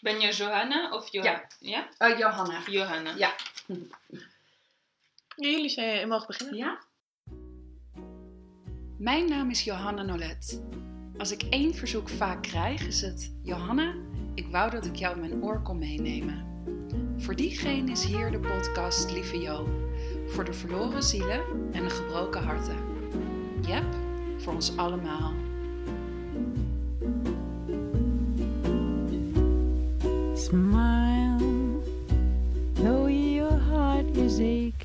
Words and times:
Ben 0.00 0.20
je 0.20 0.32
Johanna 0.32 0.92
of 0.92 1.12
Johanna? 1.12 1.46
Ja. 1.60 1.88
Eh, 1.98 2.18
Johanna. 2.18 2.62
Johanna. 2.66 3.14
Ja. 3.16 3.34
Jullie 5.36 5.68
zijn, 5.68 5.98
je 5.98 6.06
mag 6.06 6.26
beginnen. 6.26 6.56
Ja? 6.56 6.78
Mijn 8.98 9.28
naam 9.28 9.50
is 9.50 9.64
Johanna 9.64 10.02
Nolet. 10.02 10.62
Als 11.16 11.30
ik 11.30 11.42
één 11.42 11.74
verzoek 11.74 12.08
vaak 12.08 12.42
krijg, 12.42 12.86
is 12.86 13.00
het: 13.00 13.34
Johanna, 13.42 13.94
ik 14.34 14.46
wou 14.46 14.70
dat 14.70 14.86
ik 14.86 14.96
jou 14.96 15.14
in 15.14 15.20
mijn 15.20 15.42
oor 15.42 15.62
kon 15.62 15.78
meenemen. 15.78 16.46
Voor 17.18 17.36
diegene 17.36 17.90
is 17.90 18.04
hier 18.04 18.30
de 18.30 18.40
podcast 18.40 19.10
Lieve 19.12 19.38
Jo. 19.40 19.68
Voor 20.26 20.44
de 20.44 20.52
verloren 20.52 21.02
zielen 21.02 21.44
en 21.72 21.84
de 21.84 21.90
gebroken 21.90 22.42
harten. 22.42 22.76
Jep, 23.66 23.94
voor 24.36 24.54
ons 24.54 24.76
allemaal. 24.76 25.47
Smile, 30.48 31.82
though 32.76 33.04
your 33.04 33.52
heart 33.52 34.06
is 34.16 34.40
aching. 34.40 34.77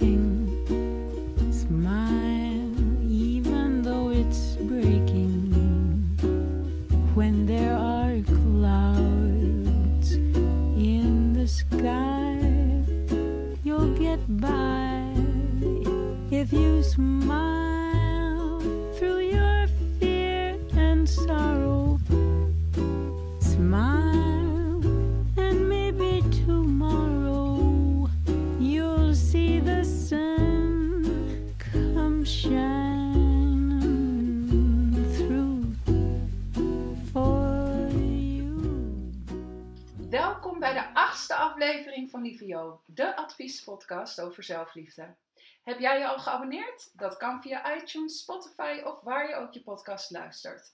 Jo, 42.31 42.81
de 42.85 43.15
adviespodcast 43.15 44.21
over 44.21 44.43
zelfliefde. 44.43 45.15
Heb 45.63 45.79
jij 45.79 45.99
je 45.99 46.07
al 46.07 46.19
geabonneerd? 46.19 46.91
Dat 46.93 47.17
kan 47.17 47.41
via 47.41 47.75
iTunes, 47.75 48.19
Spotify 48.19 48.81
of 48.85 49.01
waar 49.01 49.29
je 49.29 49.35
ook 49.35 49.53
je 49.53 49.63
podcast 49.63 50.11
luistert. 50.11 50.73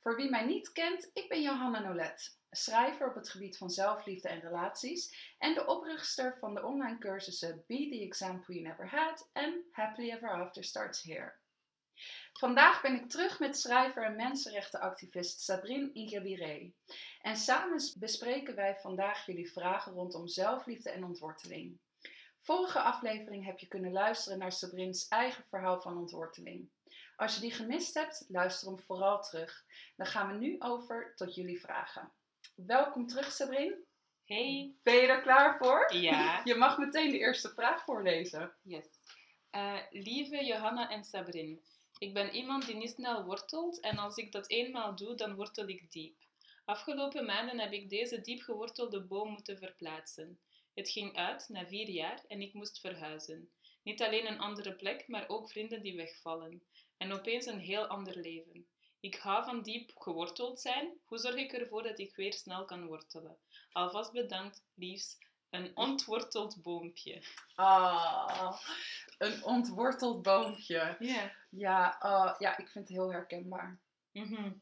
Voor 0.00 0.16
wie 0.16 0.30
mij 0.30 0.44
niet 0.44 0.72
kent, 0.72 1.10
ik 1.12 1.28
ben 1.28 1.42
Johanna 1.42 1.80
Nolet, 1.80 2.38
schrijver 2.50 3.08
op 3.08 3.14
het 3.14 3.28
gebied 3.28 3.56
van 3.56 3.70
zelfliefde 3.70 4.28
en 4.28 4.40
relaties 4.40 5.34
en 5.38 5.54
de 5.54 5.66
oprichter 5.66 6.36
van 6.38 6.54
de 6.54 6.64
online 6.64 6.98
cursussen 6.98 7.64
Be 7.66 7.88
the 7.90 8.00
Example 8.00 8.54
You 8.54 8.66
Never 8.66 8.88
Had 8.88 9.30
en 9.32 9.64
Happily 9.70 10.10
Ever 10.10 10.32
After 10.32 10.64
Starts 10.64 11.02
Here. 11.02 11.34
Vandaag 12.38 12.82
ben 12.82 12.94
ik 12.94 13.08
terug 13.08 13.38
met 13.38 13.58
schrijver 13.58 14.04
en 14.04 14.16
mensenrechtenactivist 14.16 15.40
Sabrine 15.40 15.92
Ingabire. 15.92 16.72
En 17.20 17.36
samen 17.36 17.82
bespreken 17.98 18.54
wij 18.54 18.76
vandaag 18.76 19.26
jullie 19.26 19.52
vragen 19.52 19.92
rondom 19.92 20.28
zelfliefde 20.28 20.90
en 20.90 21.04
ontworteling. 21.04 21.78
Vorige 22.38 22.80
aflevering 22.80 23.44
heb 23.44 23.58
je 23.58 23.66
kunnen 23.66 23.92
luisteren 23.92 24.38
naar 24.38 24.52
Sabrins 24.52 25.08
eigen 25.08 25.44
verhaal 25.44 25.80
van 25.80 25.98
ontworteling. 25.98 26.70
Als 27.16 27.34
je 27.34 27.40
die 27.40 27.52
gemist 27.52 27.94
hebt, 27.94 28.24
luister 28.28 28.68
hem 28.68 28.78
vooral 28.78 29.22
terug. 29.22 29.64
Dan 29.96 30.06
gaan 30.06 30.28
we 30.28 30.38
nu 30.38 30.56
over 30.58 31.12
tot 31.14 31.34
jullie 31.34 31.60
vragen. 31.60 32.12
Welkom 32.54 33.06
terug, 33.06 33.32
Sabrine. 33.32 33.84
Hey. 34.24 34.74
Ben 34.82 34.94
je 34.94 35.06
er 35.06 35.22
klaar 35.22 35.56
voor? 35.56 35.94
Ja. 35.94 36.40
Je 36.44 36.54
mag 36.54 36.78
meteen 36.78 37.10
de 37.10 37.18
eerste 37.18 37.48
vraag 37.48 37.84
voorlezen. 37.84 38.56
Yes. 38.62 38.86
Eh, 39.50 39.78
lieve 39.90 40.44
Johanna 40.44 40.90
en 40.90 41.04
Sabrin, 41.04 41.62
ik 41.98 42.14
ben 42.14 42.34
iemand 42.34 42.66
die 42.66 42.74
niet 42.74 42.90
snel 42.90 43.24
wortelt 43.24 43.80
en 43.80 43.98
als 43.98 44.16
ik 44.16 44.32
dat 44.32 44.50
eenmaal 44.50 44.96
doe, 44.96 45.14
dan 45.14 45.34
wortel 45.34 45.68
ik 45.68 45.90
diep. 45.90 46.16
Afgelopen 46.64 47.24
maanden 47.24 47.58
heb 47.58 47.72
ik 47.72 47.90
deze 47.90 48.20
diep 48.20 48.40
gewortelde 48.40 49.00
boom 49.00 49.30
moeten 49.30 49.58
verplaatsen. 49.58 50.40
Het 50.74 50.90
ging 50.90 51.16
uit 51.16 51.48
na 51.48 51.66
vier 51.66 51.88
jaar 51.88 52.24
en 52.28 52.40
ik 52.40 52.52
moest 52.52 52.80
verhuizen. 52.80 53.50
Niet 53.82 54.02
alleen 54.02 54.26
een 54.26 54.40
andere 54.40 54.74
plek, 54.74 55.08
maar 55.08 55.28
ook 55.28 55.50
vrienden 55.50 55.82
die 55.82 55.96
wegvallen. 55.96 56.62
En 56.96 57.12
opeens 57.12 57.46
een 57.46 57.60
heel 57.60 57.86
ander 57.86 58.16
leven. 58.16 58.66
Ik 59.00 59.14
hou 59.14 59.44
van 59.44 59.62
diep 59.62 59.90
geworteld 59.94 60.60
zijn. 60.60 60.92
Hoe 61.04 61.18
zorg 61.18 61.34
ik 61.34 61.52
ervoor 61.52 61.82
dat 61.82 61.98
ik 61.98 62.16
weer 62.16 62.32
snel 62.32 62.64
kan 62.64 62.86
wortelen? 62.86 63.36
Alvast 63.72 64.12
bedankt, 64.12 64.62
liefst. 64.74 65.26
Een 65.50 65.76
ontworteld 65.76 66.62
boompje. 66.62 67.22
Ah, 67.54 68.60
een 69.18 69.44
ontworteld 69.44 70.22
boompje. 70.22 70.96
Ja. 70.98 71.32
Ja, 71.48 71.96
ah, 71.98 72.34
ja, 72.38 72.58
ik 72.58 72.68
vind 72.68 72.88
het 72.88 72.96
heel 72.96 73.12
herkenbaar. 73.12 73.78
Mhm. 74.12 74.52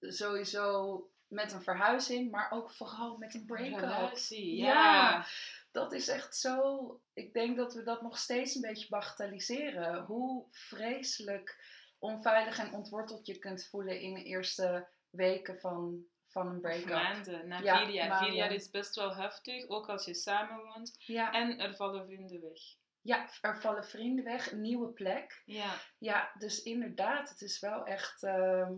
Sowieso 0.00 1.10
met 1.32 1.52
een 1.52 1.62
verhuizing, 1.62 2.30
maar 2.30 2.50
ook 2.50 2.70
vooral 2.70 3.16
met 3.16 3.34
een 3.34 3.46
break-up. 3.46 4.18
Ja. 4.28 4.46
ja. 4.66 5.26
Dat 5.70 5.92
is 5.92 6.08
echt 6.08 6.36
zo. 6.36 7.00
Ik 7.12 7.32
denk 7.32 7.56
dat 7.56 7.74
we 7.74 7.82
dat 7.82 8.02
nog 8.02 8.18
steeds 8.18 8.54
een 8.54 8.60
beetje 8.60 8.88
bagatelliseren. 8.88 10.04
Hoe 10.04 10.46
vreselijk 10.50 11.64
onveilig 11.98 12.58
en 12.58 12.72
ontworteld 12.72 13.26
je 13.26 13.38
kunt 13.38 13.66
voelen 13.66 14.00
in 14.00 14.14
de 14.14 14.22
eerste 14.22 14.88
weken 15.10 15.58
van, 15.58 16.04
van 16.26 16.46
een 16.46 16.60
break-up. 16.60 16.88
maanden, 16.88 17.48
na 17.48 17.58
Ja, 17.58 17.84
vier 17.84 17.94
jaar. 17.94 18.24
Vier 18.24 18.34
jaar 18.34 18.52
is 18.52 18.70
best 18.70 18.94
wel 18.94 19.14
heftig, 19.14 19.68
ook 19.68 19.88
als 19.88 20.04
je 20.04 20.14
samenwoont. 20.14 20.94
Ja, 20.98 21.32
En 21.32 21.58
er 21.58 21.76
vallen 21.76 22.06
vrienden 22.06 22.40
weg. 22.40 22.60
Ja, 23.02 23.28
er 23.40 23.60
vallen 23.60 23.84
vrienden 23.84 24.24
weg, 24.24 24.52
een 24.52 24.60
nieuwe 24.60 24.88
plek. 24.92 25.42
Ja, 25.44 25.74
Ja, 25.98 26.32
dus 26.38 26.62
inderdaad, 26.62 27.28
het 27.28 27.40
is 27.40 27.60
wel 27.60 27.84
echt 27.86 28.22
ehm, 28.22 28.72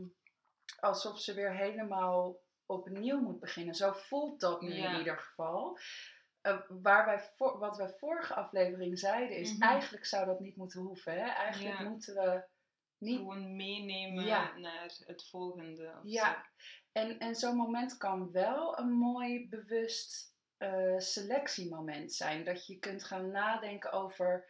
alsof 0.81 1.21
ze 1.21 1.35
weer 1.35 1.55
helemaal 1.57 2.41
opnieuw 2.67 3.21
moet 3.21 3.41
beginnen. 3.41 3.75
Zo 3.75 3.93
voelt 3.93 4.41
dat 4.41 4.61
nu 4.61 4.75
Ja. 4.75 4.93
in 4.93 4.99
ieder 4.99 5.19
geval. 5.19 5.79
Eh, 6.41 6.61
waar 6.69 7.05
wij 7.07 7.21
voor, 7.21 7.59
wat 7.59 7.77
wij 7.77 7.89
vorige 7.89 8.35
aflevering 8.35 8.99
zeiden 8.99 9.37
is, 9.37 9.53
Mhm. 9.53 9.62
eigenlijk 9.62 10.05
zou 10.05 10.27
dat 10.27 10.41
niet 10.41 10.56
moeten 10.56 10.81
hoeven. 10.81 11.12
Hè? 11.12 11.29
Eigenlijk 11.29 11.79
Ja. 11.79 11.89
moeten 11.89 12.15
we 12.15 12.45
niet... 12.99 13.19
gewoon 13.19 13.56
meenemen 13.56 14.25
Ja. 14.25 14.56
naar 14.59 14.95
het 15.06 15.29
volgende. 15.29 16.01
Ja, 16.03 16.47
en, 16.93 17.19
en 17.19 17.35
zo'n 17.35 17.56
moment 17.56 17.97
kan 17.97 18.31
wel 18.31 18.79
een 18.79 18.93
mooi 18.93 19.49
bewust 19.49 20.34
eh, 20.65 20.99
selectiemoment 20.99 22.13
zijn. 22.13 22.45
Dat 22.45 22.67
je 22.67 22.79
kunt 22.79 23.05
gaan 23.05 23.31
nadenken 23.31 23.93
over, 23.93 24.45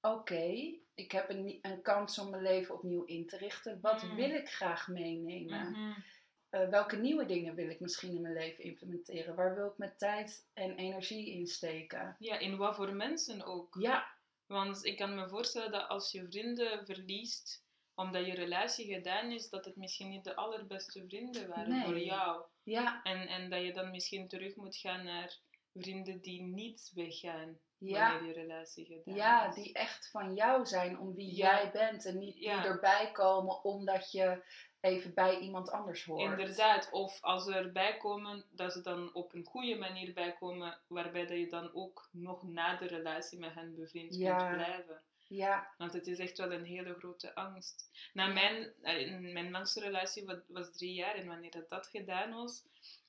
oké, 0.00 0.74
ik 0.94 1.12
heb 1.12 1.30
een, 1.30 1.58
een 1.62 1.82
kans 1.82 2.18
om 2.18 2.30
mijn 2.30 2.42
leven 2.42 2.74
opnieuw 2.74 3.04
in 3.04 3.26
te 3.26 3.36
richten. 3.36 3.78
Wat 3.80 4.02
Mm. 4.02 4.14
wil 4.14 4.30
ik 4.30 4.48
graag 4.48 4.88
meenemen? 4.88 5.70
Mhm. 5.70 5.92
Eh, 6.50 6.68
welke 6.68 6.96
nieuwe 6.96 7.26
dingen 7.26 7.54
wil 7.54 7.68
ik 7.70 7.80
misschien 7.80 8.14
in 8.14 8.20
mijn 8.20 8.34
leven 8.34 8.64
implementeren? 8.64 9.34
Waar 9.34 9.54
wil 9.54 9.66
ik 9.66 9.78
mijn 9.78 9.96
tijd 9.96 10.46
en 10.54 10.76
energie 10.76 11.30
in 11.30 11.46
steken? 11.46 12.16
Ja, 12.18 12.38
in 12.38 12.56
wat 12.56 12.74
voor 12.76 12.94
mensen 12.94 13.44
ook. 13.44 13.76
Ja, 13.80 14.14
Want 14.46 14.84
ik 14.84 14.96
kan 14.96 15.14
me 15.14 15.28
voorstellen 15.28 15.70
dat 15.72 15.88
als 15.88 16.12
je 16.12 16.26
vrienden 16.30 16.86
verliest, 16.86 17.64
omdat 17.94 18.26
je 18.26 18.34
relatie 18.34 18.94
gedaan 18.94 19.30
is, 19.30 19.48
dat 19.48 19.64
het 19.64 19.76
misschien 19.76 20.08
niet 20.08 20.24
de 20.24 20.34
allerbeste 20.36 21.04
vrienden 21.08 21.48
waren 21.48 21.68
Nee. 21.68 21.84
voor 21.84 21.98
jou. 21.98 22.42
ja, 22.62 23.02
En, 23.02 23.28
en 23.28 23.50
dat 23.50 23.62
je 23.62 23.72
dan 23.72 23.90
misschien 23.90 24.28
terug 24.28 24.54
moet 24.56 24.76
gaan 24.76 25.04
naar 25.04 25.38
vrienden 25.78 26.20
die 26.20 26.42
niet 26.42 26.90
weggaan 26.94 27.58
ja. 27.78 28.12
wanneer 28.12 28.28
je 28.34 28.40
relatie 28.40 28.84
gedaan 28.86 29.14
Ja, 29.14 29.48
is. 29.48 29.54
die 29.54 29.72
echt 29.72 30.10
van 30.10 30.34
jou 30.34 30.66
zijn, 30.66 30.98
om 30.98 31.14
wie 31.14 31.36
Ja. 31.36 31.54
jij 31.62 31.70
bent. 31.70 32.04
En 32.04 32.18
niet 32.18 32.36
Ja. 32.38 32.60
die 32.62 32.70
erbij 32.70 33.10
komen 33.12 33.64
omdat 33.64 34.10
je 34.12 34.42
even 34.80 35.14
bij 35.14 35.38
iemand 35.38 35.70
anders 35.70 36.04
hoort. 36.04 36.20
Inderdaad, 36.30 36.90
of 36.90 37.22
als 37.22 37.44
ze 37.44 37.54
erbij 37.54 37.96
komen, 37.96 38.44
dat 38.50 38.72
ze 38.72 38.80
dan 38.80 39.14
op 39.14 39.34
een 39.34 39.44
goede 39.44 39.74
manier 39.78 40.12
bijkomen, 40.12 40.78
waarbij 40.86 41.26
dat 41.26 41.38
je 41.38 41.46
dan 41.48 41.74
ook 41.74 42.08
nog 42.12 42.42
na 42.42 42.76
de 42.76 42.86
relatie 42.86 43.38
met 43.38 43.54
hen 43.54 43.74
bevriend 43.74 44.10
kunt 44.10 44.50
blijven. 44.52 45.02
Ja, 45.28 45.74
Want 45.78 45.92
het 45.92 46.06
is 46.06 46.18
echt 46.18 46.38
wel 46.38 46.52
een 46.52 46.64
hele 46.64 46.94
grote 46.94 47.34
angst. 47.34 47.90
Na 48.12 48.26
mijn, 48.26 48.72
eh, 48.82 49.18
mijn 49.32 49.50
langste 49.50 49.80
relatie 49.80 50.24
was, 50.24 50.38
was 50.48 50.76
drie 50.76 50.94
jaar 50.94 51.14
en 51.14 51.26
wanneer 51.26 51.50
dat, 51.50 51.68
dat 51.68 51.86
gedaan 51.86 52.32
was, 52.34 52.64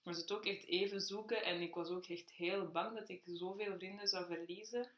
was 0.08 0.18
het 0.18 0.32
ook 0.32 0.46
echt 0.46 0.66
even 0.68 1.02
zoeken. 1.02 1.44
En 1.44 1.62
ik 1.62 1.76
was 1.76 1.90
ook 1.90 2.06
echt 2.06 2.32
heel 2.32 2.68
bang 2.72 2.98
dat 3.00 3.10
ik 3.10 3.22
zoveel 3.26 3.78
vrienden 3.78 4.08
zou 4.08 4.26
verliezen. 4.26 4.92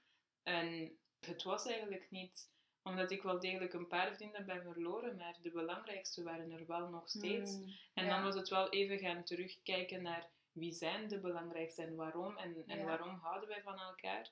En 0.43 0.97
het 1.19 1.43
was 1.43 1.65
eigenlijk 1.65 2.07
niet, 2.09 2.49
omdat 2.83 3.11
ik 3.11 3.21
wel 3.21 3.39
degelijk 3.39 3.73
een 3.73 3.87
paar 3.87 4.15
vrienden 4.15 4.45
ben 4.45 4.63
verloren, 4.63 5.15
maar 5.15 5.37
de 5.41 5.51
belangrijkste 5.51 6.23
waren 6.23 6.51
er 6.51 6.65
wel 6.67 6.89
nog 6.89 7.09
steeds. 7.09 7.51
Mm, 7.51 7.73
En 7.93 8.05
ja. 8.05 8.09
dan 8.09 8.23
was 8.23 8.35
het 8.35 8.49
wel 8.49 8.69
even 8.69 8.99
gaan 8.99 9.23
terugkijken 9.23 10.01
naar 10.01 10.29
wie 10.51 10.73
zijn 10.73 11.07
de 11.07 11.19
belangrijkste 11.19 11.81
en 11.83 11.95
waarom 11.95 12.37
en, 12.37 12.63
en 12.67 12.77
Ja. 12.79 12.85
waarom 12.85 13.19
houden 13.21 13.49
wij 13.49 13.61
van 13.61 13.79
elkaar. 13.79 14.31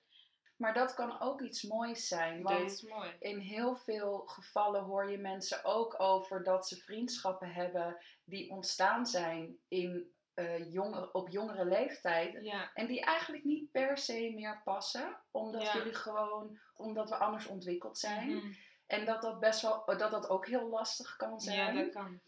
Maar 0.57 0.73
dat 0.73 0.93
kan 0.93 1.19
ook 1.21 1.41
iets 1.41 1.63
moois 1.63 2.07
zijn. 2.07 2.41
Dat 2.43 2.51
Want 2.51 2.71
is 2.71 2.81
mooi. 2.81 3.11
in 3.19 3.37
heel 3.39 3.75
veel 3.75 4.17
gevallen 4.25 4.83
hoor 4.83 5.11
je 5.11 5.17
mensen 5.17 5.63
ook 5.63 5.99
over 5.99 6.43
dat 6.43 6.67
ze 6.67 6.75
vriendschappen 6.75 7.53
hebben 7.53 7.97
die 8.23 8.49
ontstaan 8.49 9.05
zijn 9.05 9.57
in 9.67 10.11
eh, 10.37 10.71
jonge, 10.73 11.11
op 11.13 11.29
jongere 11.29 11.65
leeftijd. 11.65 12.37
Ja, 12.41 12.69
En 12.73 12.87
die 12.87 13.01
eigenlijk 13.01 13.43
niet 13.43 13.71
per 13.71 13.97
se 13.97 14.31
meer 14.35 14.61
passen. 14.63 15.15
Omdat 15.31 15.61
Ja. 15.61 15.73
jullie 15.73 15.93
gewoon, 15.93 16.59
omdat 16.75 17.09
we 17.09 17.15
anders 17.15 17.45
ontwikkeld 17.47 17.97
zijn. 17.97 18.35
Mhm. 18.35 18.51
En 18.87 19.05
dat 19.05 19.21
dat 19.21 19.39
best 19.39 19.61
wel, 19.61 19.83
dat 19.85 20.11
dat 20.11 20.29
ook 20.29 20.47
heel 20.47 20.69
lastig 20.69 21.15
kan 21.15 21.31
ja 21.31 21.39
zijn. 21.39 21.75
dat 21.75 21.89
kan. 21.91 22.19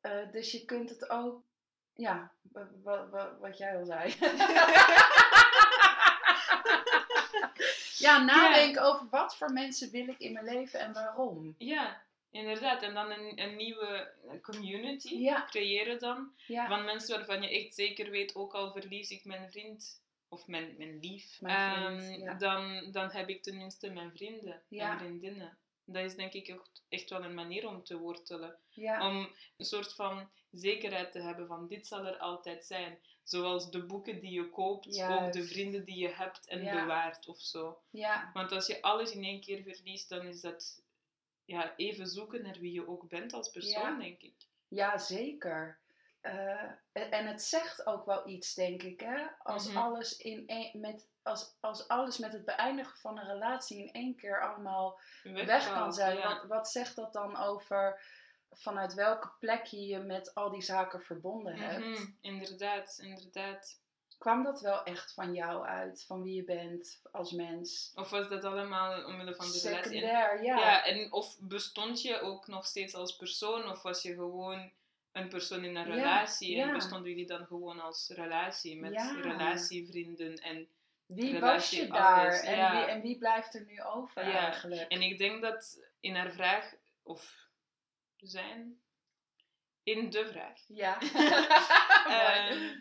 Eh, 0.00 0.30
dus 0.30 0.52
je 0.52 0.64
kunt 0.64 0.90
het 0.90 1.10
ook, 1.10 1.42
ja, 1.94 2.30
wa- 2.52 2.68
wa- 2.82 3.08
wa- 3.08 3.36
wat 3.40 3.58
jij 3.58 3.76
al 3.78 3.84
zei. 3.84 4.14
ja, 8.06 8.22
nadenken 8.24 8.82
over 8.82 9.06
wat 9.10 9.36
voor 9.36 9.52
mensen 9.52 9.90
wil 9.90 10.08
ik 10.08 10.18
in 10.18 10.32
mijn 10.32 10.44
leven 10.44 10.80
en 10.80 10.92
waarom. 10.92 11.54
Ja, 11.58 12.02
inderdaad. 12.34 12.82
En 12.82 12.94
dan 12.94 13.10
een, 13.10 13.40
een 13.42 13.56
nieuwe 13.56 14.12
community 14.42 15.14
Ja. 15.16 15.44
creëren 15.50 15.98
dan. 15.98 16.32
Ja, 16.46 16.68
Van 16.68 16.84
mensen 16.84 17.16
waarvan 17.16 17.42
je 17.42 17.48
echt 17.48 17.74
zeker 17.74 18.10
weet, 18.10 18.34
ook 18.34 18.52
al 18.54 18.72
verlies 18.72 19.10
ik 19.10 19.24
mijn 19.24 19.50
vriend 19.50 20.02
of 20.28 20.46
mijn, 20.46 20.74
mijn 20.78 20.98
lief, 21.00 21.40
Mijn 21.40 21.98
vriend, 21.98 22.12
ehm, 22.12 22.22
ja. 22.22 22.34
dan, 22.34 22.88
dan 22.92 23.10
heb 23.10 23.28
ik 23.28 23.42
tenminste 23.42 23.90
mijn 23.90 24.10
vrienden 24.12 24.62
en 24.70 24.98
vriendinnen. 24.98 25.58
Dat 25.86 26.04
is 26.04 26.14
denk 26.14 26.32
ik 26.32 26.50
ook 26.52 26.66
echt 26.88 27.10
wel 27.10 27.24
een 27.24 27.34
manier 27.34 27.68
om 27.68 27.84
te 27.84 27.98
wortelen. 27.98 28.58
Om 29.00 29.28
een 29.56 29.64
soort 29.64 29.94
van 29.94 30.30
zekerheid 30.50 31.12
te 31.12 31.20
hebben 31.20 31.46
van 31.46 31.66
dit 31.66 31.86
zal 31.86 32.06
er 32.06 32.18
altijd 32.18 32.64
zijn. 32.64 32.98
Zoals 33.22 33.70
de 33.70 33.84
boeken 33.86 34.20
die 34.20 34.30
je 34.32 34.50
koopt, 34.50 34.86
ook 34.86 34.92
de 34.92 34.98
Juist. 34.98 35.52
vrienden 35.52 35.84
die 35.84 35.98
je 35.98 36.08
hebt 36.08 36.46
en 36.46 36.64
bewaart 36.64 37.26
of 37.28 37.40
zo. 37.40 37.78
ja, 37.90 38.30
Want 38.32 38.52
als 38.52 38.66
je 38.66 38.82
alles 38.82 39.12
in 39.14 39.24
één 39.24 39.40
keer 39.40 39.62
verliest, 39.62 40.08
dan 40.08 40.26
is 40.26 40.40
dat 40.40 40.82
ja, 41.44 41.76
even 41.76 42.06
zoeken 42.06 42.42
naar 42.42 42.58
wie 42.58 42.72
je 42.72 42.88
ook 42.88 43.08
bent 43.08 43.32
als 43.32 43.50
persoon, 43.50 43.82
Ja. 43.82 43.98
denk 43.98 44.20
ik. 44.22 44.34
ja, 44.68 44.98
zeker. 44.98 45.78
Eh, 46.20 46.62
en 46.92 47.26
het 47.26 47.42
zegt 47.42 47.86
ook 47.86 48.06
wel 48.06 48.28
iets, 48.28 48.54
denk 48.54 48.82
ik, 48.82 49.00
hè? 49.00 49.26
Als, 49.42 49.68
Mhm. 49.68 49.76
alles 49.76 50.16
in 50.16 50.70
met, 50.72 51.08
als, 51.22 51.56
als 51.60 51.88
alles 51.88 52.18
met 52.18 52.32
het 52.32 52.44
beëindigen 52.44 52.98
van 52.98 53.18
een 53.18 53.26
relatie 53.26 53.78
in 53.78 53.92
één 53.92 54.16
keer 54.16 54.42
allemaal 54.42 55.00
weg 55.22 55.72
kan 55.72 55.92
zijn. 55.92 56.16
ja. 56.16 56.28
Wat, 56.28 56.44
wat 56.48 56.68
zegt 56.70 56.96
dat 56.96 57.12
dan 57.12 57.36
over 57.36 58.00
vanuit 58.50 58.94
welke 58.94 59.30
plek 59.38 59.64
je 59.64 59.86
je 59.86 59.98
met 59.98 60.34
al 60.34 60.50
die 60.50 60.62
zaken 60.62 61.00
verbonden 61.02 61.56
hebt? 61.56 61.84
Mhm, 61.84 62.10
Inderdaad, 62.20 62.98
inderdaad. 63.02 63.82
Kwam 64.18 64.42
dat 64.42 64.60
wel 64.60 64.84
echt 64.84 65.12
van 65.14 65.34
jou 65.34 65.66
uit? 65.66 66.04
Van 66.06 66.22
wie 66.22 66.34
je 66.34 66.44
bent 66.44 67.00
als 67.12 67.32
mens? 67.32 67.92
Of 67.94 68.10
was 68.10 68.28
dat 68.28 68.44
allemaal 68.44 69.04
omwille 69.04 69.34
van 69.34 69.46
de 69.46 69.60
relatie? 69.62 70.00
Ja. 70.00 70.32
ja, 70.42 70.84
en 70.84 71.12
of 71.12 71.36
bestond 71.40 72.02
je 72.02 72.20
ook 72.20 72.46
nog 72.46 72.66
steeds 72.66 72.94
als 72.94 73.16
persoon, 73.16 73.68
of 73.68 73.82
was 73.82 74.02
je 74.02 74.14
gewoon 74.14 74.70
een 75.12 75.28
persoon 75.28 75.64
in 75.64 75.76
een 75.76 75.86
Ja, 75.86 75.94
relatie 75.94 76.60
en 76.60 76.72
bestonden 76.72 77.10
jullie 77.10 77.26
dan 77.26 77.46
gewoon 77.46 77.80
als 77.80 78.10
relatie 78.14 78.80
met 78.80 79.16
relatievrienden 79.22 80.36
en 80.36 80.68
wie 81.06 81.40
was 81.40 81.70
je 81.70 81.86
daar? 81.86 82.40
En, 82.40 82.56
ja. 82.56 82.72
wie, 82.76 82.84
en 82.84 83.00
wie 83.00 83.18
blijft 83.18 83.54
er 83.54 83.64
nu 83.64 83.82
over 83.82 84.26
Ja, 84.26 84.38
eigenlijk? 84.38 84.90
En 84.90 85.02
ik 85.02 85.18
denk 85.18 85.42
dat 85.42 85.78
in 86.00 86.14
haar 86.14 86.32
vraag, 86.32 86.74
of 87.02 87.48
zijn, 88.16 88.80
in 89.82 90.10
de 90.10 90.26
vraag, 90.26 90.60
Ja. 90.66 90.98
ehm, 92.50 92.80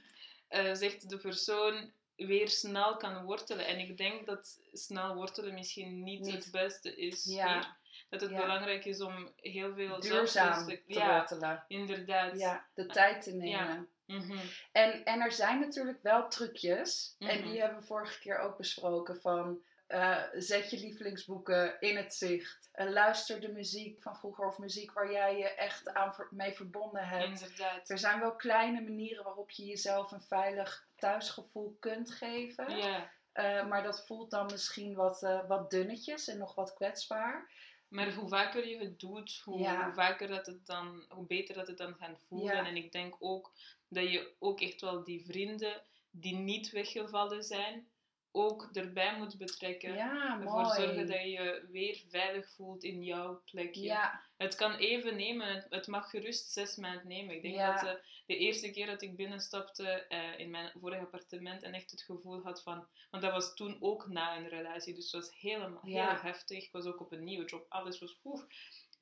eh, 0.54 0.74
zegt 0.74 1.10
de 1.10 1.18
persoon 1.18 1.92
weer 2.16 2.50
snel 2.50 2.98
kan 2.98 3.24
wortelen. 3.24 3.66
En 3.66 3.80
ik 3.80 3.98
denk 3.98 4.26
dat 4.26 4.60
snel 4.72 5.16
wortelen 5.16 5.54
misschien 5.54 6.04
niet, 6.04 6.20
Niet. 6.22 6.34
het 6.34 6.52
beste 6.52 6.96
is 6.96 7.24
Ja. 7.26 7.54
hier. 7.54 7.82
Dat 8.10 8.22
het 8.22 8.32
Ja. 8.32 8.42
belangrijk 8.42 8.86
is 8.86 9.02
om 9.02 9.34
heel 9.36 9.74
veel 9.74 10.00
Duurzaam 10.00 10.66
te 10.68 10.82
Ja, 10.86 11.18
wortelen. 11.18 11.64
inderdaad. 11.68 12.40
Ja, 12.40 12.66
de 12.74 12.86
tijd 12.86 13.24
te 13.24 13.32
nemen. 13.36 13.88
Mhm. 14.06 14.38
En, 14.72 15.04
en 15.04 15.22
er 15.22 15.32
zijn 15.32 15.60
natuurlijk 15.60 16.02
wel 16.02 16.28
trucjes. 16.30 17.16
En 17.20 17.40
Mhm. 17.40 17.50
die 17.50 17.60
hebben 17.60 17.80
we 17.80 17.86
vorige 17.86 18.20
keer 18.20 18.38
ook 18.40 18.58
besproken. 18.58 19.22
Van 19.22 19.60
eh, 19.88 20.22
zet 20.34 20.70
je 20.70 20.80
lievelingsboeken 20.80 21.80
in 21.80 21.98
het 21.98 22.14
zicht. 22.14 22.70
Luister 22.74 23.42
de 23.42 23.52
muziek 23.52 24.02
van 24.02 24.16
vroeger 24.18 24.48
of 24.48 24.58
muziek 24.58 24.92
waar 24.92 25.12
jij 25.12 25.38
je 25.38 25.48
echt 25.50 25.94
aan 25.94 26.14
ver- 26.14 26.28
mee 26.32 26.52
verbonden 26.54 27.08
hebt. 27.08 27.42
Inderdaad. 27.42 27.90
Er 27.90 27.98
zijn 27.98 28.20
wel 28.20 28.36
kleine 28.36 28.82
manieren 28.82 29.24
waarop 29.24 29.52
je 29.52 29.66
jezelf 29.66 30.12
een 30.12 30.22
veilig 30.22 30.88
thuisgevoel 30.96 31.78
kunt 31.80 32.12
geven. 32.12 32.78
Ja. 32.78 33.12
Eh, 33.32 33.68
maar 33.68 33.84
dat 33.84 34.06
voelt 34.06 34.32
dan 34.32 34.46
misschien 34.46 34.94
wat, 34.96 35.24
eh, 35.24 35.48
wat 35.48 35.70
dunnetjes 35.70 36.28
en 36.28 36.38
nog 36.38 36.56
wat 36.56 36.74
kwetsbaar. 36.74 37.52
Maar 37.88 38.14
hoe 38.14 38.28
vaker 38.30 38.68
je 38.68 38.78
het 38.78 39.00
doet, 39.00 39.42
hoe, 39.44 39.60
Ja. 39.60 39.84
hoe 39.86 39.94
vaker 39.94 40.28
dat 40.28 40.46
het 40.46 40.66
dan, 40.66 41.06
hoe 41.10 41.26
beter 41.26 41.56
dat 41.56 41.68
het 41.68 41.78
dan 41.78 41.96
gaat 41.96 42.20
voelen. 42.28 42.56
Ja. 42.56 42.66
En 42.66 42.76
ik 42.76 42.92
denk 42.92 43.16
ook 43.20 43.52
dat 43.88 44.12
je 44.12 44.34
ook 44.40 44.62
echt 44.62 44.82
wel 44.82 45.04
die 45.04 45.26
vrienden 45.26 45.82
die 46.12 46.36
niet 46.36 46.70
weggevallen 46.70 47.44
zijn, 47.44 47.88
ook 48.36 48.70
erbij 48.74 49.18
moet 49.18 49.38
betrekken. 49.38 49.94
Ja, 49.94 50.40
Ervoor 50.42 50.66
zorgen 50.66 51.08
dat 51.08 51.22
je 51.22 51.30
je 51.30 51.68
weer 51.72 52.02
veilig 52.10 52.50
voelt 52.56 52.84
in 52.84 53.04
jouw 53.04 53.42
plekje. 53.52 53.82
Ja, 53.82 54.22
Het 54.38 54.56
kan 54.56 54.76
even 54.76 55.16
nemen, 55.16 55.66
het, 55.70 55.88
mag 55.88 56.10
gerust 56.10 56.52
zes 56.52 56.76
maanden 56.76 57.08
nemen. 57.08 57.36
Ik 57.36 57.42
denk 57.42 57.56
Ja. 57.56 57.74
dat 57.76 57.84
eh, 57.96 58.02
de 58.26 58.38
eerste 58.38 58.72
keer 58.72 58.86
dat 58.86 59.02
ik 59.02 59.16
binnenstapte 59.16 59.88
eh, 59.90 60.40
in 60.40 60.50
mijn 60.50 60.72
vorige 60.80 61.02
appartement 61.02 61.64
en 61.64 61.74
echt 61.74 61.92
het 61.92 62.02
gevoel 62.02 62.42
had 62.42 62.64
van... 62.64 62.88
Want 63.12 63.24
dat 63.24 63.32
was 63.34 63.56
toen 63.56 63.78
ook 63.80 64.08
na 64.08 64.38
een 64.38 64.48
relatie, 64.50 64.94
dus 64.94 65.12
het 65.12 65.22
was 65.26 65.40
helemaal 65.40 65.88
Ja. 65.88 66.10
heel 66.10 66.22
heftig. 66.22 66.64
Ik 66.66 66.72
was 66.72 66.86
ook 66.86 67.00
op 67.00 67.12
een 67.12 67.24
nieuwe 67.24 67.46
job, 67.46 67.66
alles 67.70 68.00
was 68.00 68.20
oef. 68.24 68.46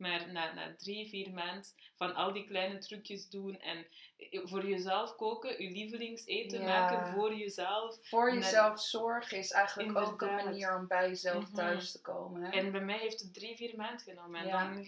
Maar 0.01 0.31
na, 0.31 0.53
na 0.53 0.75
drie, 0.77 1.09
vier 1.09 1.31
maanden 1.33 1.65
van 1.95 2.15
al 2.15 2.33
die 2.33 2.45
kleine 2.47 2.77
trucjes 2.77 3.29
doen 3.29 3.59
en 3.59 3.85
eh, 4.17 4.39
voor 4.43 4.65
jezelf 4.65 5.15
koken, 5.15 5.63
je 5.63 5.69
lievelingseten 5.71 6.61
Ja. 6.61 6.65
maken 6.87 7.13
voor 7.13 7.35
jezelf. 7.35 7.97
voor 8.01 8.33
jezelf 8.33 8.81
zorgen 8.81 9.37
is 9.37 9.51
eigenlijk 9.51 9.97
ook 9.97 10.21
een 10.21 10.35
manier 10.35 10.75
om 10.77 10.87
bij 10.87 11.07
jezelf 11.07 11.43
Mhm. 11.47 11.55
thuis 11.55 11.91
te 11.91 12.01
komen. 12.01 12.41
Hè? 12.41 12.49
En 12.59 12.71
bij 12.71 12.81
mij 12.81 12.97
heeft 12.97 13.19
het 13.21 13.33
drie, 13.33 13.55
vier 13.55 13.73
maanden 13.75 13.99
genomen. 13.99 14.39
En 14.39 14.47
Ja. 14.47 14.73
dan 14.73 14.85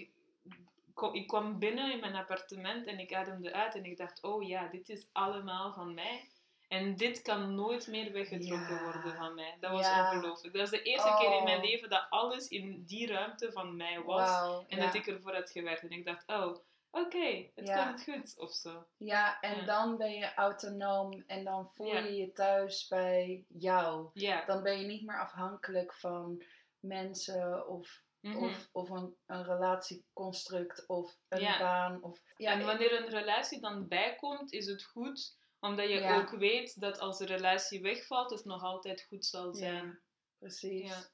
ik 1.13 1.27
kwam 1.27 1.59
binnen 1.59 1.91
in 1.91 1.99
mijn 1.99 2.15
appartement 2.15 2.87
en 2.87 2.99
ik 2.99 3.13
ademde 3.13 3.53
uit 3.53 3.75
en 3.75 3.85
ik 3.85 3.97
dacht, 3.97 4.21
oh 4.23 4.47
ja, 4.47 4.67
dit 4.67 4.89
is 4.89 5.07
allemaal 5.11 5.73
van 5.73 5.93
mij. 5.93 6.29
En 6.73 6.95
dit 6.95 7.21
kan 7.21 7.55
nooit 7.55 7.87
meer 7.87 8.11
weggetrokken 8.11 8.75
Ja. 8.75 8.83
worden 8.83 9.15
van 9.15 9.35
mij. 9.35 9.57
Dat 9.59 9.71
was 9.71 9.81
Ja. 9.85 10.11
ongelooflijk. 10.11 10.53
Dat 10.53 10.61
was 10.61 10.79
de 10.79 10.81
eerste 10.81 11.15
keer 11.19 11.37
in 11.37 11.43
mijn 11.43 11.57
Oh. 11.57 11.63
leven 11.63 11.89
dat 11.89 12.05
alles 12.09 12.47
in 12.47 12.83
die 12.85 13.07
ruimte 13.07 13.51
van 13.51 13.75
mij 13.75 14.01
was. 14.01 14.63
En 14.67 14.77
ja. 14.77 14.85
dat 14.85 14.93
ik 14.93 15.07
ervoor 15.07 15.33
had 15.33 15.49
gewerkt. 15.51 15.81
En 15.81 15.91
ik 15.91 16.05
dacht, 16.05 16.23
oh, 16.27 16.57
oké, 16.91 17.49
het 17.55 17.69
kan 17.69 17.87
het 17.87 18.03
goed, 18.03 18.33
of 18.39 18.51
zo. 18.53 18.85
Ja, 18.97 19.39
en 19.39 19.65
dan 19.65 19.97
ben 19.97 20.11
je 20.13 20.33
autonoom 20.33 21.23
en 21.27 21.43
dan 21.43 21.67
voel 21.67 21.95
je 21.95 22.15
je 22.15 22.31
thuis 22.31 22.87
bij 22.87 23.45
jou. 23.47 24.09
Ja. 24.13 24.45
Dan 24.45 24.63
ben 24.63 24.79
je 24.79 24.85
niet 24.85 25.05
meer 25.05 25.19
afhankelijk 25.19 25.93
van 25.93 26.43
mensen 26.79 27.67
of, 27.67 28.01
Mhm. 28.21 28.37
of, 28.43 28.69
of 28.71 28.89
een, 28.89 29.15
een 29.25 29.43
relatieconstruct 29.43 30.87
of 30.87 31.17
een 31.29 31.41
Ja. 31.41 31.59
baan. 31.59 32.03
Of, 32.03 32.19
ja, 32.37 32.51
en 32.51 32.65
wanneer 32.65 33.01
een 33.01 33.09
relatie 33.09 33.59
dan 33.61 33.87
bijkomt, 33.87 34.51
is 34.51 34.65
het 34.65 34.83
goed, 34.83 35.37
omdat 35.63 35.89
je 35.89 35.99
Ja. 35.99 36.15
ook 36.17 36.29
weet 36.29 36.79
dat 36.81 36.99
als 36.99 37.17
de 37.17 37.25
relatie 37.25 37.81
wegvalt, 37.81 38.29
het 38.29 38.45
nog 38.45 38.63
altijd 38.63 39.05
goed 39.09 39.25
zal 39.25 39.53
zijn. 39.53 39.85
Ja, 39.85 39.97
precies. 40.39 40.89
Ja. 40.89 41.11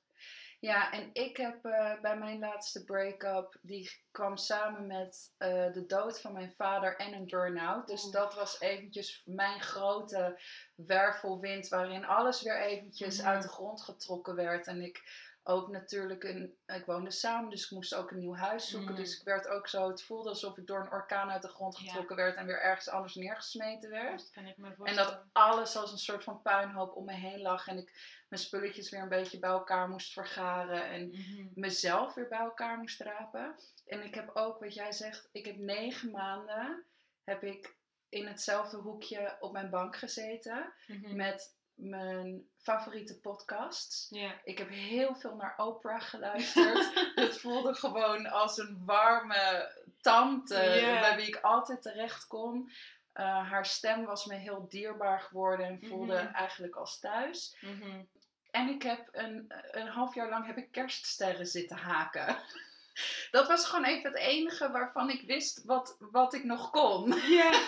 Ja, 0.59 0.91
en 0.91 1.09
ik 1.13 1.37
heb 1.37 1.65
eh, 1.65 2.01
bij 2.01 2.17
mijn 2.17 2.39
laatste 2.39 2.83
break-up, 2.83 3.57
die 3.61 3.91
kwam 4.11 4.37
samen 4.37 4.87
met 4.87 5.33
eh, 5.37 5.71
de 5.73 5.85
dood 5.85 6.21
van 6.21 6.33
mijn 6.33 6.53
vader 6.53 6.95
en 6.97 7.13
een 7.13 7.27
burn-out. 7.27 7.87
Dus 7.87 8.09
dat 8.11 8.33
was 8.35 8.59
eventjes 8.59 9.21
mijn 9.25 9.61
grote 9.61 10.41
wervelwind, 10.75 11.67
waarin 11.67 12.05
alles 12.05 12.41
weer 12.41 12.61
eventjes 12.61 13.17
Mhm. 13.17 13.27
uit 13.27 13.41
de 13.41 13.47
grond 13.49 13.81
getrokken 13.81 14.35
werd. 14.35 14.67
En 14.67 14.81
ik 14.81 15.01
ook 15.49 15.67
natuurlijk, 15.69 16.23
een, 16.23 16.57
ik 16.65 16.85
woonde 16.85 17.11
samen, 17.11 17.49
dus 17.49 17.63
ik 17.65 17.71
moest 17.71 17.95
ook 17.95 18.11
een 18.11 18.19
nieuw 18.19 18.35
huis 18.35 18.69
zoeken. 18.69 18.91
Mhm. 18.93 19.01
Dus 19.01 19.19
ik 19.19 19.25
werd 19.25 19.47
ook 19.47 19.67
zo, 19.67 19.87
het 19.89 20.03
voelde 20.03 20.29
alsof 20.29 20.57
ik 20.57 20.67
door 20.67 20.79
een 20.79 20.91
orkaan 20.91 21.31
uit 21.31 21.41
de 21.41 21.47
grond 21.47 21.79
Ja. 21.79 21.85
getrokken 21.85 22.15
werd 22.15 22.35
en 22.35 22.45
weer 22.45 22.61
ergens 22.61 22.89
anders 22.89 23.15
neergesmeten 23.15 23.89
werd. 23.89 24.19
Dat 24.19 24.31
kan 24.31 24.45
ik 24.45 24.57
me 24.57 24.75
En 24.83 24.95
dat 24.95 25.23
alles 25.31 25.75
als 25.75 25.91
een 25.91 25.97
soort 25.97 26.23
van 26.23 26.41
puinhoop 26.41 26.95
om 26.95 27.05
me 27.05 27.13
heen 27.13 27.41
lag. 27.41 27.67
En 27.67 27.77
ik 27.77 28.17
mijn 28.29 28.41
spulletjes 28.41 28.89
weer 28.89 29.01
een 29.01 29.09
beetje 29.09 29.39
bij 29.39 29.49
elkaar 29.49 29.89
moest 29.89 30.13
vergaren. 30.13 30.83
En 30.89 31.09
Mhm. 31.09 31.47
mezelf 31.53 32.13
weer 32.13 32.27
bij 32.27 32.39
elkaar 32.39 32.77
moest 32.77 33.01
rapen. 33.01 33.55
En 33.85 34.03
ik 34.03 34.15
heb 34.15 34.29
ook, 34.33 34.59
wat 34.59 34.73
jij 34.73 34.91
zegt, 34.91 35.29
ik 35.31 35.45
heb 35.45 35.57
negen 35.57 36.11
maanden 36.11 36.83
heb 37.23 37.43
ik 37.43 37.77
in 38.09 38.27
hetzelfde 38.27 38.77
hoekje 38.77 39.37
op 39.39 39.51
mijn 39.51 39.69
bank 39.69 39.95
gezeten. 39.95 40.73
Mhm. 40.87 41.15
Met 41.15 41.57
mijn 41.79 42.47
favoriete 42.57 43.19
podcasts. 43.19 44.07
Ik 44.43 44.57
heb 44.57 44.69
heel 44.69 45.15
veel 45.15 45.35
naar 45.35 45.53
Oprah 45.57 46.01
geluisterd. 46.01 46.91
Het 47.15 47.37
voelde 47.39 47.73
gewoon 47.73 48.25
als 48.27 48.57
een 48.57 48.81
warme 48.85 49.71
tante 50.01 50.53
bij 50.99 51.15
wie 51.15 51.27
ik 51.27 51.35
altijd 51.41 51.81
terecht 51.81 52.27
kon. 52.27 52.71
Eh, 53.13 53.49
haar 53.49 53.65
stem 53.65 54.05
was 54.05 54.25
me 54.25 54.35
heel 54.35 54.65
dierbaar 54.69 55.19
geworden 55.21 55.65
en 55.65 55.81
voelde 55.87 56.21
Mhm. 56.23 56.33
eigenlijk 56.33 56.75
als 56.75 56.99
thuis. 56.99 57.57
Mhm. 57.61 58.03
En 58.51 58.69
ik 58.69 58.83
heb 58.83 59.09
een, 59.11 59.53
een 59.71 59.87
half 59.87 60.15
jaar 60.15 60.29
lang 60.29 60.45
heb 60.45 60.57
ik 60.57 60.71
kerststerren 60.71 61.45
zitten 61.45 61.77
haken. 61.77 62.37
Dat 63.31 63.47
was 63.47 63.65
gewoon 63.65 63.85
even 63.85 64.11
het 64.11 64.19
enige 64.19 64.71
waarvan 64.71 65.09
ik 65.09 65.21
wist 65.21 65.63
wat, 65.65 65.95
wat 65.99 66.33
ik 66.33 66.43
nog 66.43 66.69
kon. 66.69 67.13
Ja. 67.27 67.51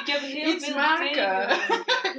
Ik 0.00 0.06
heb 0.06 0.20
heel 0.20 0.52
Iets 0.54 0.64
veel 0.66 0.74
maken. 0.74 1.48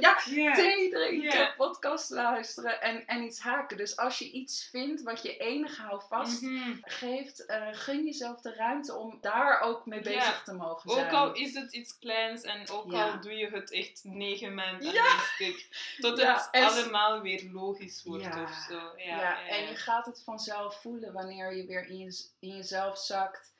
Ja, 0.00 0.54
thee 0.54 0.90
drinken, 0.90 1.54
podcast 1.56 2.10
luisteren 2.10 2.80
en, 2.80 3.06
en 3.06 3.22
iets 3.22 3.40
haken. 3.40 3.76
Dus 3.76 3.96
als 3.96 4.18
je 4.18 4.30
iets 4.30 4.68
vindt 4.70 5.02
wat 5.02 5.22
je 5.22 5.36
enige 5.36 5.82
houvast 5.82 6.40
Mhm. 6.42 6.76
geeft, 6.82 7.46
eh, 7.46 7.68
gun 7.72 8.04
jezelf 8.04 8.40
de 8.40 8.54
ruimte 8.54 8.94
om 8.96 9.18
daar 9.20 9.60
ook 9.60 9.86
mee 9.86 10.00
bezig 10.00 10.42
te 10.42 10.52
mogen 10.54 10.90
zijn. 10.90 11.06
Ook 11.06 11.12
al 11.12 11.32
is 11.34 11.54
het 11.54 11.72
iets 11.72 11.98
kleins 11.98 12.42
en 12.42 12.70
ook 12.70 12.92
Ja. 12.92 13.10
al 13.10 13.20
doe 13.20 13.32
je 13.36 13.48
het 13.48 13.70
echt 13.72 14.00
negen 14.04 14.54
maanden 14.54 14.88
aan 14.88 14.94
Ja. 14.94 15.12
een 15.14 15.20
stuk. 15.34 15.66
Tot 15.98 16.18
Ja, 16.18 16.34
het 16.34 16.48
en 16.50 16.64
allemaal 16.64 17.20
weer 17.20 17.48
logisch 17.52 18.02
wordt 18.02 18.24
Ja. 18.24 18.42
of 18.42 18.66
zo. 18.68 18.92
Ja, 18.96 19.46
en 19.48 19.66
je 19.68 19.76
gaat 19.76 20.06
het 20.06 20.22
vanzelf 20.24 20.80
voelen 20.80 21.12
wanneer 21.12 21.56
je 21.56 21.66
weer 21.66 21.86
in, 21.86 21.98
je, 21.98 22.24
in 22.40 22.56
jezelf 22.56 22.98
zakt 22.98 23.50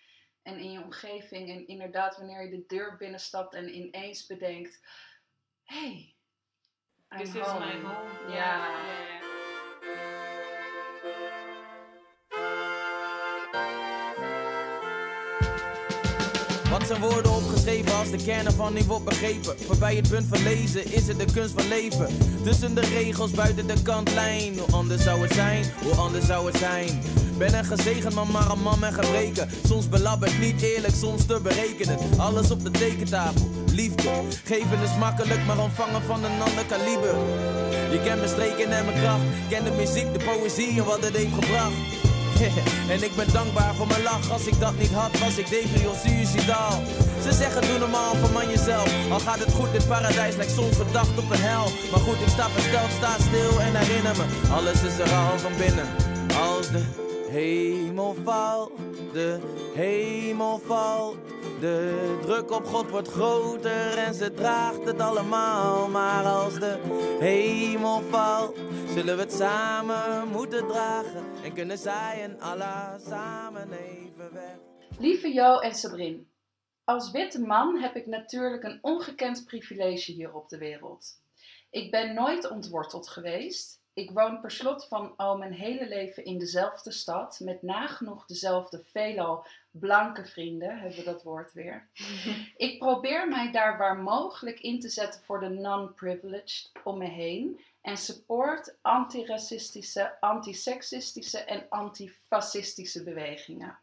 en 0.43 0.59
in 0.59 0.73
je 0.73 0.83
omgeving. 0.83 1.49
En 1.51 1.67
inderdaad, 1.67 2.17
wanneer 2.17 2.43
je 2.45 2.51
de 2.51 2.65
deur 2.67 2.97
binnenstapt 2.97 3.55
en 3.55 3.75
ineens 3.77 4.27
bedenkt: 4.27 4.81
hé, 5.65 5.79
hey, 5.79 6.12
This 7.19 7.35
is 7.35 7.43
home. 7.43 7.61
my 7.61 7.73
home. 7.83 8.09
Ja. 8.29 8.35
ja, 8.35 8.57
ja. 8.67 9.03
Wat 16.71 16.87
zijn 16.87 17.01
woorden 17.01 17.33
opgeschreven 17.33 17.95
als 17.95 18.11
de 18.11 18.17
kern 18.17 18.47
ervan 18.47 18.75
niet 18.75 18.87
wordt 18.87 19.05
begrepen? 19.05 19.59
Voorbij 19.59 19.97
het 19.97 20.09
punt 20.09 20.27
van 20.29 20.43
lezen 20.43 20.93
is 20.93 21.09
het 21.09 21.19
de 21.19 21.33
kunst 21.33 21.55
van 21.55 21.69
leven. 21.69 22.07
Tussen 22.45 22.75
de 22.75 22.81
regels, 22.81 23.31
buiten 23.31 23.67
de 23.67 23.83
kantlijn. 23.83 24.59
Hoe 24.59 24.73
anders 24.73 25.03
zou 25.03 25.23
het 25.23 25.33
zijn, 25.33 25.65
hoe 25.83 25.95
anders 25.95 26.27
zou 26.27 26.47
het 26.47 26.57
zijn. 26.57 27.03
Ben 27.39 27.55
een 27.55 27.65
gezegend 27.65 28.15
man, 28.15 28.31
maar 28.31 28.51
een 28.51 28.63
man 28.63 28.79
met 28.79 28.95
gebreken. 28.95 29.49
Soms 29.67 29.89
belabberd, 29.89 30.39
niet 30.39 30.63
eerlijk, 30.63 30.95
soms 30.95 31.27
te 31.27 31.41
berekenen. 31.43 31.99
Alles 32.19 32.51
op 32.51 32.63
de 32.63 32.71
tekentafel, 32.71 33.51
liefde. 33.73 34.11
Geven 34.45 34.83
is 34.83 34.97
makkelijk, 34.99 35.47
maar 35.47 35.59
ontvangen 35.59 36.03
van 36.03 36.25
een 36.25 36.43
ander 36.43 36.65
kaliber. 36.69 37.15
Je 37.91 38.01
kent 38.05 38.17
mijn 38.17 38.29
streken 38.29 38.71
en 38.73 38.85
mijn 38.85 38.99
kracht. 39.01 39.23
Ken 39.49 39.65
de 39.65 39.71
muziek, 39.71 40.13
de 40.13 40.25
poëzie 40.25 40.79
en 40.79 40.85
wat 40.85 41.05
het 41.05 41.17
heeft 41.17 41.35
gebracht. 41.35 41.81
en 42.95 43.03
ik 43.03 43.15
ben 43.17 43.33
dankbaar 43.33 43.75
voor 43.75 43.87
mijn 43.87 44.03
lach. 44.03 44.31
Als 44.31 44.47
ik 44.47 44.61
dat 44.61 44.79
niet 44.79 44.93
had, 44.93 45.19
was 45.19 45.37
ik 45.39 45.49
depri 45.49 45.87
of 45.87 46.03
suicidaal. 46.05 46.83
Ze 47.23 47.33
zeggen 47.33 47.63
doe 47.69 47.79
normaal, 47.79 48.15
verman 48.15 48.49
jezelf. 48.49 49.11
Al 49.11 49.21
gaat 49.21 49.39
het 49.39 49.53
goed, 49.53 49.73
dit 49.73 49.89
paradijs 49.89 50.37
lijkt 50.37 50.53
soms 50.53 50.77
verdacht 50.77 51.19
op 51.19 51.31
een 51.31 51.41
hel. 51.41 51.67
Maar 51.91 52.01
goed, 52.01 52.21
ik 52.21 52.29
sta 52.29 52.49
versteld, 52.49 52.91
sta 52.91 53.13
stil 53.19 53.61
en 53.61 53.75
herinner 53.75 54.17
me. 54.17 54.25
Alles 54.53 54.83
is 54.83 54.99
er 54.99 55.13
al 55.13 55.39
van 55.39 55.53
binnen. 55.59 55.87
Als 56.41 56.71
de 56.71 56.83
hemel 57.31 58.17
valt, 58.25 58.71
de 59.13 59.39
hemel 59.75 60.61
valt. 60.67 61.17
De 61.63 62.19
druk 62.23 62.51
op 62.51 62.65
God 62.65 62.91
wordt 62.91 63.09
groter 63.09 63.99
en 63.99 64.15
ze 64.15 64.35
draagt 64.35 64.85
het 64.85 65.01
allemaal. 65.01 65.89
Maar 65.89 66.25
als 66.25 66.59
de 66.59 66.79
hemel 67.21 68.01
valt, 68.01 68.59
zullen 68.89 69.17
we 69.17 69.23
het 69.23 69.33
samen 69.33 70.29
moeten 70.29 70.69
dragen. 70.69 71.25
En 71.45 71.53
kunnen 71.53 71.79
zij 71.79 72.23
en 72.23 72.41
Allah 72.41 73.01
samen 73.01 73.73
even 73.73 74.33
weg. 74.33 74.57
Lieve 74.99 75.33
Jo 75.33 75.59
en 75.59 75.75
Sabrin, 75.75 76.31
als 76.85 77.11
witte 77.11 77.41
man 77.41 77.77
heb 77.77 77.97
ik 77.97 78.07
natuurlijk 78.07 78.63
een 78.63 78.79
ongekend 78.81 79.45
privilege 79.45 80.13
hier 80.13 80.35
op 80.35 80.49
de 80.49 80.59
wereld. 80.59 81.21
Ik 81.71 81.91
ben 81.91 82.15
nooit 82.15 82.51
ontworteld 82.51 83.09
geweest. 83.09 83.81
Ik 83.95 84.11
woon 84.11 84.41
per 84.41 84.51
slot 84.51 84.87
van 84.87 85.17
al 85.17 85.39
mijn 85.39 85.53
hele 85.53 85.89
leven 85.89 86.25
in 86.25 86.39
dezelfde 86.39 86.93
stad, 86.93 87.41
met 87.43 87.63
nagenoeg 87.63 88.27
dezelfde 88.27 88.83
veelal 88.85 89.47
blanke 89.73 90.27
vrienden, 90.27 90.79
hebben 90.79 90.99
we 90.99 91.05
dat 91.05 91.23
woord 91.23 91.53
weer. 91.53 91.89
Ik 92.57 92.79
probeer 92.79 93.29
mij 93.29 93.53
daar 93.53 93.79
waar 93.79 93.97
mogelijk 93.97 94.61
in 94.61 94.81
te 94.81 94.89
zetten 94.89 95.23
voor 95.23 95.41
de 95.41 95.49
non-privileged 95.49 96.71
om 96.85 96.99
me 96.99 97.09
heen 97.09 97.61
en 97.81 97.97
support 97.97 98.77
antiracistische, 98.81 100.21
antiseksistische 100.21 101.39
en 101.39 101.67
antifascistische 101.69 103.03
bewegingen. 103.03 103.79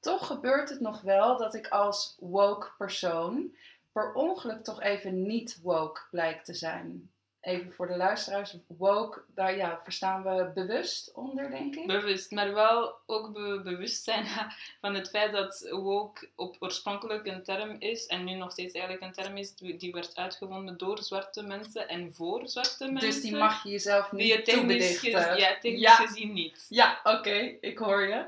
Toch 0.00 0.26
gebeurt 0.26 0.68
het 0.68 0.80
nog 0.80 1.00
wel 1.00 1.36
dat 1.36 1.54
ik 1.54 1.68
als 1.68 2.16
woke 2.18 2.70
persoon 2.76 3.56
per 3.92 4.12
ongeluk 4.12 4.64
toch 4.64 4.82
even 4.82 5.26
niet 5.26 5.60
woke 5.62 6.00
blijkt 6.10 6.44
te 6.44 6.54
zijn. 6.54 7.10
Even 7.46 7.72
voor 7.72 7.86
de 7.86 7.96
luisteraars, 7.96 8.56
woke, 8.66 9.22
daar 9.34 9.56
ja, 9.56 9.80
verstaan 9.82 10.22
we 10.22 10.50
bewust 10.54 11.12
onder, 11.14 11.50
denk 11.50 11.74
ik. 11.76 11.86
Bewust, 11.86 12.30
maar 12.30 12.54
wel 12.54 12.94
ook 13.06 13.32
be- 13.32 13.60
bewust 13.64 14.04
zijn 14.04 14.26
van 14.80 14.94
het 14.94 15.10
feit 15.10 15.32
dat 15.32 15.68
woke 15.70 16.28
op 16.34 16.56
oorspronkelijk 16.58 17.26
een 17.26 17.42
term 17.42 17.76
is 17.78 18.06
en 18.06 18.24
nu 18.24 18.34
nog 18.34 18.52
steeds 18.52 18.74
eigenlijk 18.74 19.04
een 19.04 19.22
term 19.22 19.36
is 19.36 19.54
die 19.56 19.92
werd 19.92 20.16
uitgevonden 20.16 20.76
door 20.78 21.02
zwarte 21.02 21.42
mensen 21.42 21.88
en 21.88 22.14
voor 22.14 22.48
zwarte 22.48 22.84
mensen. 22.90 23.10
Dus 23.10 23.20
die 23.20 23.36
mag 23.36 23.62
je 23.62 23.70
jezelf 23.70 24.08
die 24.08 24.26
je 24.26 24.34
niet 24.36 24.44
technisch, 24.44 25.00
toebedichten. 25.00 25.36
ja, 25.38 25.58
technisch 25.60 25.80
Ja. 25.80 25.94
gezien 25.94 26.32
niet. 26.32 26.66
Ja, 26.68 27.00
oké, 27.04 27.56
ik 27.60 27.78
hoor 27.78 28.02
je. 28.08 28.24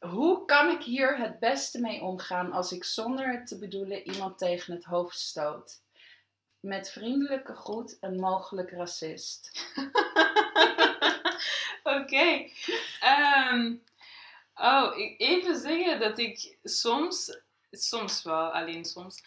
Hoe 0.00 0.44
kan 0.44 0.68
ik 0.70 0.82
hier 0.82 1.16
het 1.16 1.38
beste 1.38 1.80
mee 1.80 2.00
omgaan 2.02 2.52
als 2.52 2.72
ik 2.72 2.84
zonder 2.84 3.28
het 3.32 3.46
te 3.46 3.58
bedoelen 3.58 4.08
iemand 4.08 4.38
tegen 4.38 4.74
het 4.74 4.84
hoofd 4.84 5.18
stoot? 5.18 5.80
Met 6.60 6.90
vriendelijke 6.90 7.54
groet 7.54 7.96
een 8.00 8.20
mogelijk 8.20 8.70
racist. 8.70 9.50
Oké. 11.82 12.48
Ehm, 13.00 13.74
oh, 14.54 14.98
ik, 14.98 15.20
even 15.20 15.56
zeggen 15.56 16.00
dat 16.00 16.18
ik 16.18 16.56
soms, 16.62 17.40
soms 17.70 18.22
wel, 18.22 18.52
alleen 18.52 18.84
soms, 18.84 19.22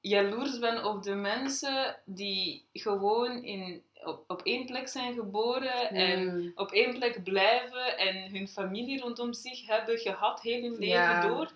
jaloers 0.00 0.58
ben 0.58 0.84
op 0.84 1.02
de 1.02 1.14
mensen 1.14 1.96
die 2.04 2.66
gewoon 2.72 3.42
in, 3.42 3.82
op, 4.04 4.24
op 4.26 4.42
één 4.42 4.66
plek 4.66 4.88
zijn 4.88 5.14
geboren 5.14 5.90
en 5.90 6.28
Hmm. 6.28 6.52
op 6.54 6.72
één 6.72 6.94
plek 6.98 7.22
blijven 7.22 7.98
en 7.98 8.30
hun 8.30 8.48
familie 8.48 9.00
rondom 9.00 9.32
zich 9.32 9.66
hebben 9.66 9.98
gehad 9.98 10.40
heel 10.40 10.62
hun 10.62 10.78
leven 10.78 11.28
door. 11.28 11.50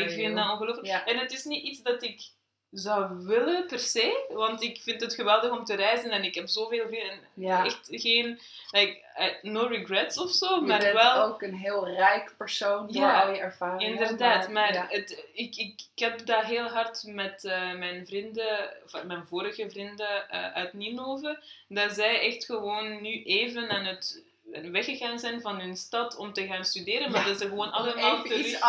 Ik 0.00 0.10
vind 0.10 0.36
dat 0.36 0.50
ongelooflijk. 0.50 1.02
En 1.06 1.18
het 1.18 1.32
is 1.32 1.44
niet 1.44 1.62
iets 1.64 1.82
dat 1.82 2.02
ik 2.02 2.30
zou 2.72 3.24
willen 3.24 3.66
per 3.66 3.78
se, 3.78 4.24
want 4.28 4.62
ik 4.62 4.80
vind 4.80 5.00
het 5.00 5.14
geweldig 5.14 5.50
om 5.50 5.64
te 5.64 5.74
reizen 5.74 6.10
en 6.10 6.24
ik 6.24 6.34
heb 6.34 6.48
zoveel 6.48 6.86
vrienden. 6.86 7.20
Ja. 7.34 7.64
Echt 7.64 7.88
geen, 7.90 8.40
like, 8.70 8.98
eh, 9.14 9.26
no 9.42 9.66
regrets 9.66 10.18
of 10.18 10.30
zo, 10.30 10.54
Je 10.54 10.60
maar 10.60 10.78
bent 10.78 10.92
wel. 10.92 11.24
ook 11.24 11.42
een 11.42 11.54
heel 11.54 11.88
rijk 11.88 12.34
persoon 12.36 12.86
door 12.86 13.02
Ja, 13.02 13.22
al 13.22 13.32
je 13.32 13.40
ervaringen. 13.40 13.92
Inderdaad, 13.92 14.48
maar 14.48 14.72
ja. 14.72 14.86
het, 14.88 15.24
ik, 15.32 15.56
ik, 15.56 15.80
ik 15.94 15.98
heb 16.04 16.26
dat 16.26 16.44
heel 16.44 16.68
hard 16.68 17.02
met 17.06 17.44
eh, 17.44 17.72
mijn 17.72 18.06
vrienden, 18.06 18.70
of 18.84 19.04
mijn 19.04 19.26
vorige 19.26 19.70
vrienden 19.70 20.28
eh, 20.28 20.52
uit 20.52 20.72
Ninove, 20.72 21.38
dat 21.68 21.92
zij 21.92 22.20
echt 22.20 22.44
gewoon 22.44 23.02
nu 23.02 23.22
even 23.22 23.70
aan 23.70 23.84
het 23.84 24.22
weggegaan 24.60 25.18
zijn 25.18 25.40
van 25.40 25.60
hun 25.60 25.76
stad 25.76 26.16
om 26.16 26.32
te 26.32 26.46
gaan 26.46 26.64
studeren, 26.64 27.10
maar 27.10 27.20
Ja, 27.20 27.26
dat 27.26 27.38
ze 27.38 27.48
gewoon 27.48 27.72
allemaal 27.72 28.22
terug... 28.22 28.60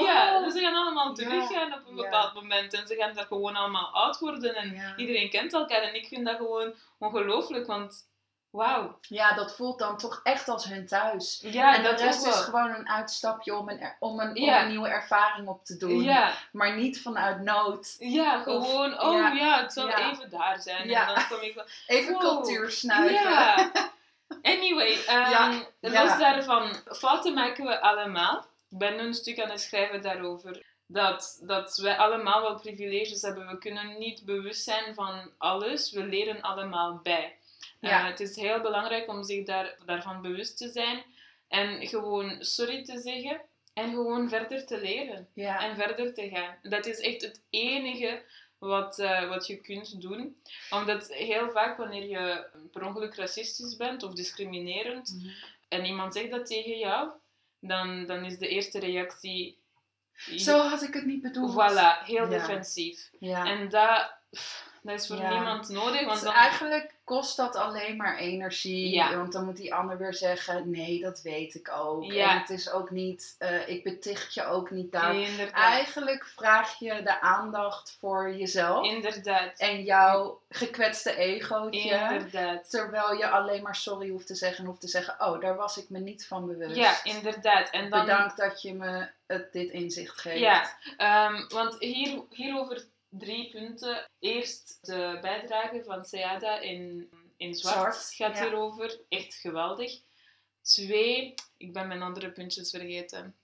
Ja, 0.00 0.40
dus 0.40 0.52
ze 0.52 0.60
gaan 0.60 0.74
allemaal 0.74 1.08
Ja, 1.08 1.12
teruggaan 1.14 1.72
op 1.72 1.80
een 1.88 1.96
ja. 1.96 2.02
bepaald 2.02 2.34
moment 2.34 2.72
en 2.74 2.86
ze 2.86 2.94
gaan 2.94 3.14
daar 3.14 3.26
gewoon 3.26 3.56
allemaal 3.56 3.86
oud 3.92 4.18
worden 4.18 4.54
en 4.54 4.74
ja. 4.74 4.96
iedereen 4.96 5.30
kent 5.30 5.52
elkaar 5.52 5.82
en 5.82 5.94
ik 5.94 6.06
vind 6.06 6.26
dat 6.26 6.36
gewoon 6.36 6.74
ongelooflijk, 6.98 7.66
want 7.66 8.08
wauw. 8.50 8.98
ja, 9.00 9.34
dat 9.34 9.56
voelt 9.56 9.78
dan 9.78 9.96
toch 9.98 10.20
echt 10.22 10.48
als 10.48 10.64
hun 10.64 10.86
thuis. 10.86 11.38
Ja, 11.42 11.74
en 11.74 11.82
de 11.82 11.88
dat 11.88 12.00
rest 12.00 12.20
ook 12.20 12.26
is 12.26 12.34
wel. 12.34 12.42
gewoon 12.44 12.70
een 12.74 12.88
uitstapje 12.88 13.54
om 13.56 13.68
een, 13.68 13.80
er- 13.80 13.96
om 13.98 14.20
een, 14.20 14.28
om 14.28 14.36
Ja. 14.36 14.62
een 14.62 14.68
nieuwe 14.68 14.88
ervaring 14.88 15.48
op 15.48 15.64
te 15.64 15.76
doen. 15.76 16.02
Ja, 16.02 16.32
Maar 16.52 16.76
niet 16.76 17.02
vanuit 17.02 17.40
nood. 17.42 17.96
ja, 17.98 18.42
gewoon, 18.42 19.00
oh 19.00 19.12
ja, 19.12 19.32
ja, 19.32 19.60
het 19.62 19.72
zal 19.72 19.88
ja. 19.88 20.10
even 20.10 20.30
daar 20.30 20.58
zijn 20.60 20.88
Ja. 20.88 21.08
en 21.08 21.14
dan 21.14 21.28
kom 21.28 21.40
ik 21.40 21.54
wel... 21.54 21.64
Even 21.86 22.12
Wow. 22.12 22.20
cultuur 22.22 22.70
snuiven. 22.70 23.70
Anyway, 24.42 24.92
ehm, 25.06 25.30
Ja, 25.30 25.66
los 25.80 26.18
daarvan, 26.18 26.74
fouten 26.86 27.34
maken 27.34 27.64
we 27.64 27.80
allemaal. 27.80 28.46
Ik 28.70 28.78
ben 28.78 28.96
nu 28.96 29.02
een 29.02 29.14
stuk 29.14 29.40
aan 29.40 29.50
het 29.50 29.60
schrijven 29.60 30.02
daarover. 30.02 30.62
Dat, 30.86 31.40
dat 31.42 31.76
wij 31.76 31.96
allemaal 31.96 32.40
wel 32.42 32.60
privileges 32.60 33.22
hebben. 33.22 33.46
We 33.46 33.58
kunnen 33.58 33.98
niet 33.98 34.24
bewust 34.24 34.62
zijn 34.64 34.94
van 34.94 35.30
alles. 35.38 35.90
We 35.92 36.04
leren 36.04 36.40
allemaal 36.40 37.00
bij. 37.02 37.36
Ja. 37.80 38.00
Eh, 38.00 38.06
het 38.06 38.20
is 38.20 38.36
heel 38.36 38.60
belangrijk 38.60 39.08
om 39.08 39.22
zich 39.24 39.44
daar, 39.46 39.76
daarvan 39.86 40.22
bewust 40.22 40.56
te 40.58 40.68
zijn. 40.68 41.04
En 41.48 41.86
gewoon 41.86 42.36
sorry 42.44 42.84
te 42.84 42.98
zeggen. 42.98 43.40
En 43.74 43.90
gewoon 43.90 44.28
verder 44.28 44.66
te 44.66 44.80
leren 44.80 45.28
Ja. 45.34 45.60
en 45.60 45.76
verder 45.76 46.14
te 46.14 46.28
gaan. 46.28 46.56
Dat 46.62 46.86
is 46.86 46.98
echt 47.00 47.22
het 47.22 47.42
enige 47.50 48.22
wat, 48.60 48.98
eh, 48.98 49.28
wat 49.28 49.46
je 49.46 49.56
kunt 49.56 50.00
doen. 50.00 50.36
Omdat 50.70 51.08
heel 51.14 51.50
vaak 51.50 51.76
wanneer 51.76 52.04
je 52.08 52.46
per 52.72 52.84
ongeluk 52.86 53.14
racistisch 53.14 53.76
bent 53.76 54.02
of 54.02 54.12
discriminerend 54.14 55.14
Mhm. 55.16 55.28
en 55.68 55.84
iemand 55.84 56.14
zegt 56.14 56.30
dat 56.30 56.46
tegen 56.46 56.78
jou, 56.78 57.10
dan, 57.60 58.06
dan 58.06 58.24
is 58.24 58.38
de 58.38 58.48
eerste 58.48 58.78
reactie... 58.78 59.58
Zo 60.36 60.58
had 60.58 60.82
ik 60.82 60.94
het 60.94 61.04
niet 61.06 61.22
bedoeld. 61.22 61.52
Voilà, 61.52 62.04
heel 62.04 62.22
Ja. 62.24 62.28
defensief. 62.28 63.10
Ja. 63.20 63.44
En 63.46 63.68
dat, 63.68 64.14
dat 64.82 65.00
is 65.00 65.06
voor 65.06 65.16
Ja. 65.16 65.28
niemand 65.30 65.68
nodig. 65.68 66.00
Want 66.00 66.12
Dus 66.12 66.20
dan, 66.22 66.34
eigenlijk 66.34 66.94
kost 67.04 67.36
dat 67.36 67.56
alleen 67.56 67.96
maar 67.96 68.16
energie. 68.18 68.94
Ja. 68.94 69.16
Want 69.16 69.32
dan 69.32 69.44
moet 69.44 69.56
die 69.56 69.74
ander 69.74 69.98
weer 69.98 70.14
zeggen: 70.14 70.70
nee, 70.70 71.00
dat 71.00 71.22
weet 71.22 71.54
ik 71.54 71.70
ook. 71.76 72.04
Ja. 72.04 72.30
En 72.32 72.38
het 72.38 72.50
is 72.50 72.70
ook 72.70 72.90
niet, 72.90 73.34
eh, 73.38 73.68
ik 73.68 73.82
beticht 73.84 74.34
je 74.34 74.44
ook 74.44 74.70
niet 74.70 74.92
daar. 74.92 75.14
Eigenlijk 75.52 76.24
vraag 76.26 76.78
je 76.78 77.02
de 77.02 77.20
aandacht 77.20 77.96
voor 78.00 78.34
jezelf 78.34 78.84
inderdaad, 78.86 79.58
en 79.58 79.82
jouw 79.82 80.40
gekwetste 80.48 81.16
egootje. 81.16 81.90
inderdaad. 82.10 82.70
Terwijl 82.70 83.14
je 83.14 83.28
alleen 83.28 83.62
maar 83.62 83.76
sorry 83.76 84.08
hoeft 84.08 84.26
te 84.26 84.34
zeggen 84.34 84.58
en 84.60 84.66
hoeft 84.66 84.80
te 84.80 84.88
zeggen: 84.88 85.14
Oh, 85.18 85.40
daar 85.40 85.56
was 85.56 85.76
ik 85.76 85.88
me 85.88 85.98
niet 85.98 86.26
van 86.26 86.46
bewust. 86.46 86.76
Ja, 86.76 87.04
inderdaad. 87.04 87.70
En 87.70 87.90
dan, 87.90 88.00
Bedankt 88.00 88.36
dat 88.36 88.62
je 88.62 88.74
me 88.74 89.08
het, 89.26 89.52
dit 89.52 89.70
inzicht 89.70 90.20
geeft. 90.20 90.38
Ja, 90.38 90.70
ehm, 90.96 91.48
want 91.48 91.76
hier, 91.78 92.22
hierover 92.30 92.84
drie 93.10 93.50
punten. 93.50 94.08
Eerst 94.18 94.78
de 94.80 95.18
bijdrage 95.20 95.82
van 95.84 96.04
Seada 96.04 96.58
in, 96.58 97.10
in 97.36 97.54
zwart, 97.54 97.74
Zwart, 97.76 98.14
gaat 98.14 98.36
ja. 98.36 98.42
hierover. 98.42 99.00
Echt 99.08 99.34
geweldig. 99.34 100.00
Twee, 100.62 101.34
ik 101.56 101.72
ben 101.72 101.88
mijn 101.88 102.02
andere 102.02 102.30
puntjes 102.30 102.70
vergeten. 102.70 103.34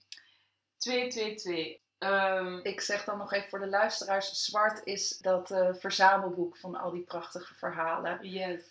Twee, 0.77 1.07
twee, 1.07 1.35
twee. 1.35 1.81
Ehm, 1.97 2.59
Ik 2.63 2.81
zeg 2.81 3.03
dan 3.03 3.17
nog 3.17 3.33
even 3.33 3.49
voor 3.49 3.59
de 3.59 3.67
luisteraars: 3.67 4.45
Zwart 4.45 4.85
is 4.85 5.17
dat 5.17 5.51
eh, 5.51 5.69
verzamelboek 5.73 6.57
van 6.57 6.75
al 6.75 6.91
die 6.91 7.03
prachtige 7.03 7.53
verhalen. 7.55 8.29
yes. 8.29 8.61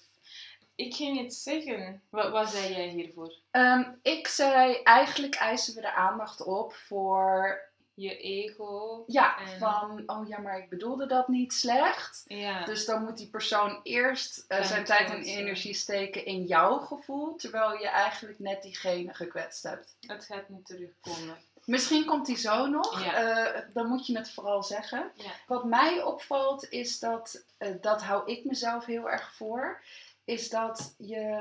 Ik 0.75 0.95
ging 0.95 1.21
iets 1.21 1.43
zeggen. 1.43 2.03
Wat, 2.11 2.31
wat 2.31 2.49
zei 2.51 2.73
jij 2.75 2.89
hiervoor? 2.89 3.35
Ehm, 3.51 3.85
ik 4.03 4.27
zei, 4.29 4.75
eigenlijk 4.83 5.35
eisen 5.35 5.75
we 5.75 5.81
de 5.81 5.93
aandacht 5.93 6.43
op 6.45 6.75
voor, 6.75 7.61
Je 7.99 8.17
ego. 8.19 9.05
ja, 9.07 9.39
En- 9.39 9.59
van, 9.59 10.03
oh 10.07 10.29
ja, 10.29 10.39
maar 10.39 10.59
ik 10.59 10.69
bedoelde 10.69 11.07
dat 11.07 11.29
niet 11.29 11.53
slecht. 11.53 12.23
Ja. 12.27 12.65
Dus 12.65 12.85
dan 12.87 13.05
moet 13.05 13.17
die 13.17 13.29
persoon 13.29 13.81
eerst 13.83 14.45
eh, 14.49 14.63
zijn 14.65 14.85
tijd 14.85 15.11
en 15.11 15.23
energie 15.23 15.75
steken 15.75 16.25
in 16.25 16.45
jouw 16.45 16.79
gevoel, 16.79 17.37
terwijl 17.37 17.73
je 17.79 17.89
eigenlijk 17.89 18.39
net 18.39 18.63
diegene 18.63 19.15
gekwetst 19.15 19.63
hebt. 19.63 19.97
Het 20.01 20.25
gaat 20.25 20.49
niet 20.49 20.67
terugkomen. 20.67 21.37
Misschien 21.65 22.05
komt 22.05 22.27
die 22.27 22.37
zo 22.37 22.67
nog, 22.67 23.05
Ja. 23.05 23.15
eh, 23.15 23.63
dan 23.73 23.87
moet 23.87 24.07
je 24.07 24.17
het 24.17 24.31
vooral 24.31 24.63
zeggen. 24.63 25.11
Ja. 25.15 25.31
Wat 25.47 25.65
mij 25.65 26.03
opvalt 26.03 26.71
is 26.71 26.99
dat, 26.99 27.45
eh, 27.59 27.75
dat 27.81 28.03
hou 28.03 28.31
ik 28.33 28.45
mezelf 28.45 28.85
heel 28.85 29.11
erg 29.11 29.35
voor, 29.35 29.83
is 30.25 30.49
dat 30.51 30.95
je 30.99 31.41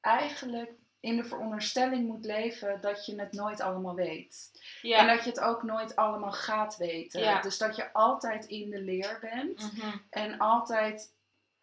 eigenlijk 0.00 0.70
in 1.06 1.16
de 1.16 1.24
veronderstelling 1.24 2.06
moet 2.06 2.24
leven 2.24 2.80
dat 2.80 3.06
je 3.06 3.20
het 3.20 3.32
nooit 3.32 3.60
allemaal 3.60 3.94
weet. 3.94 4.50
Ja. 4.82 4.98
En 4.98 5.06
dat 5.06 5.24
je 5.24 5.30
het 5.30 5.40
ook 5.40 5.62
nooit 5.62 5.96
allemaal 5.96 6.32
gaat 6.32 6.76
weten. 6.76 7.20
Ja. 7.20 7.40
Dus 7.40 7.58
dat 7.58 7.76
je 7.76 7.92
altijd 7.92 8.44
in 8.44 8.70
de 8.70 8.80
leer 8.80 9.18
bent 9.20 9.72
Mhm. 9.72 9.96
en 10.10 10.38
altijd 10.38 11.14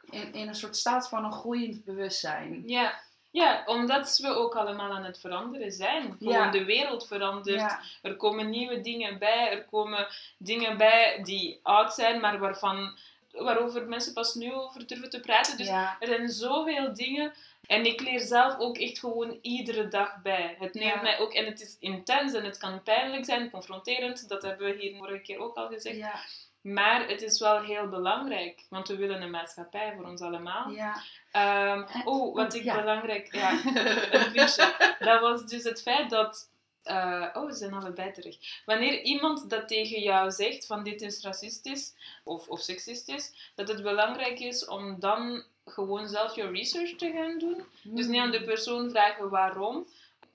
in, 0.09 0.33
in 0.33 0.47
een 0.47 0.55
soort 0.55 0.77
staat 0.77 1.09
van 1.09 1.25
een 1.25 1.31
groeiend 1.31 1.83
bewustzijn. 1.83 2.63
Ja. 2.67 3.00
ja, 3.31 3.63
omdat 3.65 4.17
we 4.17 4.27
ook 4.27 4.55
allemaal 4.55 4.91
aan 4.91 5.03
het 5.03 5.19
veranderen 5.19 5.71
zijn. 5.71 6.15
Gewoon 6.17 6.33
Ja. 6.33 6.51
de 6.51 6.65
wereld 6.65 7.07
verandert. 7.07 7.59
Ja, 7.59 7.79
Er 8.01 8.15
komen 8.15 8.50
nieuwe 8.50 8.81
dingen 8.81 9.19
bij. 9.19 9.51
Er 9.51 9.65
komen 9.65 10.07
dingen 10.38 10.77
bij 10.77 11.19
die 11.23 11.59
oud 11.63 11.93
zijn, 11.93 12.19
maar 12.19 12.39
waarvan, 12.39 12.97
waarover 13.34 13.88
mensen 13.88 14.13
pas 14.13 14.34
nu 14.34 14.54
over 14.54 14.88
durven 14.88 15.10
te 15.10 15.20
praten. 15.20 15.58
Dus 15.58 15.68
ja, 15.68 15.96
er 16.00 16.08
zijn 16.08 16.30
zoveel 16.30 16.94
dingen. 16.94 17.34
En 17.68 17.86
ik 17.86 18.02
leer 18.02 18.20
zelf 18.20 18.58
ook 18.60 18.78
echt 18.78 19.00
gewoon 19.00 19.38
iedere 19.42 19.88
dag 19.88 20.22
bij. 20.22 20.56
Het 20.60 20.74
neemt 20.74 20.94
Ja. 20.94 21.02
mij 21.02 21.20
ook, 21.20 21.34
en 21.34 21.46
het 21.46 21.62
is 21.62 21.78
intens 21.80 22.34
en 22.34 22.44
het 22.44 22.58
kan 22.58 22.84
pijnlijk 22.84 23.25
zijn, 23.25 23.50
confronterend. 23.50 24.28
Dat 24.30 24.42
hebben 24.42 24.68
we 24.68 24.82
hier 24.82 24.96
vorige 24.98 25.20
keer 25.22 25.40
ook 25.40 25.56
al 25.56 25.68
gezegd. 25.68 25.96
ja, 25.98 26.13
Maar 26.62 27.08
het 27.08 27.22
is 27.22 27.40
wel 27.40 27.62
heel 27.62 27.88
belangrijk, 27.90 28.66
want 28.70 28.88
we 28.88 28.96
willen 28.96 29.22
een 29.22 29.30
maatschappij 29.30 29.94
voor 29.96 30.06
ons 30.06 30.22
allemaal. 30.22 30.70
ja. 30.70 31.02
Ehm, 31.32 31.84
oh, 32.06 32.36
wat 32.36 32.54
ik 32.54 32.63
belangrijk... 32.74 33.36
Ja. 33.36 33.62
Dat 35.00 35.22
was 35.22 35.46
dus 35.46 35.63
het 35.63 35.82
feit 35.82 36.10
dat... 36.10 36.50
eh, 36.84 37.28
oh, 37.34 37.46
we 37.46 37.54
zijn 37.54 37.74
allebei 37.74 38.12
terug. 38.12 38.38
Wanneer 38.66 39.02
iemand 39.02 39.50
dat 39.50 39.68
tegen 39.68 40.02
jou 40.02 40.32
zegt, 40.32 40.66
van 40.66 40.84
dit 40.84 41.02
is 41.02 41.22
racistisch 41.22 41.94
of, 42.24 42.48
of 42.48 42.60
seksistisch, 42.60 43.52
dat 43.56 43.68
het 43.68 43.84
belangrijk 43.84 44.40
is 44.40 44.66
om 44.66 45.00
dan 45.00 45.44
gewoon 45.66 46.08
zelf 46.08 46.36
je 46.36 46.50
research 46.50 46.96
te 46.96 47.12
gaan 47.12 47.40
doen. 47.40 47.63
Dus 47.84 48.08
niet 48.08 48.20
aan 48.20 48.32
de 48.32 48.44
persoon 48.44 48.90
vragen 48.90 49.30
waarom. 49.30 49.88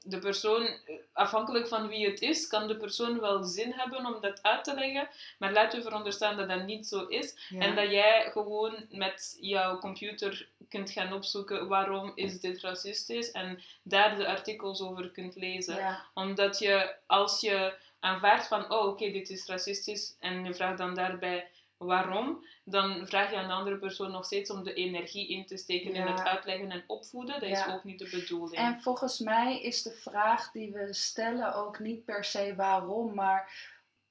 De 0.03 0.19
persoon, 0.19 0.69
afhankelijk 1.13 1.69
van 1.69 1.89
wie 1.89 2.07
het 2.07 2.21
is, 2.21 2.47
kan 2.47 2.69
de 2.69 2.77
persoon 2.77 3.21
wel 3.21 3.45
zin 3.45 3.73
hebben 3.73 4.07
om 4.07 4.21
dat 4.21 4.43
uit 4.43 4.65
te 4.65 4.75
leggen. 4.75 5.09
Maar 5.39 5.53
laten 5.53 5.79
we 5.79 5.85
veronderstellen 5.85 6.37
dat 6.37 6.49
dat 6.49 6.67
niet 6.67 6.87
zo 6.87 7.07
is. 7.07 7.47
Ja. 7.49 7.61
En 7.61 7.75
dat 7.75 7.91
jij 7.91 8.31
gewoon 8.31 8.87
met 8.91 9.39
jouw 9.41 9.79
computer 9.79 10.49
kunt 10.69 10.91
gaan 10.91 11.13
opzoeken 11.13 11.69
waarom 11.69 12.13
is 12.15 12.41
dit 12.41 12.61
racistisch 12.61 13.31
en 13.31 13.61
daar 13.83 14.17
de 14.17 14.27
artikels 14.27 14.83
over 14.83 15.11
kunt 15.11 15.37
lezen. 15.37 15.77
Ja, 15.77 16.05
Omdat 16.15 16.59
je, 16.59 16.95
als 17.07 17.41
je 17.41 17.75
aanvaardt 18.01 18.47
van, 18.47 18.73
oh 18.73 18.87
oké, 18.87 19.11
dit 19.11 19.31
is 19.31 19.47
racistisch 19.47 20.17
en 20.21 20.45
je 20.45 20.55
vraagt 20.55 20.79
dan 20.79 20.95
daarbij 20.95 21.49
waarom, 21.79 22.45
dan 22.65 23.07
vraag 23.07 23.31
je 23.31 23.37
aan 23.37 23.47
de 23.49 23.55
andere 23.55 23.79
persoon 23.79 24.11
nog 24.11 24.25
steeds 24.25 24.51
om 24.51 24.65
de 24.65 24.75
energie 24.75 25.29
in 25.29 25.47
te 25.47 25.57
steken 25.57 25.95
in 25.95 26.07
het 26.07 26.21
uitleggen 26.21 26.71
en 26.71 26.85
opvoeden. 26.87 27.41
Dat 27.41 27.49
Ja. 27.49 27.67
is 27.67 27.73
ook 27.75 27.85
niet 27.85 27.99
de 27.99 28.09
bedoeling. 28.11 28.57
En 28.63 28.81
volgens 28.81 29.19
mij 29.19 29.61
is 29.63 29.83
de 29.83 29.93
vraag 29.93 30.51
die 30.51 30.73
we 30.73 30.93
stellen 30.95 31.55
ook 31.55 31.79
niet 31.79 32.05
per 32.05 32.25
se 32.25 32.55
waarom, 32.57 33.15
maar 33.15 33.53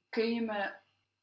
kun 0.10 0.34
je 0.34 0.42
me, 0.42 0.72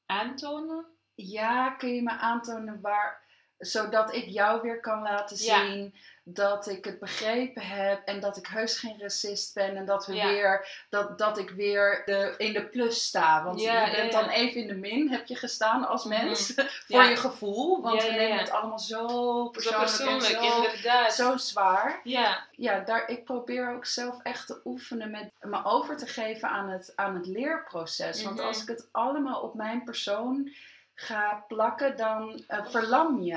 Aantonen? 0.06 0.86
ja, 1.14 1.70
kun 1.70 1.94
je 1.94 2.02
me 2.02 2.10
aantonen 2.10 2.80
waar, 2.80 3.23
zodat 3.66 4.14
ik 4.14 4.24
jou 4.24 4.60
weer 4.62 4.80
kan 4.80 5.02
laten 5.02 5.36
Ja. 5.44 5.66
zien 5.66 5.94
dat 6.26 6.66
ik 6.68 6.84
het 6.84 6.98
begrepen 6.98 7.62
heb 7.62 8.02
en 8.04 8.20
dat 8.20 8.36
ik 8.36 8.46
heus 8.46 8.78
geen 8.78 9.00
racist 9.00 9.54
ben 9.54 9.76
en 9.76 9.84
dat 9.84 10.06
we 10.06 10.14
Ja. 10.14 10.26
weer, 10.28 10.84
dat, 10.88 11.18
dat 11.18 11.38
ik 11.38 11.50
weer 11.50 12.02
de, 12.04 12.34
in 12.36 12.52
de 12.52 12.64
plus 12.64 13.04
sta. 13.04 13.44
Want 13.44 13.60
Ja, 13.60 13.86
je 13.86 13.96
bent 13.96 14.12
dan 14.12 14.28
even 14.28 14.60
in 14.60 14.66
de 14.68 14.74
min, 14.74 15.10
heb 15.10 15.26
je 15.26 15.34
gestaan 15.36 15.88
als 15.88 16.04
Mhm. 16.04 16.24
mens, 16.24 16.54
voor 16.88 17.02
je 17.02 17.16
gevoel. 17.16 17.82
Want 17.82 18.02
we 18.02 18.10
nemen 18.10 18.38
het 18.38 18.50
allemaal 18.50 18.78
zo 18.78 19.06
Zo 19.08 19.48
persoonlijk, 19.50 20.22
en 20.22 20.50
zo, 20.50 20.62
inderdaad. 20.64 21.14
zo 21.14 21.36
zwaar 21.36 22.00
Ja, 22.04 22.46
ja, 22.50 22.80
daar, 22.80 23.08
ik 23.08 23.24
probeer 23.24 23.70
ook 23.74 23.84
zelf 23.86 24.22
echt 24.22 24.46
te 24.46 24.60
oefenen 24.64 25.10
met 25.10 25.30
me 25.40 25.64
over 25.64 25.96
te 25.96 26.06
geven 26.06 26.48
aan 26.48 26.68
het, 26.68 26.92
aan 26.96 27.14
het 27.14 27.26
leerproces. 27.26 28.22
Want 28.22 28.36
Mhm. 28.36 28.46
als 28.46 28.62
ik 28.62 28.68
het 28.68 28.88
allemaal 28.92 29.40
op 29.40 29.54
mijn 29.54 29.84
persoon 29.84 30.50
ga 30.94 31.44
plakken, 31.48 31.96
dan 31.96 32.44
eh, 32.46 32.66
verlam 32.66 33.22
je. 33.22 33.34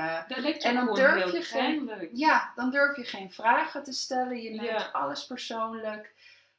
En 0.58 0.74
dan 0.74 0.94
durf 0.94 1.32
je 1.32 1.42
geen- 1.42 1.84
pijnlijk. 1.84 2.10
Ja, 2.12 2.52
dan 2.54 2.70
durf 2.70 2.96
je 2.96 3.04
geen 3.04 3.30
vragen 3.30 3.82
te 3.82 3.92
stellen. 3.92 4.42
Je 4.42 4.50
neemt 4.50 4.80
Ja. 4.80 4.88
alles 4.92 5.26
persoonlijk. 5.26 6.12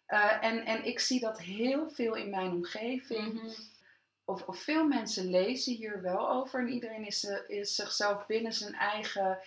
Eh, 0.05 0.43
en, 0.43 0.65
en 0.65 0.85
ik 0.85 0.99
zie 0.99 1.19
dat 1.19 1.39
heel 1.41 1.89
veel 1.89 2.15
in 2.15 2.29
mijn 2.29 2.51
omgeving. 2.51 3.33
Mhm. 3.33 3.49
Of, 4.25 4.41
of 4.47 4.57
veel 4.59 4.83
mensen 4.87 5.29
lezen 5.29 5.73
hier 5.73 6.01
wel 6.01 6.29
over. 6.29 6.59
En 6.59 6.69
iedereen 6.69 7.05
is, 7.05 7.25
eh, 7.25 7.37
is 7.59 7.75
zichzelf 7.75 8.25
binnen 8.25 8.53
zijn 8.53 8.73
eigen 8.73 9.39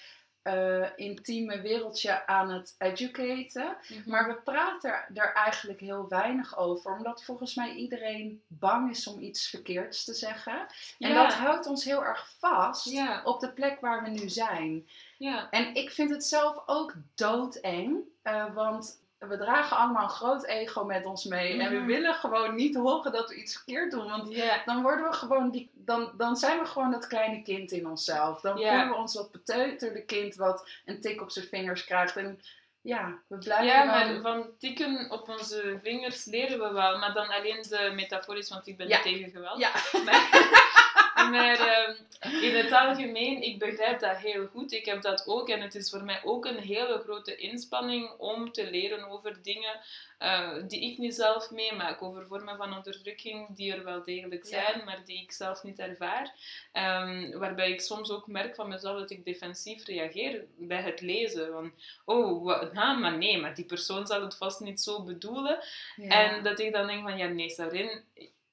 eh, 0.42 0.86
intieme 0.96 1.60
wereldje 1.60 2.26
aan 2.26 2.50
het 2.50 2.74
educaten. 2.78 3.76
Mhm. 3.88 4.10
Maar 4.10 4.28
we 4.28 4.34
praten 4.34 5.04
er 5.14 5.32
eigenlijk 5.34 5.80
heel 5.80 6.08
weinig 6.08 6.58
over, 6.58 6.96
omdat 6.96 7.24
volgens 7.24 7.54
mij 7.54 7.74
iedereen 7.74 8.42
bang 8.46 8.90
is 8.90 9.06
om 9.06 9.20
iets 9.20 9.48
verkeerds 9.50 10.04
te 10.04 10.14
zeggen. 10.14 10.66
En 10.98 11.14
dat 11.14 11.32
houdt 11.34 11.66
ons 11.66 11.84
heel 11.84 12.04
erg 12.04 12.30
vast 12.38 12.90
Ja. 12.90 13.20
op 13.24 13.40
de 13.40 13.52
plek 13.52 13.80
waar 13.80 14.02
we 14.02 14.08
nu 14.10 14.28
zijn. 14.28 14.88
Ja. 15.18 15.50
En 15.50 15.74
ik 15.74 15.90
vind 15.90 16.10
het 16.10 16.24
zelf 16.24 16.62
ook 16.66 16.94
doodeng, 17.14 17.96
eh, 18.22 18.54
want 18.54 19.00
we 19.18 19.36
dragen 19.38 19.76
allemaal 19.76 20.02
een 20.02 20.08
groot 20.08 20.44
ego 20.44 20.84
met 20.84 21.06
ons 21.06 21.24
mee. 21.24 21.60
En 21.60 21.70
we 21.70 21.76
Mhm. 21.76 21.86
willen 21.86 22.14
gewoon 22.14 22.54
niet 22.54 22.74
horen 22.76 23.12
dat 23.12 23.28
we 23.28 23.34
iets 23.36 23.54
verkeerd 23.56 23.90
doen, 23.90 24.08
want 24.08 24.34
dan 24.64 24.82
worden 24.82 25.04
we 25.04 25.12
gewoon 25.12 25.50
die, 25.50 25.70
dan, 25.84 26.12
dan 26.16 26.36
zijn 26.36 26.58
we 26.58 26.64
gewoon 26.66 26.90
dat 26.90 27.06
kleine 27.06 27.42
kind 27.42 27.70
in 27.72 27.86
onszelf. 27.88 28.40
Dan 28.40 28.58
Ja. 28.58 28.68
voelen 28.68 28.88
we 28.88 28.94
ons 28.94 29.12
dat 29.14 29.30
beteuterde 29.30 30.04
kind 30.04 30.34
wat 30.34 30.68
een 30.84 31.00
tik 31.00 31.20
op 31.20 31.30
zijn 31.30 31.46
vingers 31.46 31.84
krijgt. 31.84 32.16
En 32.16 32.40
ja, 32.80 33.18
we 33.28 33.38
blijven 33.38 33.66
Ja, 33.66 33.84
maar 33.84 34.20
van 34.20 34.50
tikken 34.58 35.10
op 35.10 35.28
onze 35.28 35.78
vingers 35.82 36.24
leren 36.24 36.58
we 36.58 36.72
wel, 36.72 36.98
maar 36.98 37.12
dan 37.12 37.28
alleen 37.28 37.62
de 37.62 37.92
metaforisch, 37.94 38.48
want 38.48 38.66
ik 38.66 38.76
ben 38.76 38.88
Ja. 38.88 39.00
tegen 39.00 39.30
geweld. 39.30 39.58
Ja. 39.58 39.70
Maar, 40.04 40.28
maar 41.30 41.58
ehm, 41.58 41.94
in 42.42 42.56
het 42.56 42.72
algemeen, 42.72 43.42
ik 43.42 43.58
begrijp 43.58 44.00
dat 44.00 44.16
heel 44.16 44.46
goed. 44.46 44.72
Ik 44.72 44.84
heb 44.84 45.02
dat 45.02 45.26
ook 45.26 45.48
en 45.48 45.60
het 45.60 45.74
is 45.74 45.90
voor 45.90 46.04
mij 46.04 46.20
ook 46.24 46.44
een 46.46 46.58
hele 46.58 46.98
grote 46.98 47.36
inspanning 47.36 48.10
om 48.18 48.52
te 48.52 48.70
leren 48.70 49.08
over 49.08 49.42
dingen 49.42 49.80
eh, 50.18 50.52
die 50.68 50.92
ik 50.92 50.98
niet 50.98 51.14
zelf 51.14 51.50
meemaak. 51.50 52.02
Over 52.02 52.26
vormen 52.26 52.56
van 52.56 52.74
onderdrukking 52.76 53.56
die 53.56 53.72
er 53.74 53.84
wel 53.84 54.02
degelijk 54.02 54.44
Ja. 54.44 54.48
zijn, 54.48 54.84
maar 54.84 55.04
die 55.04 55.22
ik 55.22 55.32
zelf 55.32 55.62
niet 55.62 55.78
ervaar. 55.78 56.34
Ehm, 56.72 57.38
waarbij 57.38 57.70
ik 57.70 57.80
soms 57.80 58.10
ook 58.10 58.26
merk 58.26 58.54
van 58.54 58.68
mezelf 58.68 58.98
dat 58.98 59.10
ik 59.10 59.24
defensief 59.24 59.84
reageer 59.86 60.44
bij 60.56 60.82
het 60.82 61.00
lezen. 61.00 61.52
Van, 61.52 61.72
oh, 62.04 62.44
wat, 62.44 62.72
nou, 62.72 62.98
maar 62.98 63.16
nee, 63.18 63.40
maar 63.40 63.54
die 63.54 63.64
persoon 63.64 64.06
zal 64.06 64.22
het 64.22 64.36
vast 64.36 64.60
niet 64.60 64.80
zo 64.80 65.02
bedoelen. 65.02 65.58
Ja. 65.96 66.08
En 66.08 66.42
dat 66.42 66.58
ik 66.60 66.72
dan 66.72 66.86
denk 66.86 67.02
van, 67.02 67.16
ja 67.18 67.26
nee, 67.26 67.50
Sarin, 67.50 68.04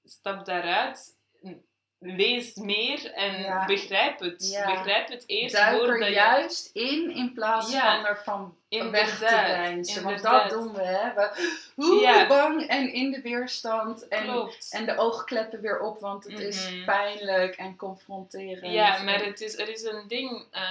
stap 0.03 0.45
daaruit. 0.45 1.17
Lees 1.99 2.55
meer 2.55 3.11
en 3.13 3.41
Ja. 3.41 3.65
begrijp 3.65 4.19
het. 4.19 4.49
Ja. 4.51 4.65
Begrijp 4.73 5.07
het 5.09 5.23
eerst 5.27 5.55
Duik 5.55 5.81
er 5.81 6.03
je... 6.03 6.11
juist 6.11 6.69
in 6.73 7.11
in 7.15 7.33
plaats 7.33 7.71
Ja, 7.71 7.95
van 7.95 8.05
ervan 8.05 8.55
weg 8.91 9.17
te 9.17 9.25
deinzen. 9.25 10.03
Want 10.03 10.21
dat 10.21 10.49
doen 10.49 10.73
we, 10.73 10.81
hè. 10.83 11.13
We 11.75 11.99
Ja. 12.01 12.27
bang 12.27 12.67
en 12.67 12.93
in 12.93 13.11
de 13.11 13.21
weerstand. 13.21 14.07
En, 14.07 14.23
Klopt. 14.23 14.67
en 14.71 14.85
de 14.85 14.97
oogkleppen 14.97 15.61
weer 15.61 15.79
op, 15.79 15.99
want 15.99 16.23
het 16.23 16.39
is 16.39 16.69
Mhm. 16.69 16.85
pijnlijk 16.85 17.55
en 17.55 17.75
confronterend. 17.75 18.73
Ja, 18.73 19.03
maar 19.03 19.23
het 19.23 19.41
is, 19.41 19.57
er 19.57 19.69
is 19.69 19.83
een 19.83 20.03
ding, 20.07 20.29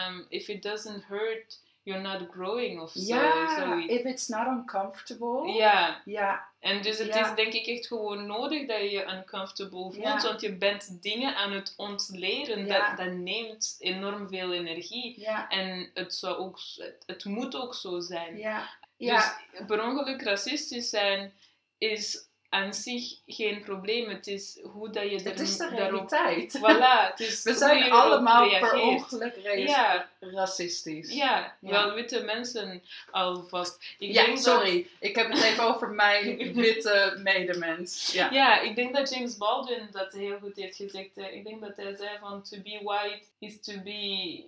um, 0.09 0.27
if 0.29 0.49
it 0.49 0.63
doesn't 0.63 1.05
hurt, 1.09 1.59
you're 1.89 2.01
not 2.03 2.29
growing 2.31 2.81
of 2.81 2.91
zo. 2.91 3.15
Ja, 3.15 3.83
if 3.87 4.05
it's 4.05 4.29
not 4.29 4.47
uncomfortable. 4.47 5.53
Ja, 5.53 6.03
Ja, 6.05 6.47
en 6.61 6.83
dus 6.83 6.99
het 6.99 7.15
Ja. 7.15 7.29
is 7.31 7.35
denk 7.37 7.53
ik 7.53 7.67
echt 7.67 7.87
gewoon 7.87 8.27
nodig 8.27 8.67
dat 8.67 8.79
je 8.81 8.91
je 8.91 9.05
uncomfortable 9.17 9.93
voelt, 9.93 10.23
want 10.23 10.41
je 10.41 10.57
bent 10.57 11.03
dingen 11.03 11.35
aan 11.37 11.53
het 11.53 11.75
ontleren. 11.77 12.67
Ja. 12.67 12.89
Dat, 12.89 12.97
dat 13.07 13.15
neemt 13.15 13.77
enorm 13.79 14.29
veel 14.29 14.53
energie. 14.53 15.21
ja, 15.21 15.49
En 15.49 15.91
het, 15.95 16.15
zou 16.15 16.37
ook, 16.37 16.59
het, 16.77 17.03
het 17.07 17.25
moet 17.25 17.57
ook 17.57 17.75
zo 17.75 18.01
zijn. 18.01 18.37
ja. 18.39 18.77
Ja, 18.97 19.37
Dus 19.53 19.67
per 19.67 19.83
ongeluk 19.85 20.23
racistisch 20.23 20.91
zijn 20.91 21.33
is 21.79 22.28
aan 22.51 22.75
zich 22.75 23.15
geen 23.27 23.61
probleem. 23.61 24.09
Het 24.09 24.27
is 24.27 24.59
hoe 24.63 24.91
dat 24.91 25.03
je 25.11 25.17
het 25.17 25.27
er 25.27 25.41
is 25.41 25.57
de 25.57 25.71
daarop... 25.77 26.11
realiteit. 26.11 26.59
Voilà, 26.59 27.11
het 27.11 27.21
is 27.29 27.43
We 27.43 27.55
zijn 27.55 27.91
allemaal 27.93 28.49
per 28.49 28.81
ongeluk 28.81 29.37
Ja, 29.57 30.09
racistisch. 30.21 31.13
ja, 31.13 31.57
Ja. 31.61 31.71
wel 31.71 31.95
witte 31.95 32.23
mensen 32.23 32.83
alvast. 33.11 33.95
Ik 33.99 34.13
Ja, 34.13 34.23
denk 34.25 34.35
dat- 34.35 34.45
sorry. 34.45 34.87
Ik 35.01 35.17
heb 35.17 35.31
het 35.33 35.43
even 35.43 35.65
over 35.65 35.89
mijn 35.91 36.37
witte 36.55 37.21
medemens. 37.23 38.13
Ja. 38.13 38.31
Ja, 38.31 38.61
ik 38.61 38.77
denk 38.77 38.95
dat 38.95 39.15
James 39.15 39.37
Baldwin 39.37 39.89
dat 39.93 40.13
heel 40.13 40.39
goed 40.39 40.57
heeft 40.57 40.77
gezegd. 40.77 41.11
Ik 41.17 41.45
denk 41.45 41.61
dat 41.61 41.77
hij 41.77 41.95
zei 41.97 42.11
van 42.21 42.43
to 42.43 42.57
be 42.63 42.81
white 42.83 43.23
is 43.39 43.61
to 43.61 43.73
be 43.85 44.45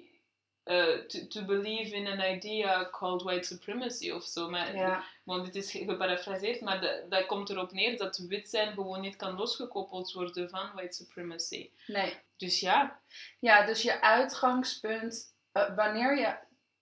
uh, 0.64 0.98
to, 1.06 1.26
to 1.26 1.44
believe 1.44 1.96
in 1.96 2.06
an 2.06 2.20
idea 2.34 2.88
called 2.90 3.22
white 3.22 3.46
supremacy 3.46 4.10
of 4.10 4.24
zo. 4.24 4.50
Maar, 4.50 4.76
Ja. 4.76 5.04
Want 5.24 5.44
dit 5.44 5.54
is 5.64 5.70
ge- 5.70 5.84
geparafraseerd, 5.84 6.60
maar 6.60 6.80
de- 6.80 7.06
dat 7.08 7.26
komt 7.26 7.50
erop 7.50 7.72
neer 7.72 7.96
dat 7.96 8.16
wit 8.18 8.48
zijn 8.50 8.72
gewoon 8.74 9.00
niet 9.00 9.16
kan 9.16 9.34
losgekoppeld 9.36 10.12
worden 10.12 10.50
van 10.50 10.70
white 10.74 10.94
supremacy. 10.96 11.70
Nee. 11.86 12.14
Dus 12.36 12.60
ja, 12.60 13.00
Ja, 13.38 13.66
dus 13.66 13.82
je 13.82 14.00
uitgangspunt, 14.00 15.34
eh, 15.52 15.74
wanneer 15.76 16.18
je 16.18 16.34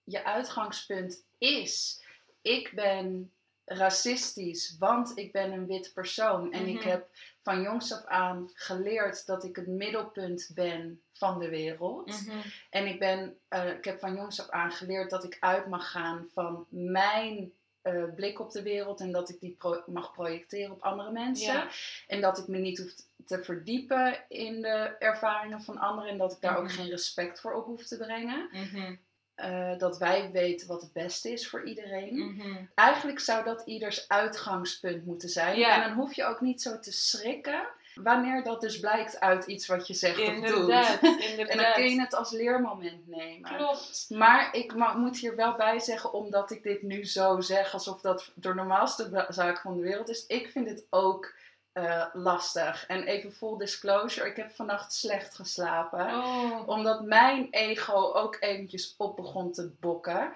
je 0.05 0.25
uitgangspunt 0.25 1.25
is, 1.39 2.03
ik 2.43 2.73
ben 2.75 3.33
racistisch, 3.65 4.77
want 4.79 5.17
ik 5.19 5.33
ben 5.33 5.53
een 5.53 5.67
wit 5.67 5.91
persoon 5.95 6.53
en 6.53 6.67
ik 6.67 6.79
Mhm. 6.81 6.89
heb 6.89 7.09
van 7.49 7.63
jongs 7.63 7.93
af 7.93 8.05
aan 8.05 8.51
geleerd 8.55 9.27
dat 9.27 9.45
ik 9.45 9.57
het 9.57 9.67
middelpunt 9.67 10.51
ben 10.55 11.01
van 11.13 11.39
de 11.39 11.49
wereld. 11.49 12.07
mhm, 12.27 12.39
En 12.71 12.87
ik, 12.87 12.99
ben, 12.99 13.39
eh, 13.49 13.71
ik 13.71 13.85
heb 13.85 13.99
van 13.99 14.15
jongs 14.15 14.41
af 14.41 14.49
aan 14.49 14.71
geleerd 14.73 15.11
dat 15.11 15.25
ik 15.25 15.37
uit 15.41 15.67
mag 15.67 15.91
gaan 15.91 16.27
van 16.33 16.67
mijn 16.69 17.53
eh, 17.83 18.05
blik 18.15 18.41
op 18.41 18.51
de 18.51 18.63
wereld 18.63 19.01
en 19.01 19.13
dat 19.13 19.29
ik 19.29 19.41
die 19.41 19.55
pro- 19.59 19.83
mag 19.87 20.13
projecteren 20.13 20.73
op 20.73 20.83
andere 20.83 21.13
mensen. 21.13 21.53
Ja. 21.55 21.69
En 22.07 22.21
dat 22.21 22.39
ik 22.39 22.47
me 22.49 22.59
niet 22.59 22.79
hoef 22.79 22.93
te 23.27 23.43
verdiepen 23.45 24.25
in 24.29 24.63
de 24.63 24.97
ervaringen 24.99 25.63
van 25.63 25.79
anderen 25.79 26.11
en 26.11 26.19
dat 26.19 26.33
ik 26.33 26.41
daar 26.41 26.57
ook 26.57 26.65
Mhm. 26.65 26.73
geen 26.73 26.89
respect 26.89 27.41
voor 27.41 27.53
op 27.55 27.65
hoef 27.65 27.87
te 27.87 27.97
brengen. 27.97 28.49
mhm, 28.53 28.95
Eh, 29.39 29.79
dat 29.79 29.99
wij 29.99 30.31
weten 30.33 30.69
wat 30.69 30.81
het 30.81 30.93
beste 30.93 31.33
is 31.33 31.49
voor 31.49 31.65
iedereen. 31.65 32.17
mhm. 32.17 32.65
Eigenlijk 32.75 33.21
zou 33.21 33.45
dat 33.45 33.63
ieders 33.65 34.09
uitgangspunt 34.09 35.07
moeten 35.07 35.29
zijn. 35.29 35.59
Ja. 35.59 35.75
En 35.75 35.89
dan 35.89 35.99
hoef 35.99 36.15
je 36.15 36.25
ook 36.25 36.41
niet 36.41 36.63
zo 36.63 36.79
te 36.79 36.93
schrikken 36.93 37.63
wanneer 37.95 38.43
dat 38.43 38.61
dus 38.61 38.81
blijkt 38.81 39.21
uit 39.21 39.47
iets 39.47 39.67
wat 39.67 39.87
je 39.87 39.95
zegt 39.95 40.21
of 40.21 40.27
doet. 40.27 40.35
inderdaad. 40.35 41.01
En 41.49 41.57
dan 41.57 41.73
kun 41.73 41.91
je 41.91 42.01
het 42.01 42.15
als 42.15 42.31
leermoment 42.31 43.09
nemen. 43.09 43.57
Klopt. 43.57 44.07
Maar 44.09 44.55
ik 44.55 44.75
moet 44.97 45.19
hier 45.19 45.37
wel 45.37 45.57
bij 45.57 45.79
zeggen, 45.79 46.13
omdat 46.13 46.51
ik 46.51 46.63
dit 46.63 46.83
nu 46.83 47.05
zo 47.05 47.41
zeg, 47.41 47.73
alsof 47.73 48.01
dat 48.01 48.33
de 48.35 48.55
normaalste 48.55 49.27
zaak 49.29 49.61
van 49.61 49.77
de 49.77 49.83
wereld 49.83 50.09
is. 50.09 50.27
Ik 50.27 50.51
vind 50.51 50.69
het 50.69 50.87
ook 50.91 51.35
eh, 51.79 52.05
lastig. 52.13 52.87
En 52.87 53.03
even 53.03 53.33
full 53.33 53.59
disclosure, 53.59 54.29
ik 54.29 54.37
heb 54.37 54.51
vannacht 54.51 54.93
slecht 54.93 55.35
geslapen. 55.35 56.07
Oh. 56.07 56.69
Omdat 56.69 57.03
mijn 57.03 57.49
ego 57.51 58.13
ook 58.13 58.37
eventjes 58.41 58.95
op 58.97 59.17
begon 59.17 59.53
te 59.53 59.71
bokken. 59.81 60.33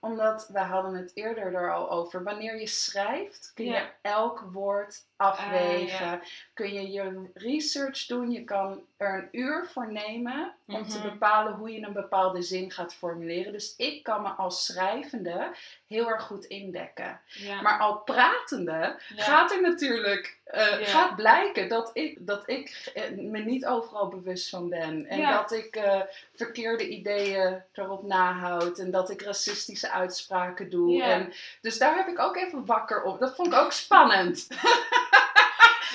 Omdat, 0.00 0.48
we 0.52 0.58
hadden 0.58 0.94
het 0.94 1.10
eerder 1.14 1.54
er 1.54 1.74
al 1.74 1.90
over, 1.90 2.22
wanneer 2.22 2.60
je 2.60 2.66
schrijft 2.66 3.52
kun 3.54 3.64
je 3.64 3.88
elk 4.02 4.40
woord 4.52 5.06
afwegen. 5.16 6.06
Ah, 6.06 6.12
ja. 6.12 6.20
Kun 6.54 6.72
je 6.72 6.90
je 6.90 7.30
research 7.34 8.06
doen, 8.06 8.30
je 8.30 8.44
kan 8.44 8.82
er 8.96 9.18
een 9.18 9.28
uur 9.40 9.66
voor 9.66 9.92
nemen 9.92 10.54
om 10.74 10.86
te 10.88 10.98
Mhm. 10.98 11.08
bepalen 11.08 11.52
hoe 11.52 11.72
je 11.72 11.86
een 11.86 11.92
bepaalde 11.92 12.42
zin 12.42 12.70
gaat 12.70 12.94
formuleren. 12.94 13.52
Dus 13.52 13.74
ik 13.76 14.02
kan 14.02 14.22
me 14.22 14.28
als 14.28 14.64
schrijvende 14.64 15.50
heel 15.86 16.08
erg 16.08 16.22
goed 16.22 16.44
indekken. 16.44 17.20
Ja. 17.26 17.60
Maar 17.60 17.78
al 17.78 17.98
pratende 17.98 18.98
Ja. 19.16 19.22
gaat 19.24 19.50
er 19.52 19.60
natuurlijk 19.60 20.40
eh, 20.44 20.80
Ja. 20.80 20.84
gaat 20.86 21.16
blijken 21.16 21.68
dat 21.68 21.90
ik, 21.92 22.16
dat 22.26 22.42
ik 22.48 22.90
eh, 22.94 23.10
me 23.16 23.38
niet 23.38 23.66
overal 23.66 24.08
bewust 24.08 24.48
van 24.48 24.68
ben. 24.68 25.06
En 25.06 25.32
dat 25.32 25.52
ik 25.52 25.76
eh, 25.76 26.00
verkeerde 26.34 26.88
ideeën 26.88 27.62
erop 27.72 28.02
nahoud. 28.02 28.78
En 28.78 28.90
dat 28.90 29.10
ik 29.10 29.22
racistische 29.22 29.90
uitspraken 29.90 30.70
doe. 30.70 31.02
En, 31.02 31.32
dus 31.60 31.78
daar 31.78 31.96
heb 31.96 32.08
ik 32.08 32.18
ook 32.18 32.36
even 32.36 32.66
wakker 32.66 33.02
op. 33.02 33.18
Dat 33.20 33.34
vond 33.34 33.52
ik 33.52 33.58
ook 33.58 33.72
spannend. 33.72 34.46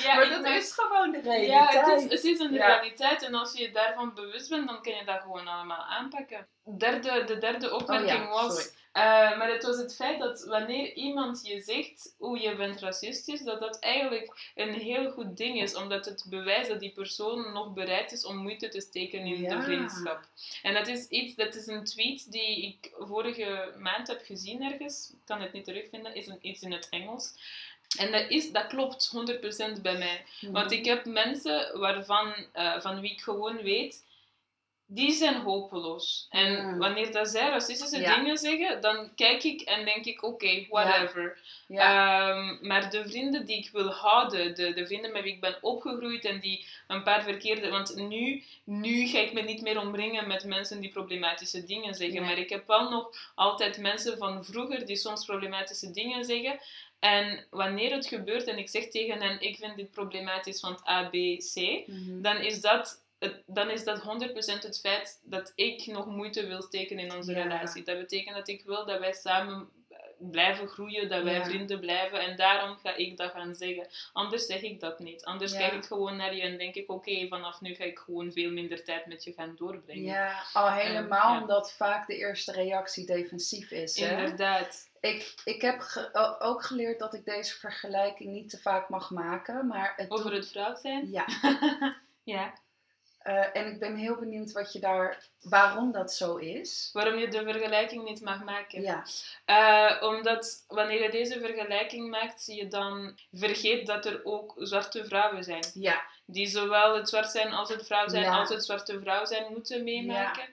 Ja, 0.03 0.15
maar 0.15 0.29
dat 0.29 0.45
is 0.45 0.71
gewoon 0.73 1.11
de 1.11 1.17
Ja, 1.23 1.31
realiteit. 1.31 1.85
het 1.85 1.97
is, 1.97 2.11
het 2.11 2.23
is 2.23 2.39
een 2.39 2.53
Ja. 2.53 2.65
realiteit 2.67 3.23
en 3.23 3.33
als 3.33 3.53
je 3.53 3.61
je 3.63 3.71
daarvan 3.71 4.13
bewust 4.13 4.49
bent, 4.49 4.67
dan 4.67 4.81
kan 4.81 4.93
je 4.95 5.05
dat 5.05 5.21
gewoon 5.21 5.47
allemaal 5.47 5.83
aanpakken. 5.83 6.47
Derde, 6.77 7.23
de 7.23 7.37
derde 7.37 7.73
opmerking 7.75 8.11
Oh 8.11 8.25
ja, 8.25 8.47
was, 8.47 8.71
eh, 8.91 9.03
maar 9.37 9.51
het 9.51 9.63
was 9.63 9.77
het 9.77 9.95
feit 9.95 10.19
dat 10.19 10.43
wanneer 10.45 10.93
iemand 10.93 11.47
je 11.47 11.61
zegt 11.61 12.15
hoe 12.17 12.39
je 12.39 12.55
bent 12.55 12.79
racistisch, 12.79 13.41
dat 13.41 13.59
dat 13.59 13.79
eigenlijk 13.79 14.51
een 14.55 14.73
heel 14.73 15.11
goed 15.11 15.37
ding 15.37 15.61
is, 15.61 15.75
omdat 15.75 16.05
het 16.05 16.25
bewijst 16.29 16.69
dat 16.69 16.79
die 16.79 16.91
persoon 16.93 17.53
nog 17.53 17.73
bereid 17.73 18.11
is 18.11 18.25
om 18.25 18.37
moeite 18.37 18.67
te 18.69 18.81
steken 18.81 19.19
in 19.19 19.41
Ja. 19.41 19.55
de 19.55 19.61
vriendschap. 19.61 20.19
En 20.61 20.73
dat 20.73 20.87
is 20.87 21.07
iets, 21.07 21.35
dat 21.35 21.55
is 21.55 21.67
een 21.67 21.83
tweet 21.83 22.31
die 22.31 22.65
ik 22.67 22.91
vorige 22.99 23.73
maand 23.79 24.07
heb 24.07 24.21
gezien 24.25 24.63
ergens, 24.71 25.09
ik 25.13 25.19
kan 25.25 25.41
het 25.41 25.53
niet 25.53 25.65
terugvinden, 25.65 26.15
is 26.15 26.27
een, 26.27 26.37
iets 26.41 26.61
in 26.61 26.71
het 26.71 26.87
Engels. 26.89 27.33
En 27.99 28.11
dat, 28.11 28.29
is, 28.29 28.51
dat 28.51 28.67
klopt 28.67 29.11
100% 29.77 29.81
bij 29.81 29.97
mij. 29.97 30.25
Mhm. 30.41 30.51
Want 30.51 30.71
ik 30.71 30.85
heb 30.85 31.05
mensen 31.05 31.79
waarvan, 31.79 32.33
eh, 32.51 32.79
van 32.81 32.99
wie 32.99 33.11
ik 33.11 33.21
gewoon 33.21 33.61
weet, 33.61 34.05
die 34.89 35.11
zijn 35.11 35.35
hopeloos. 35.35 36.27
En 36.29 36.65
Mm. 36.65 36.77
wanneer 36.77 37.11
dat 37.11 37.27
zij 37.29 37.49
racistische 37.49 37.99
Ja. 38.01 38.15
dingen 38.15 38.37
zeggen, 38.37 38.81
dan 38.81 39.09
kijk 39.15 39.43
ik 39.43 39.61
en 39.61 39.85
denk 39.85 40.05
ik, 40.05 40.23
oké, 40.23 40.65
whatever. 40.69 41.37
ja. 41.67 42.29
Ehm, 42.29 42.67
maar 42.67 42.89
de 42.89 43.09
vrienden 43.09 43.45
die 43.45 43.57
ik 43.57 43.69
wil 43.71 43.91
houden, 43.91 44.55
de, 44.55 44.73
de 44.73 44.85
vrienden 44.85 45.11
met 45.11 45.23
wie 45.23 45.33
ik 45.33 45.41
ben 45.41 45.57
opgegroeid 45.61 46.25
en 46.25 46.39
die 46.39 46.65
een 46.87 47.03
paar 47.03 47.23
verkeerde... 47.23 47.69
Want 47.69 47.95
nu, 47.95 48.43
nu 48.63 49.07
ga 49.07 49.19
ik 49.19 49.33
me 49.33 49.41
niet 49.41 49.61
meer 49.61 49.79
omringen 49.79 50.27
met 50.27 50.43
mensen 50.45 50.81
die 50.81 50.91
problematische 50.91 51.65
dingen 51.65 51.93
zeggen. 51.95 52.19
Nee. 52.21 52.29
Maar 52.29 52.37
ik 52.39 52.49
heb 52.49 52.67
wel 52.67 52.89
nog 52.89 53.31
altijd 53.35 53.77
mensen 53.77 54.17
van 54.17 54.45
vroeger 54.45 54.85
die 54.85 54.95
soms 54.95 55.25
problematische 55.25 55.91
dingen 55.91 56.25
zeggen. 56.25 56.59
En 56.99 57.45
wanneer 57.49 57.91
het 57.91 58.07
gebeurt 58.07 58.47
en 58.47 58.57
ik 58.57 58.69
zeg 58.69 58.87
tegen 58.89 59.21
hen, 59.21 59.41
ik 59.41 59.57
vind 59.57 59.75
dit 59.75 59.91
problematisch, 59.91 60.61
want 60.61 60.87
A, 60.87 61.03
B, 61.09 61.13
C 61.37 61.55
Mhm. 61.87 62.21
dan 62.21 62.37
is 62.37 62.61
dat, 62.61 63.03
dan 63.45 63.69
is 63.69 63.83
dat 63.83 64.01
100% 64.01 64.63
het 64.63 64.79
feit 64.79 65.19
dat 65.23 65.51
ik 65.55 65.85
nog 65.85 66.05
moeite 66.05 66.47
wil 66.47 66.61
steken 66.61 66.99
in 66.99 67.13
onze 67.15 67.31
Ja. 67.31 67.41
relatie. 67.43 67.83
Dat 67.83 67.97
betekent 67.99 68.35
dat 68.35 68.47
ik 68.47 68.63
wil 68.65 68.85
dat 68.85 68.99
wij 68.99 69.13
samen 69.13 69.69
blijven 70.19 70.67
groeien, 70.67 71.09
dat 71.09 71.23
wij 71.23 71.33
Ja. 71.33 71.43
vrienden 71.45 71.79
blijven. 71.79 72.19
En 72.19 72.35
daarom 72.35 72.77
ga 72.77 72.95
ik 72.95 73.17
dat 73.17 73.31
gaan 73.31 73.55
zeggen. 73.55 73.87
Anders 74.13 74.45
zeg 74.45 74.61
ik 74.61 74.79
dat 74.79 74.99
niet. 74.99 75.25
Anders 75.25 75.51
Ja. 75.51 75.57
kijk 75.57 75.73
ik 75.73 75.83
gewoon 75.85 76.15
naar 76.15 76.35
je 76.35 76.41
en 76.41 76.57
denk 76.57 76.75
ik, 76.75 76.91
oké, 76.91 77.27
vanaf 77.27 77.61
nu 77.61 77.73
ga 77.75 77.83
ik 77.83 77.99
gewoon 77.99 78.31
veel 78.31 78.51
minder 78.51 78.83
tijd 78.83 79.05
met 79.05 79.23
je 79.23 79.33
gaan 79.33 79.55
doorbrengen. 79.55 80.03
Ja, 80.03 80.43
al 80.53 80.71
helemaal 80.71 81.33
ja. 81.33 81.41
omdat 81.41 81.73
vaak 81.73 82.07
de 82.07 82.17
eerste 82.17 82.51
reactie 82.51 83.05
defensief 83.05 83.71
is. 83.71 83.99
Hè? 83.99 84.09
Inderdaad. 84.17 84.89
Ik, 84.99 85.33
ik 85.43 85.61
heb 85.61 85.79
ge- 85.79 86.37
ook 86.39 86.63
geleerd 86.63 86.99
dat 86.99 87.13
ik 87.13 87.25
deze 87.25 87.55
vergelijking 87.57 88.29
niet 88.31 88.49
te 88.49 88.57
vaak 88.57 88.89
mag 88.89 89.09
maken. 89.11 89.67
Maar 89.67 89.93
het 89.95 90.11
Over 90.11 90.33
het 90.33 90.47
vrouw 90.49 90.75
zijn? 90.75 91.11
Ja, 91.11 91.25
Ja. 92.23 92.53
Eh, 93.27 93.45
en 93.61 93.67
ik 93.67 93.79
ben 93.79 93.95
heel 93.95 94.15
benieuwd 94.15 94.51
wat 94.51 94.73
je 94.73 94.79
daar, 94.79 95.23
waarom 95.41 95.91
dat 95.91 96.13
zo 96.13 96.35
is. 96.35 96.89
Waarom 96.93 97.15
je 97.15 97.27
de 97.27 97.43
vergelijking 97.43 98.03
niet 98.03 98.21
mag 98.21 98.43
maken. 98.43 98.81
Ja, 98.81 99.03
Eh, 99.45 100.07
omdat 100.07 100.63
wanneer 100.67 101.01
je 101.01 101.09
deze 101.09 101.39
vergelijking 101.39 102.09
maakt, 102.09 102.45
je 102.45 102.67
dan 102.67 103.19
vergeet 103.33 103.85
dat 103.87 104.05
er 104.05 104.21
ook 104.23 104.53
zwarte 104.57 105.05
vrouwen 105.05 105.43
zijn. 105.43 105.63
ja, 105.73 106.01
Die 106.25 106.47
zowel 106.47 106.95
het 106.95 107.09
zwart 107.09 107.31
zijn 107.31 107.51
als 107.53 107.69
het 107.69 107.85
vrouw 107.85 108.07
zijn, 108.07 108.23
Ja. 108.23 108.37
als 108.39 108.49
het 108.49 108.65
zwarte 108.65 108.99
vrouw 108.99 109.25
zijn, 109.25 109.45
moeten 109.51 109.83
meemaken. 109.83 110.43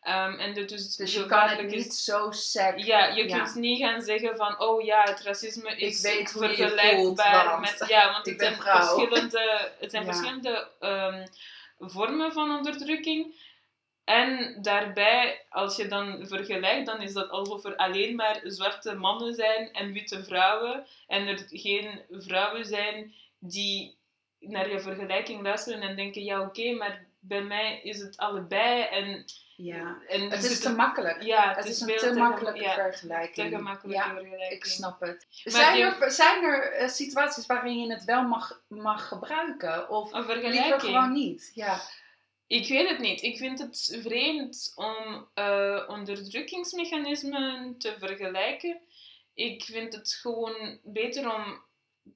Ehm, 0.00 0.38
en 0.38 0.54
dus 0.54 0.96
dus 0.96 1.12
je 1.14 1.26
kan 1.26 1.38
het 1.38 1.48
gevaarlijk 1.50 1.72
is- 1.74 1.84
niet 1.84 1.94
zo 1.94 2.30
sec. 2.30 2.78
Ja, 2.78 3.06
je 3.06 3.28
Ja. 3.28 3.36
kunt 3.36 3.54
niet 3.54 3.80
gaan 3.82 4.02
zeggen 4.02 4.36
van, 4.36 4.60
oh 4.60 4.82
ja, 4.84 5.02
het 5.02 5.20
racisme 5.20 5.76
is 5.76 6.00
voelt, 6.00 6.30
vergelijkbaar 6.30 7.44
want 7.44 7.60
met... 7.60 7.84
Ja, 7.88 8.12
want 8.12 8.26
het 8.26 8.40
zijn 8.40 8.54
verschillende, 8.54 9.70
het 9.80 9.90
zijn 9.90 10.04
Ja. 10.06 10.12
verschillende 10.12 10.68
ehm, 10.80 11.26
vormen 11.90 12.32
van 12.32 12.56
onderdrukking. 12.56 13.52
En 14.04 14.58
daarbij, 14.62 15.44
als 15.50 15.76
je 15.76 15.86
dan 15.86 16.26
vergelijkt, 16.26 16.86
dan 16.86 17.02
is 17.02 17.12
dat 17.12 17.30
alsof 17.30 17.64
er 17.64 17.76
alleen 17.76 18.14
maar 18.14 18.40
zwarte 18.42 18.94
mannen 18.94 19.34
zijn 19.34 19.72
en 19.72 19.92
witte 19.92 20.24
vrouwen. 20.24 20.86
En 21.06 21.26
er 21.26 21.46
geen 21.48 22.00
vrouwen 22.10 22.64
zijn 22.64 23.14
die 23.38 23.96
naar 24.38 24.70
je 24.70 24.80
vergelijking 24.80 25.42
luisteren 25.42 25.80
en 25.80 25.96
denken, 25.96 26.24
ja 26.24 26.40
oké, 26.40 26.72
maar 26.72 27.06
bij 27.26 27.42
mij 27.42 27.80
is 27.82 27.98
het 28.00 28.16
allebei. 28.16 28.82
En, 28.82 29.24
Ja. 29.56 29.98
en 30.08 30.20
Het 30.30 30.44
er 30.44 30.50
is 30.50 30.60
te 30.60 30.74
makkelijk. 30.74 31.22
Ja, 31.22 31.54
Het 31.54 31.64
is 31.64 31.80
een 31.80 31.88
veel 31.88 31.98
te 31.98 32.18
makkelijke 32.18 32.60
ja, 32.60 32.74
vergelijking. 32.74 33.50
te 33.50 33.88
Ja, 33.88 34.14
vergelijking. 34.14 34.50
ik 34.50 34.64
snap 34.64 35.00
het. 35.00 35.26
Maar 35.44 35.52
Zijn 35.52 35.80
er, 35.80 36.10
zijn 36.10 36.44
er 36.44 36.72
eh, 36.72 36.88
situaties 36.88 37.46
waarin 37.46 37.78
je 37.78 37.92
het 37.92 38.04
wel 38.04 38.22
mag, 38.22 38.62
mag 38.68 39.08
gebruiken? 39.08 39.88
Of 39.90 40.12
Een 40.12 40.50
liever 40.50 40.80
gewoon 40.80 41.12
niet? 41.12 41.50
Ja. 41.54 41.80
Ik 42.46 42.68
weet 42.68 42.88
het 42.88 42.98
niet. 42.98 43.22
Ik 43.22 43.36
vind 43.36 43.58
het 43.58 43.98
vreemd 44.02 44.72
om 44.74 45.28
eh, 45.34 45.84
onderdrukkingsmechanismen 45.88 47.78
te 47.78 47.94
vergelijken. 47.98 48.80
Ik 49.34 49.64
vind 49.64 49.94
het 49.94 50.18
gewoon 50.20 50.78
beter 50.82 51.34
om 51.34 51.62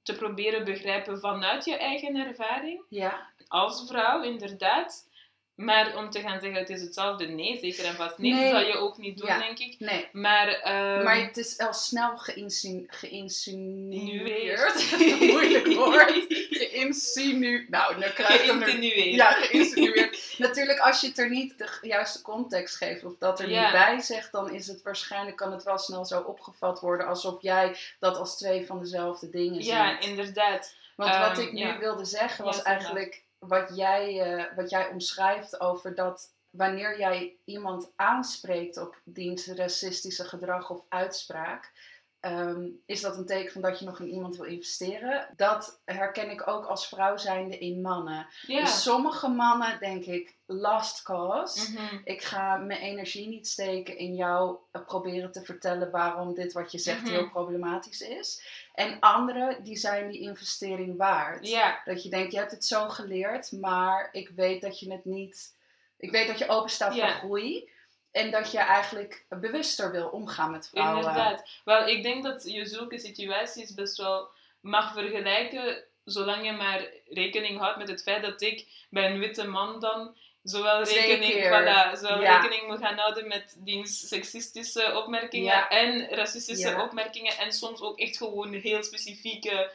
te 0.03 0.15
proberen 0.15 0.63
begrijpen 0.65 1.19
vanuit 1.19 1.65
je 1.65 1.77
eigen 1.77 2.15
ervaring. 2.15 2.83
ja. 2.89 3.27
Als 3.49 3.83
vrouw, 3.87 4.21
inderdaad. 4.23 5.07
Maar 5.55 5.97
om 5.97 6.09
te 6.09 6.19
gaan 6.21 6.39
zeggen 6.39 6.59
het 6.59 6.69
is 6.69 6.81
hetzelfde, 6.81 7.27
nee, 7.27 7.57
zeker 7.59 7.85
en 7.85 7.93
vast 7.95 8.17
niet. 8.17 8.33
Nee. 8.33 8.41
Dat 8.43 8.51
zou 8.51 8.65
je 8.71 8.77
ook 8.77 8.97
niet 8.97 9.17
doen, 9.17 9.27
Ja. 9.27 9.37
denk 9.39 9.59
ik. 9.59 9.75
Nee. 9.79 10.07
Maar, 10.11 10.47
ehm, 10.47 11.03
Maar 11.03 11.21
het 11.21 11.37
is 11.37 11.57
al 11.57 11.73
snel 11.73 12.17
geïnsinu- 12.17 12.85
geïnsinueerd. 12.87 14.59
Geïnsinueerd. 14.71 15.31
Moeilijk 15.33 15.67
woord. 15.73 16.25
Geïnsinu... 16.59 17.65
Nou, 17.69 17.95
nu 17.97 18.05
krijg 18.09 18.47
er... 18.47 18.55
geïnsinueerd. 18.55 19.15
Ja, 19.15 19.31
geïnsinueerd. 19.31 20.35
Natuurlijk, 20.37 20.79
als 20.79 21.01
je 21.01 21.07
het 21.07 21.17
er 21.17 21.29
niet 21.29 21.57
de 21.57 21.77
juiste 21.81 22.21
context 22.21 22.75
geeft 22.75 23.03
of 23.03 23.13
dat 23.19 23.39
er 23.39 23.49
Ja. 23.49 23.61
niet 23.63 23.71
bij 23.71 23.99
zegt, 23.99 24.31
dan 24.31 24.53
is 24.53 24.67
het 24.67 24.81
waarschijnlijk, 24.81 25.37
kan 25.37 25.51
het 25.51 25.63
wel 25.63 25.77
snel 25.77 26.05
zo 26.05 26.19
opgevat 26.21 26.79
worden 26.79 27.07
alsof 27.07 27.41
jij 27.41 27.75
dat 27.99 28.17
als 28.17 28.37
twee 28.37 28.65
van 28.65 28.79
dezelfde 28.79 29.29
dingen 29.29 29.63
Ja, 29.63 29.97
ziet. 30.01 30.09
inderdaad. 30.09 30.75
Want 30.95 31.17
wat 31.17 31.31
Ehm, 31.37 31.39
ik 31.41 31.51
nu 31.51 31.59
ja. 31.59 31.77
wilde 31.79 32.05
zeggen 32.05 32.45
was 32.45 32.57
Ja, 32.57 32.63
eigenlijk 32.63 33.23
wat 33.39 33.75
jij, 33.75 34.21
eh, 34.21 34.55
wat 34.55 34.69
jij 34.69 34.87
omschrijft 34.87 35.59
over 35.59 35.95
dat 35.95 36.33
wanneer 36.49 36.99
jij 36.99 37.37
iemand 37.45 37.91
aanspreekt 37.95 38.77
op 38.77 39.01
diens 39.03 39.47
racistische 39.47 40.23
gedrag 40.23 40.69
of 40.69 40.85
uitspraak, 40.89 41.71
ehm, 42.19 42.67
is 42.85 43.01
dat 43.01 43.17
een 43.17 43.25
teken 43.25 43.51
van 43.51 43.61
dat 43.61 43.79
je 43.79 43.85
nog 43.85 43.99
in 43.99 44.07
iemand 44.09 44.35
wil 44.37 44.45
investeren. 44.45 45.33
Dat 45.35 45.81
herken 45.85 46.29
ik 46.29 46.47
ook 46.47 46.65
als 46.65 46.87
vrouw 46.87 47.17
zijnde 47.17 47.57
in 47.57 47.81
mannen. 47.81 48.27
Ja. 48.41 48.59
Dus 48.59 48.83
sommige 48.83 49.27
mannen 49.27 49.79
denk 49.79 50.05
ik, 50.05 50.37
last 50.45 51.01
cause. 51.03 51.71
Mhm. 51.71 51.97
Ik 52.03 52.21
ga 52.21 52.57
mijn 52.57 52.79
energie 52.79 53.27
niet 53.27 53.47
steken 53.47 53.97
in 53.97 54.15
jou 54.15 54.57
eh, 54.71 54.85
proberen 54.85 55.31
te 55.31 55.43
vertellen 55.43 55.91
waarom 55.91 56.33
dit 56.33 56.53
wat 56.53 56.71
je 56.71 56.77
zegt 56.77 57.01
Mhm. 57.01 57.11
heel 57.11 57.29
problematisch 57.29 58.01
is. 58.01 58.43
En 58.79 58.99
anderen, 58.99 59.63
die 59.63 59.75
zijn 59.75 60.11
die 60.11 60.19
investering 60.19 60.97
waard. 60.97 61.47
Ja, 61.47 61.81
Dat 61.85 62.03
je 62.03 62.09
denkt, 62.09 62.31
je 62.31 62.37
hebt 62.37 62.51
het 62.51 62.65
zo 62.65 62.89
geleerd, 62.89 63.51
maar 63.51 64.09
ik 64.11 64.29
weet 64.35 64.61
dat 64.61 64.79
je 64.79 64.91
het 64.91 65.05
niet... 65.05 65.57
Ik 65.97 66.11
weet 66.11 66.27
dat 66.27 66.37
je 66.37 66.47
open 66.47 66.69
staat 66.69 66.95
voor 66.95 67.07
groei. 67.07 67.69
En 68.11 68.31
dat 68.31 68.51
je 68.51 68.57
eigenlijk 68.57 69.25
bewuster 69.29 69.91
wil 69.91 70.07
omgaan 70.07 70.51
met 70.51 70.69
vrouwen. 70.69 70.97
Inderdaad. 70.97 71.49
Wel, 71.65 71.87
ik 71.87 72.03
denk 72.03 72.23
dat 72.23 72.51
je 72.51 72.65
zulke 72.65 72.99
situaties 72.99 73.73
best 73.73 73.97
wel 73.97 74.29
mag 74.59 74.93
vergelijken, 74.93 75.83
zolang 76.03 76.45
je 76.45 76.51
maar 76.51 76.89
rekening 77.07 77.59
houdt 77.59 77.77
met 77.77 77.87
het 77.87 78.01
feit 78.01 78.21
dat 78.21 78.41
ik 78.41 78.85
bij 78.89 79.11
een 79.11 79.19
witte 79.19 79.47
man 79.47 79.79
dan 79.79 80.15
zowel 80.43 80.83
rekening, 80.83 81.33
voilà, 81.33 81.97
zowel 81.99 82.21
Ja. 82.21 82.39
rekening 82.41 82.67
moet 82.67 82.79
gaan 82.79 82.97
houden 82.97 83.27
met 83.27 83.55
diens 83.57 84.07
seksistische 84.07 84.93
opmerkingen 84.95 85.45
Ja. 85.53 85.69
en 85.69 86.07
racistische 86.09 86.69
Ja. 86.69 86.83
opmerkingen 86.83 87.37
en 87.37 87.53
soms 87.53 87.81
ook 87.81 87.99
echt 87.99 88.17
gewoon 88.17 88.53
heel 88.53 88.83
specifieke, 88.83 89.71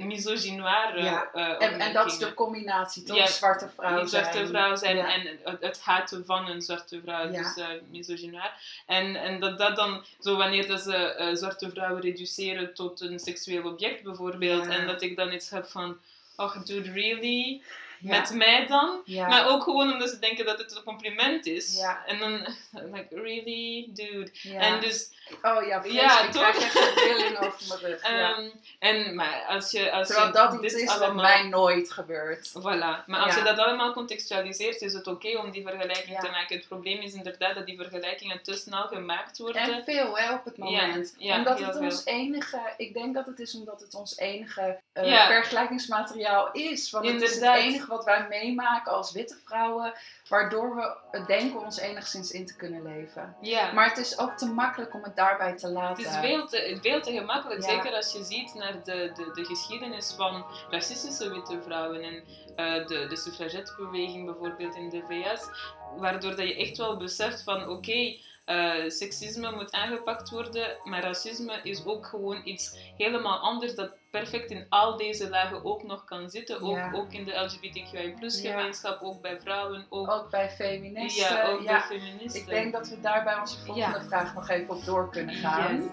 misogynoire 0.00 1.02
Ja. 1.02 1.30
eh, 1.32 1.42
En, 1.44 1.50
opmerkingen. 1.52 1.86
en 1.86 1.92
dat 1.92 2.06
is 2.06 2.18
de 2.18 2.34
combinatie, 2.34 3.02
toch? 3.02 3.28
Zwarte 3.28 3.68
vrouw 3.76 3.98
een 3.98 4.08
zwarte 4.08 4.32
zijn. 4.36 4.46
vrouw 4.48 4.76
zijn 4.76 4.98
en 4.98 5.38
het, 5.44 5.60
het 5.60 5.80
haten 5.80 6.24
van 6.26 6.48
een 6.48 6.62
zwarte 6.62 7.00
vrouw, 7.04 7.30
dus 7.30 7.56
uh. 7.56 8.44
En, 8.86 9.16
en 9.16 9.40
dat 9.40 9.58
dat 9.58 9.76
dan, 9.76 10.04
zo 10.20 10.36
wanneer 10.36 10.66
dat 10.66 10.80
ze 10.80 10.94
eh, 10.96 11.34
zwarte 11.34 11.70
vrouwen 11.70 12.00
reduceren 12.02 12.74
tot 12.74 13.00
een 13.00 13.18
seksueel 13.18 13.64
object 13.64 14.02
bijvoorbeeld, 14.02 14.66
en 14.66 14.86
dat 14.86 15.02
ik 15.02 15.16
dan 15.16 15.32
iets 15.32 15.50
heb 15.50 15.66
van, 15.66 15.98
oh 16.36 16.64
dude, 16.64 16.92
really? 16.92 17.62
Ja. 17.98 18.18
Met 18.18 18.30
mij 18.34 18.66
dan? 18.66 19.00
Ja. 19.04 19.26
Maar 19.28 19.46
ook 19.48 19.62
gewoon 19.62 19.92
omdat 19.92 20.08
ze 20.10 20.18
denken 20.18 20.44
dat 20.44 20.58
het 20.58 20.76
een 20.76 20.82
compliment 20.82 21.46
is. 21.46 21.76
Ja. 21.78 22.04
En 22.06 22.18
dan, 22.18 22.32
like, 22.92 23.06
really, 23.10 23.86
dude? 23.88 24.30
Ja. 24.32 24.60
En 24.60 24.80
dus, 24.80 25.14
Oh 25.42 25.66
ja, 25.66 25.82
Ja, 25.84 25.92
ja 25.92 26.24
ik 26.24 26.30
toch? 26.30 26.50
krijg 26.50 26.74
echt 26.74 26.74
een 26.76 27.04
rilling 27.04 27.38
over 27.38 27.60
mijn 27.68 27.80
rug. 27.80 28.02
ja. 28.02 28.34
ehm, 28.36 28.48
en, 28.78 29.14
maar 29.14 29.44
als 29.48 29.70
je, 29.70 29.92
als 29.92 30.06
Terwijl 30.06 30.26
je 30.26 30.32
dat 30.32 30.52
iets 30.52 30.62
dit 30.62 30.82
is 30.82 30.84
wat 30.88 31.00
allemaal... 31.00 31.22
mij 31.24 31.42
nooit 31.48 31.90
gebeurt. 31.90 32.48
Voilà. 32.48 33.04
Maar 33.06 33.20
als 33.20 33.34
Ja. 33.34 33.38
je 33.38 33.44
dat 33.44 33.58
allemaal 33.58 33.92
contextualiseert, 33.92 34.80
is 34.82 34.92
het 34.92 35.06
oké 35.06 35.38
om 35.38 35.50
die 35.50 35.62
vergelijking 35.62 36.08
Ja. 36.08 36.18
te 36.20 36.30
maken. 36.30 36.56
Het 36.56 36.68
probleem 36.68 37.00
is 37.00 37.12
inderdaad 37.14 37.54
dat 37.54 37.66
die 37.66 37.76
vergelijkingen 37.76 38.42
te 38.42 38.54
snel 38.56 38.82
gemaakt 38.86 39.38
worden. 39.38 39.62
En 39.62 39.82
veel 39.84 40.18
hè, 40.18 40.34
op 40.34 40.44
het 40.44 40.56
moment. 40.58 41.14
Ja, 41.18 41.32
ja, 41.32 41.38
omdat 41.38 41.58
het 41.58 41.72
veel. 41.72 41.80
ons 41.82 42.04
enige, 42.04 42.60
ik 42.76 42.94
denk 42.94 43.14
dat 43.14 43.26
het 43.26 43.40
is 43.40 43.54
omdat 43.54 43.80
het 43.80 43.94
ons 43.94 44.16
enige 44.18 44.80
eh, 44.92 45.06
Ja. 45.08 45.26
vergelijkingsmateriaal 45.26 46.52
is. 46.52 46.90
Want 46.90 47.06
het 47.06 47.14
is 47.22 47.34
het 47.34 47.34
Inderdaad. 47.34 47.64
Enige 47.86 48.04
wat 48.04 48.04
wij 48.04 48.26
meemaken 48.28 48.92
als 48.92 49.12
witte 49.12 49.36
vrouwen, 49.44 49.92
waardoor 50.28 50.74
we 51.10 51.24
denken 51.26 51.60
ons 51.60 51.78
enigszins 51.78 52.30
in 52.30 52.46
te 52.46 52.56
kunnen 52.56 52.82
leven. 52.82 53.36
ja. 53.40 53.72
Maar 53.72 53.88
het 53.88 53.98
is 53.98 54.18
ook 54.18 54.36
te 54.36 54.46
makkelijk 54.46 54.94
om 54.94 55.02
het 55.02 55.16
daarbij 55.16 55.56
te 55.56 55.68
laten. 55.68 56.04
het 56.04 56.12
is 56.12 56.18
veel 56.28 56.46
te, 56.46 56.78
veel 56.82 57.00
te 57.00 57.12
gemakkelijk, 57.12 57.60
Ja. 57.62 57.68
zeker 57.68 57.92
als 57.94 58.12
je 58.12 58.24
ziet 58.24 58.54
naar 58.54 58.72
de, 58.84 59.12
de, 59.14 59.30
de 59.34 59.44
geschiedenis 59.44 60.14
van 60.16 60.44
racistische 60.70 61.30
witte 61.30 61.62
vrouwen 61.62 62.02
en 62.02 62.24
eh, 62.56 62.86
de, 62.86 63.06
de 63.08 63.16
suffragettebeweging 63.16 64.24
bijvoorbeeld 64.24 64.74
in 64.74 64.88
de 64.90 65.02
VS, 65.08 65.48
waardoor 65.96 66.36
dat 66.36 66.48
je 66.48 66.56
echt 66.56 66.76
wel 66.76 66.96
beseft 66.96 67.42
van 67.42 67.68
oké, 67.68 68.16
eh, 68.46 68.72
seksisme 68.88 69.52
moet 69.52 69.72
aangepakt 69.72 70.30
worden, 70.30 70.66
maar 70.84 71.02
racisme 71.02 71.60
is 71.62 71.86
ook 71.86 72.06
gewoon 72.06 72.40
iets 72.44 72.76
helemaal 72.96 73.38
anders 73.38 73.74
dat 73.74 73.90
perfect 74.10 74.50
in 74.50 74.66
al 74.68 74.96
deze 74.96 75.28
lagen 75.30 75.64
ook 75.64 75.82
nog 75.82 76.04
kan 76.04 76.30
zitten, 76.30 76.60
ook, 76.60 76.76
Ja. 76.76 76.90
ook 76.94 77.12
in 77.12 77.24
de 77.24 77.32
LGBTQI 77.32 78.14
plus 78.18 78.40
Ja. 78.42 78.50
gemeenschap, 78.50 79.02
ook 79.02 79.20
bij 79.20 79.40
vrouwen, 79.40 79.86
ook, 79.88 80.10
Ook 80.10 80.30
bij 80.30 80.50
feministen. 80.50 81.36
ja, 81.36 81.46
ook 81.48 81.60
ja. 81.60 81.86
bij 81.88 81.98
feministen. 81.98 82.40
Ik 82.40 82.46
denk 82.48 82.72
dat 82.72 82.88
we 82.88 83.00
daar 83.00 83.24
bij 83.24 83.38
onze 83.40 83.58
volgende 83.64 83.98
Ja. 83.98 84.04
vraag 84.04 84.34
nog 84.34 84.48
even 84.48 84.74
op 84.74 84.84
door 84.84 85.10
kunnen 85.10 85.34
gaan. 85.34 85.74
Yes. 85.76 85.84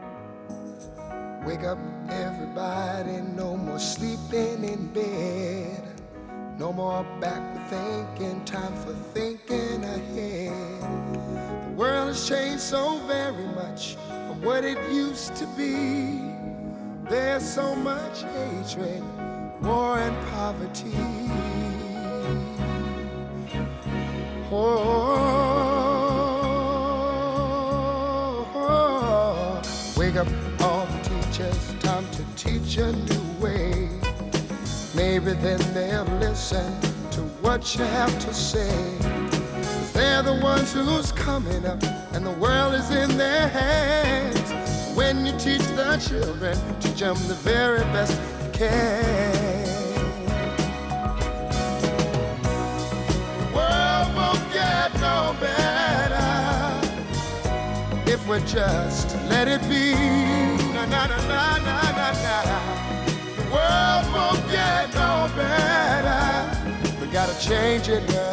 Wake 1.46 1.66
up, 1.68 1.78
everybody. 2.10 3.20
No 3.36 3.56
more 3.56 3.80
sleeping 3.80 4.64
in 4.64 4.92
bed. 4.94 5.92
No 6.58 6.72
more 6.72 7.04
backward 7.20 7.68
thinking. 7.70 8.46
Time 8.46 8.76
for 8.86 8.94
thinking 9.14 9.73
has 12.14 12.30
changed 12.30 12.62
so 12.62 13.00
very 13.08 13.48
much 13.56 13.96
from 14.28 14.40
what 14.44 14.64
it 14.64 14.78
used 14.92 15.36
to 15.36 15.48
be. 15.58 16.22
There's 17.10 17.44
so 17.44 17.76
much 17.76 18.22
hatred, 18.22 19.02
war, 19.64 19.98
and 19.98 20.16
poverty. 20.28 20.94
Oh, 24.52 24.92
wake 29.98 30.16
up 30.16 30.28
all 30.62 30.86
the 30.86 31.00
teachers, 31.10 31.74
time 31.80 32.06
to 32.12 32.24
teach 32.36 32.78
a 32.78 32.92
new 32.92 33.24
way. 33.42 33.90
Maybe 34.94 35.34
then 35.34 35.60
they'll 35.74 36.06
listen 36.20 36.80
to 37.10 37.22
what 37.42 37.76
you 37.76 37.84
have 37.86 38.20
to 38.20 38.32
say. 38.32 39.33
They're 40.04 40.22
the 40.22 40.34
ones 40.34 40.74
who's 40.74 41.14
coming 41.14 41.66
up, 41.66 41.82
and 42.14 42.26
the 42.26 42.36
world 42.44 42.74
is 42.74 42.92
in 42.92 43.18
their 43.18 43.48
hands. 43.48 44.52
When 44.98 45.26
you 45.26 45.32
teach 45.40 45.66
the 45.80 45.96
children, 45.96 46.58
teach 46.82 47.00
them 47.00 47.16
the 47.30 47.36
very 47.36 47.80
best 47.96 48.20
you 48.44 48.50
can. 48.52 49.64
The 53.40 53.48
world 53.56 54.08
won't 54.18 54.46
get 54.52 54.94
no 55.08 55.18
better 55.40 56.32
if 58.06 58.28
we 58.28 58.40
just 58.40 59.16
let 59.30 59.48
it 59.48 59.62
be. 59.70 59.94
Na 60.74 60.84
na 60.86 61.08
na 61.08 61.18
na 61.30 61.58
na 61.68 61.78
na 62.00 62.08
na. 62.20 62.60
The 63.38 63.46
world 63.56 64.06
won't 64.14 64.44
get 64.52 64.94
no 64.96 65.12
better. 65.38 66.26
We 67.00 67.08
gotta 67.08 67.36
change 67.40 67.88
it 67.88 68.04
now, 68.10 68.33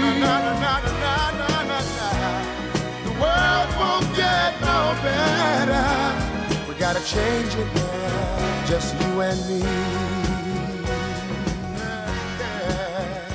Na, 0.00 0.10
na, 0.18 0.34
na, 0.44 0.52
na, 0.64 0.80
na, 1.02 1.14
na, 1.40 1.48
na, 1.70 1.78
na. 1.96 2.08
The 3.04 3.12
world 3.22 3.70
won't 3.80 4.08
get 4.16 4.52
no 4.60 4.78
better. 5.02 5.88
We 6.68 6.74
gotta 6.84 7.02
change 7.04 7.52
it 7.62 7.70
now, 7.74 8.66
just 8.66 8.94
you 9.00 9.20
and 9.20 9.40
me. 9.48 9.60
Yeah. 12.38 13.28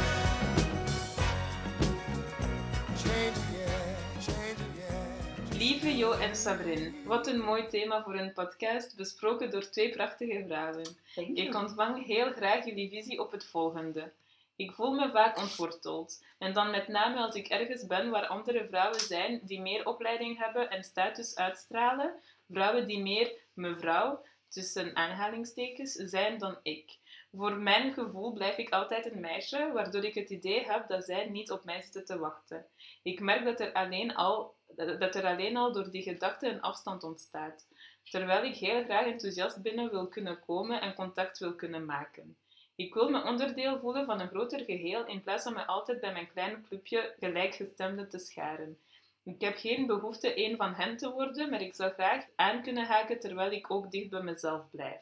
Change 3.04 3.38
it, 3.38 3.48
yeah, 3.58 3.86
change 4.28 4.60
it, 4.66 4.72
yeah. 4.80 5.60
Lieve 5.60 5.98
Jo 5.98 6.12
en 6.12 6.36
Sabrin, 6.36 6.96
wat 7.06 7.28
een 7.28 7.40
mooi 7.40 7.68
thema 7.68 8.04
voor 8.04 8.16
een 8.16 8.34
podcast, 8.34 8.96
besproken 8.96 9.52
door 9.52 9.70
twee 9.70 9.90
prachtige 9.90 10.44
vrouwen. 10.48 10.86
Ik 11.34 11.56
ontvang 11.56 12.06
heel 12.06 12.32
graag 12.32 12.66
jullie 12.66 12.90
visie 12.90 13.20
op 13.20 13.32
het 13.32 13.46
volgende. 13.46 14.12
Ik 14.56 14.72
voel 14.72 14.94
me 14.94 15.12
vaak 15.12 15.38
ontworteld. 15.38 16.26
En 16.38 16.54
dan 16.54 16.72
met 16.72 16.88
name 16.88 17.20
als 17.20 17.36
ik 17.36 17.48
ergens 17.48 17.86
ben 17.86 18.10
waar 18.10 18.28
andere 18.28 18.68
vrouwen 18.68 19.00
zijn 19.00 19.42
die 19.44 19.62
meer 19.62 19.86
opleiding 19.86 20.38
hebben 20.38 20.70
en 20.70 20.84
status 20.84 21.36
uitstralen. 21.36 22.20
Vrouwen 22.50 22.88
die 22.88 23.02
meer 23.02 23.34
mevrouw, 23.54 24.26
tussen 24.50 24.96
aanhalingstekens, 24.96 25.92
zijn 25.92 26.38
dan 26.38 26.60
ik. 26.64 26.98
Voor 27.32 27.58
mijn 27.58 27.94
gevoel 27.94 28.34
blijf 28.34 28.58
ik 28.58 28.70
altijd 28.70 29.12
een 29.12 29.20
meisje, 29.20 29.72
waardoor 29.74 30.04
ik 30.04 30.14
het 30.14 30.30
idee 30.30 30.66
heb 30.66 30.88
dat 30.88 31.06
zij 31.06 31.30
niet 31.30 31.52
op 31.52 31.64
mij 31.64 31.82
zitten 31.82 32.06
te 32.06 32.18
wachten. 32.18 32.66
Ik 33.04 33.20
merk 33.20 33.44
dat 33.44 33.60
er 33.60 33.74
alleen 33.74 34.16
al, 34.16 34.56
dat 34.76 35.16
er 35.16 35.26
alleen 35.26 35.58
al 35.58 35.74
door 35.74 35.92
die 35.92 36.04
gedachte 36.04 36.48
een 36.48 36.62
afstand 36.62 37.04
ontstaat. 37.04 37.68
Terwijl 38.04 38.44
ik 38.44 38.56
heel 38.56 38.84
graag 38.84 39.06
enthousiast 39.06 39.62
binnen 39.62 39.90
wil 39.90 40.08
kunnen 40.08 40.40
komen 40.40 40.82
en 40.82 40.94
contact 40.94 41.38
wil 41.38 41.56
kunnen 41.56 41.86
maken. 41.86 42.38
Ik 42.76 42.94
wil 42.94 43.10
me 43.10 43.24
onderdeel 43.24 43.80
voelen 43.80 44.06
van 44.06 44.20
een 44.20 44.28
groter 44.28 44.64
geheel 44.64 45.06
in 45.06 45.22
plaats 45.24 45.44
van 45.44 45.54
me 45.54 45.66
altijd 45.66 46.00
bij 46.00 46.12
mijn 46.12 46.32
kleine 46.32 46.62
clubje 46.62 47.16
gelijkgestemden 47.20 48.10
te 48.10 48.20
scharen. 48.20 48.78
Ik 49.24 49.42
heb 49.42 49.58
geen 49.58 49.86
behoefte 49.86 50.46
een 50.46 50.58
van 50.58 50.74
hen 50.74 50.98
te 50.98 51.12
worden, 51.12 51.50
maar 51.50 51.62
ik 51.62 51.76
zou 51.76 51.92
graag 51.94 52.26
aan 52.36 52.62
kunnen 52.62 52.86
haken 52.86 53.20
terwijl 53.20 53.52
ik 53.52 53.72
ook 53.72 53.92
dicht 53.92 54.10
bij 54.10 54.22
mezelf 54.22 54.70
blijf. 54.72 55.00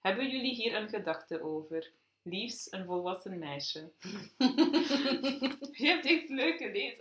Hebben 0.00 0.28
jullie 0.30 0.54
hier 0.54 0.74
een 0.74 0.88
gedachte 0.88 1.42
over? 1.42 1.90
Liefst 2.22 2.72
een 2.72 2.84
volwassen 2.84 3.38
meisje. 3.38 3.92
Je 5.72 5.86
hebt 5.86 6.06
echt 6.06 6.28
leuke 6.28 6.70
lees. 6.70 6.98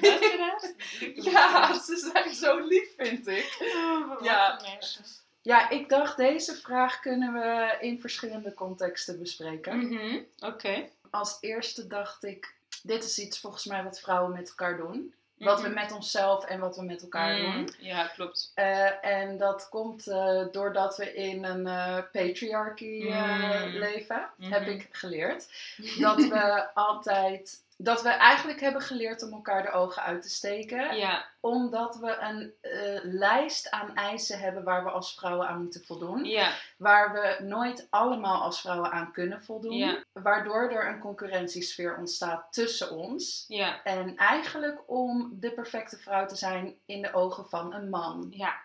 Luisteraars? 0.00 0.72
Ja, 1.14 1.78
ze 1.78 1.96
zijn 2.12 2.34
zo 2.34 2.66
lief, 2.66 2.94
vind 2.96 3.26
ik. 3.26 3.56
Oh, 3.60 3.98
volwassen 3.98 4.24
Ja. 4.24 4.58
meisjes. 4.62 5.23
Ja, 5.44 5.70
ik 5.70 5.88
dacht 5.88 6.16
deze 6.16 6.54
vraag 6.54 7.00
kunnen 7.00 7.32
we 7.32 7.76
in 7.80 8.00
verschillende 8.00 8.54
contexten 8.54 9.18
bespreken. 9.18 9.78
Mhm, 9.78 10.18
Oké. 10.38 10.88
Als 11.10 11.38
eerste 11.40 11.86
dacht 11.86 12.24
ik, 12.24 12.54
dit 12.82 13.04
is 13.04 13.18
iets 13.18 13.40
volgens 13.40 13.64
mij 13.64 13.82
wat 13.84 14.00
vrouwen 14.00 14.32
met 14.32 14.48
elkaar 14.48 14.76
doen. 14.76 15.14
Wat 15.38 15.60
we 15.60 15.68
Mhm. 15.68 15.74
met 15.80 15.92
onszelf 15.92 16.44
en 16.44 16.60
wat 16.60 16.76
we 16.76 16.82
met 16.84 17.02
elkaar 17.02 17.36
Mm, 17.38 17.52
doen. 17.52 17.68
Ja, 17.78 18.06
klopt. 18.06 18.50
Eh, 18.54 19.04
en 19.04 19.36
dat 19.36 19.68
komt 19.68 20.06
eh, 20.06 20.42
doordat 20.52 20.96
we 20.96 21.14
in 21.14 21.44
een 21.44 21.66
eh 21.66 21.98
patriarchy 22.12 23.02
Mm. 23.04 23.78
leven, 23.78 24.28
Mhm. 24.36 24.52
heb 24.52 24.66
ik 24.66 24.88
geleerd. 24.90 25.48
Dat 26.00 26.16
we 26.28 26.74
altijd, 26.74 27.63
dat 27.76 28.02
we 28.02 28.08
eigenlijk 28.08 28.60
hebben 28.60 28.82
geleerd 28.82 29.22
om 29.22 29.32
elkaar 29.32 29.62
de 29.62 29.70
ogen 29.70 30.02
uit 30.02 30.22
te 30.22 30.28
steken. 30.30 30.96
Ja, 30.96 31.24
Omdat 31.40 31.96
we 31.96 32.16
een 32.20 32.52
eh, 32.60 33.00
lijst 33.02 33.70
aan 33.70 33.94
eisen 33.94 34.38
hebben 34.38 34.64
waar 34.64 34.84
we 34.84 34.90
als 34.90 35.14
vrouwen 35.14 35.48
aan 35.48 35.62
moeten 35.62 35.84
voldoen. 35.84 36.24
ja, 36.24 36.52
Waar 36.76 37.12
we 37.12 37.44
nooit 37.44 37.86
allemaal 37.90 38.42
als 38.42 38.60
vrouwen 38.60 38.90
aan 38.92 39.12
kunnen 39.12 39.42
voldoen. 39.44 39.76
Ja. 39.76 40.04
Waardoor 40.12 40.70
er 40.70 40.88
een 40.88 41.00
concurrentiesfeer 41.00 41.96
ontstaat 41.96 42.46
tussen 42.52 42.90
ons. 42.90 43.44
ja, 43.48 43.82
En 43.82 44.16
eigenlijk 44.16 44.80
om 44.86 45.30
de 45.40 45.52
perfecte 45.52 45.96
vrouw 45.96 46.26
te 46.26 46.36
zijn 46.36 46.74
in 46.86 47.02
de 47.02 47.12
ogen 47.12 47.48
van 47.48 47.74
een 47.74 47.88
man. 47.88 48.26
ja. 48.30 48.62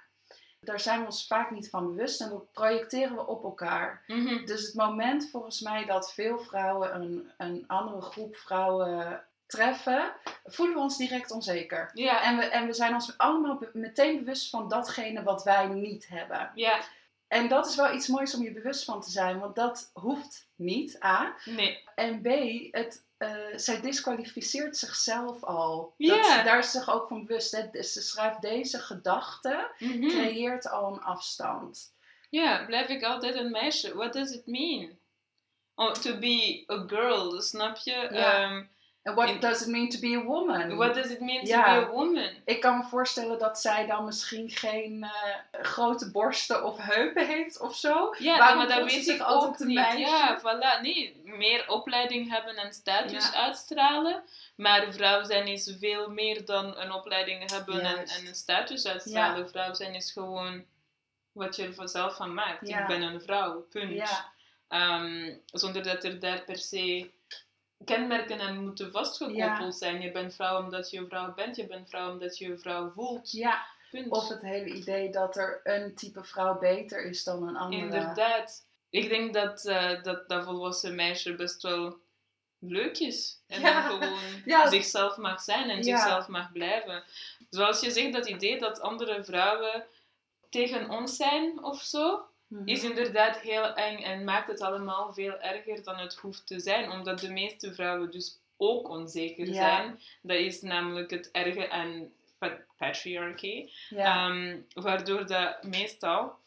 Daar 0.59 0.79
zijn 0.79 0.99
we 0.99 1.05
ons 1.05 1.27
vaak 1.27 1.51
niet 1.51 1.69
van 1.69 1.95
bewust 1.95 2.21
en 2.21 2.29
dat 2.29 2.51
projecteren 2.51 3.15
we 3.15 3.27
op 3.27 3.43
elkaar. 3.43 4.03
Mhm. 4.07 4.45
Dus 4.45 4.65
het 4.65 4.75
moment 4.75 5.29
volgens 5.29 5.59
mij 5.61 5.85
dat 5.85 6.13
veel 6.13 6.39
vrouwen 6.39 6.95
een, 6.95 7.31
een 7.37 7.63
andere 7.67 8.01
groep 8.01 8.35
vrouwen 8.35 9.23
treffen, 9.45 10.11
voelen 10.45 10.75
we 10.75 10.81
ons 10.81 10.97
direct 10.97 11.31
onzeker. 11.31 11.91
Ja, 11.93 12.23
En 12.23 12.37
we, 12.37 12.43
en 12.45 12.65
we 12.65 12.73
zijn 12.73 12.93
ons 12.93 13.17
allemaal 13.17 13.59
meteen 13.73 14.17
bewust 14.17 14.49
van 14.49 14.67
datgene 14.69 15.23
wat 15.23 15.43
wij 15.43 15.67
niet 15.67 16.07
hebben. 16.07 16.51
ja, 16.55 16.79
En 17.27 17.47
dat 17.47 17.67
is 17.67 17.75
wel 17.75 17.93
iets 17.93 18.07
moois 18.07 18.35
om 18.35 18.43
je 18.43 18.51
bewust 18.51 18.83
van 18.85 19.01
te 19.01 19.11
zijn, 19.11 19.39
want 19.39 19.55
dat 19.55 19.89
hoeft 19.93 20.47
niet, 20.55 21.03
A. 21.03 21.35
nee. 21.45 21.83
En 21.95 22.21
B, 22.21 22.27
het, 22.71 23.03
eh, 23.19 23.29
zij 23.55 23.81
disqualificeert 23.81 24.77
zichzelf 24.77 25.43
al. 25.43 25.93
Dat, 25.97 26.23
daar 26.23 26.57
is 26.59 26.71
ze 26.71 26.77
zich 26.77 26.89
ook 26.89 27.07
van 27.07 27.25
bewust. 27.25 27.51
Hè. 27.51 27.69
Dus 27.71 27.93
Ze 27.93 28.01
schrijft 28.01 28.41
deze 28.41 28.79
gedachte, 28.79 29.71
Mhm. 29.79 30.07
creëert 30.07 30.69
al 30.69 30.93
een 30.93 31.01
afstand. 31.01 31.93
Ja, 32.29 32.65
blijf 32.65 32.87
ik 32.89 33.03
altijd 33.03 33.35
een 33.35 33.51
meisje? 33.51 33.95
What 33.95 34.13
does 34.13 34.31
it 34.31 34.45
mean? 34.47 34.97
Oh, 35.75 35.91
to 35.93 36.17
be 36.17 36.63
a 36.71 36.83
girl, 36.87 37.41
snap 37.41 37.77
je? 37.77 37.93
Ehm, 37.93 38.63
En 39.03 39.15
what 39.15 39.29
In- 39.29 39.39
does 39.39 39.61
it 39.61 39.67
mean 39.67 39.89
to 39.89 39.99
be 39.99 40.15
a 40.15 40.23
woman? 40.23 40.75
what 40.75 40.93
does 40.95 41.09
it 41.09 41.19
mean 41.19 41.39
to 41.43 41.47
Ja. 41.49 41.63
be 41.79 41.85
a 41.85 41.89
woman? 41.89 42.29
Ik 42.45 42.61
kan 42.61 42.77
me 42.77 42.83
voorstellen 42.83 43.39
dat 43.39 43.59
zij 43.59 43.85
dan 43.85 44.05
misschien 44.05 44.49
geen 44.49 45.03
eh, 45.03 45.11
grote 45.61 46.11
borsten 46.11 46.63
of 46.63 46.77
heupen 46.77 47.27
heeft 47.27 47.59
of 47.59 47.75
zo. 47.75 48.15
Ja, 48.19 48.37
Waarom 48.37 48.57
maar 48.57 48.67
dat 48.67 48.91
weet 48.91 49.07
ik 49.07 49.21
ook 49.27 49.59
niet. 49.59 49.75
meisje? 49.75 49.97
Ja, 49.99 50.39
voilà. 50.39 50.81
Nee, 50.81 51.21
meer 51.23 51.63
opleiding 51.67 52.29
hebben 52.31 52.55
en 52.55 52.73
status 52.73 53.31
Ja. 53.31 53.33
uitstralen. 53.45 54.23
Maar 54.55 54.93
vrouw 54.93 55.23
zijn 55.23 55.47
is 55.47 55.75
veel 55.79 56.09
meer 56.09 56.45
dan 56.45 56.77
een 56.77 56.91
opleiding 56.91 57.51
hebben 57.51 57.79
en, 57.81 57.97
en 58.07 58.27
een 58.27 58.35
status 58.35 58.87
uitstralen. 58.87 59.49
Vrouw 59.49 59.73
zijn 59.73 59.93
is 59.95 60.11
gewoon 60.11 60.65
wat 61.31 61.55
je 61.55 61.63
er 61.63 61.73
vanzelf 61.73 62.15
van 62.15 62.33
maakt. 62.33 62.67
Ja. 62.67 62.79
Ik 62.81 62.87
ben 62.87 63.01
een 63.01 63.21
vrouw, 63.21 63.59
punt. 63.69 63.91
Ja, 63.93 64.31
Ehm, 64.67 65.33
zonder 65.45 65.83
dat 65.83 66.03
er 66.03 66.19
daar 66.19 66.41
per 66.41 66.57
se 66.57 67.09
kenmerken 67.85 68.39
aan 68.41 68.63
moeten 68.63 68.91
vastgekoppeld 68.91 69.75
zijn. 69.75 70.01
Je 70.01 70.11
bent 70.11 70.35
vrouw 70.35 70.63
omdat 70.63 70.91
je 70.91 70.97
een 70.97 71.07
vrouw 71.07 71.33
bent, 71.33 71.55
je 71.55 71.67
bent 71.67 71.89
vrouw 71.89 72.11
omdat 72.11 72.37
je 72.37 72.45
een 72.45 72.59
vrouw 72.59 72.89
voelt. 72.91 73.31
ja. 73.31 73.65
Punt. 73.91 74.09
Of 74.11 74.27
het 74.29 74.41
hele 74.41 74.69
idee 74.69 75.09
dat 75.11 75.37
er 75.37 75.59
een 75.63 75.95
type 75.95 76.23
vrouw 76.23 76.59
beter 76.59 77.05
is 77.05 77.23
dan 77.23 77.47
een 77.47 77.55
andere. 77.55 77.81
Inderdaad. 77.81 78.65
Ik 78.89 79.09
denk 79.09 79.33
dat, 79.33 79.65
eh, 79.65 80.03
dat 80.03 80.29
dat 80.29 80.43
volwassen 80.45 80.95
meisje 80.95 81.35
best 81.35 81.61
wel 81.61 81.97
leuk 82.59 82.97
is. 82.99 83.41
En 83.47 83.59
Ja. 83.61 83.81
gewoon 83.81 84.19
Ja. 84.45 84.69
zichzelf 84.69 85.17
mag 85.17 85.41
zijn 85.41 85.69
en 85.69 85.77
Ja. 85.77 85.83
zichzelf 85.83 86.27
mag 86.27 86.51
blijven. 86.51 87.03
Zoals 87.49 87.79
je 87.79 87.91
zegt, 87.91 88.13
dat 88.13 88.27
idee 88.27 88.59
dat 88.59 88.79
andere 88.81 89.23
vrouwen 89.23 89.85
tegen 90.49 90.89
ons 90.89 91.15
zijn 91.15 91.63
of 91.63 91.81
zo. 91.81 92.27
Is 92.65 92.83
inderdaad 92.83 93.39
heel 93.39 93.73
eng 93.73 94.01
en 94.03 94.23
maakt 94.23 94.47
het 94.47 94.61
allemaal 94.61 95.13
veel 95.13 95.39
erger 95.39 95.83
dan 95.83 95.97
het 95.97 96.15
hoeft 96.15 96.47
te 96.47 96.59
zijn. 96.59 96.91
Omdat 96.91 97.19
de 97.19 97.31
meeste 97.31 97.73
vrouwen 97.73 98.11
dus 98.11 98.37
ook 98.57 98.89
onzeker 98.89 99.47
Ja. 99.47 99.53
zijn. 99.53 99.99
Dat 100.21 100.37
is 100.37 100.61
namelijk 100.61 101.09
het 101.11 101.29
erge 101.31 101.69
aan 101.69 102.09
pa- 102.37 102.57
patriarchy. 102.77 103.69
ja. 103.89 104.27
Ehm, 104.29 104.57
waardoor 104.73 105.27
dat 105.27 105.63
meestal 105.63 106.37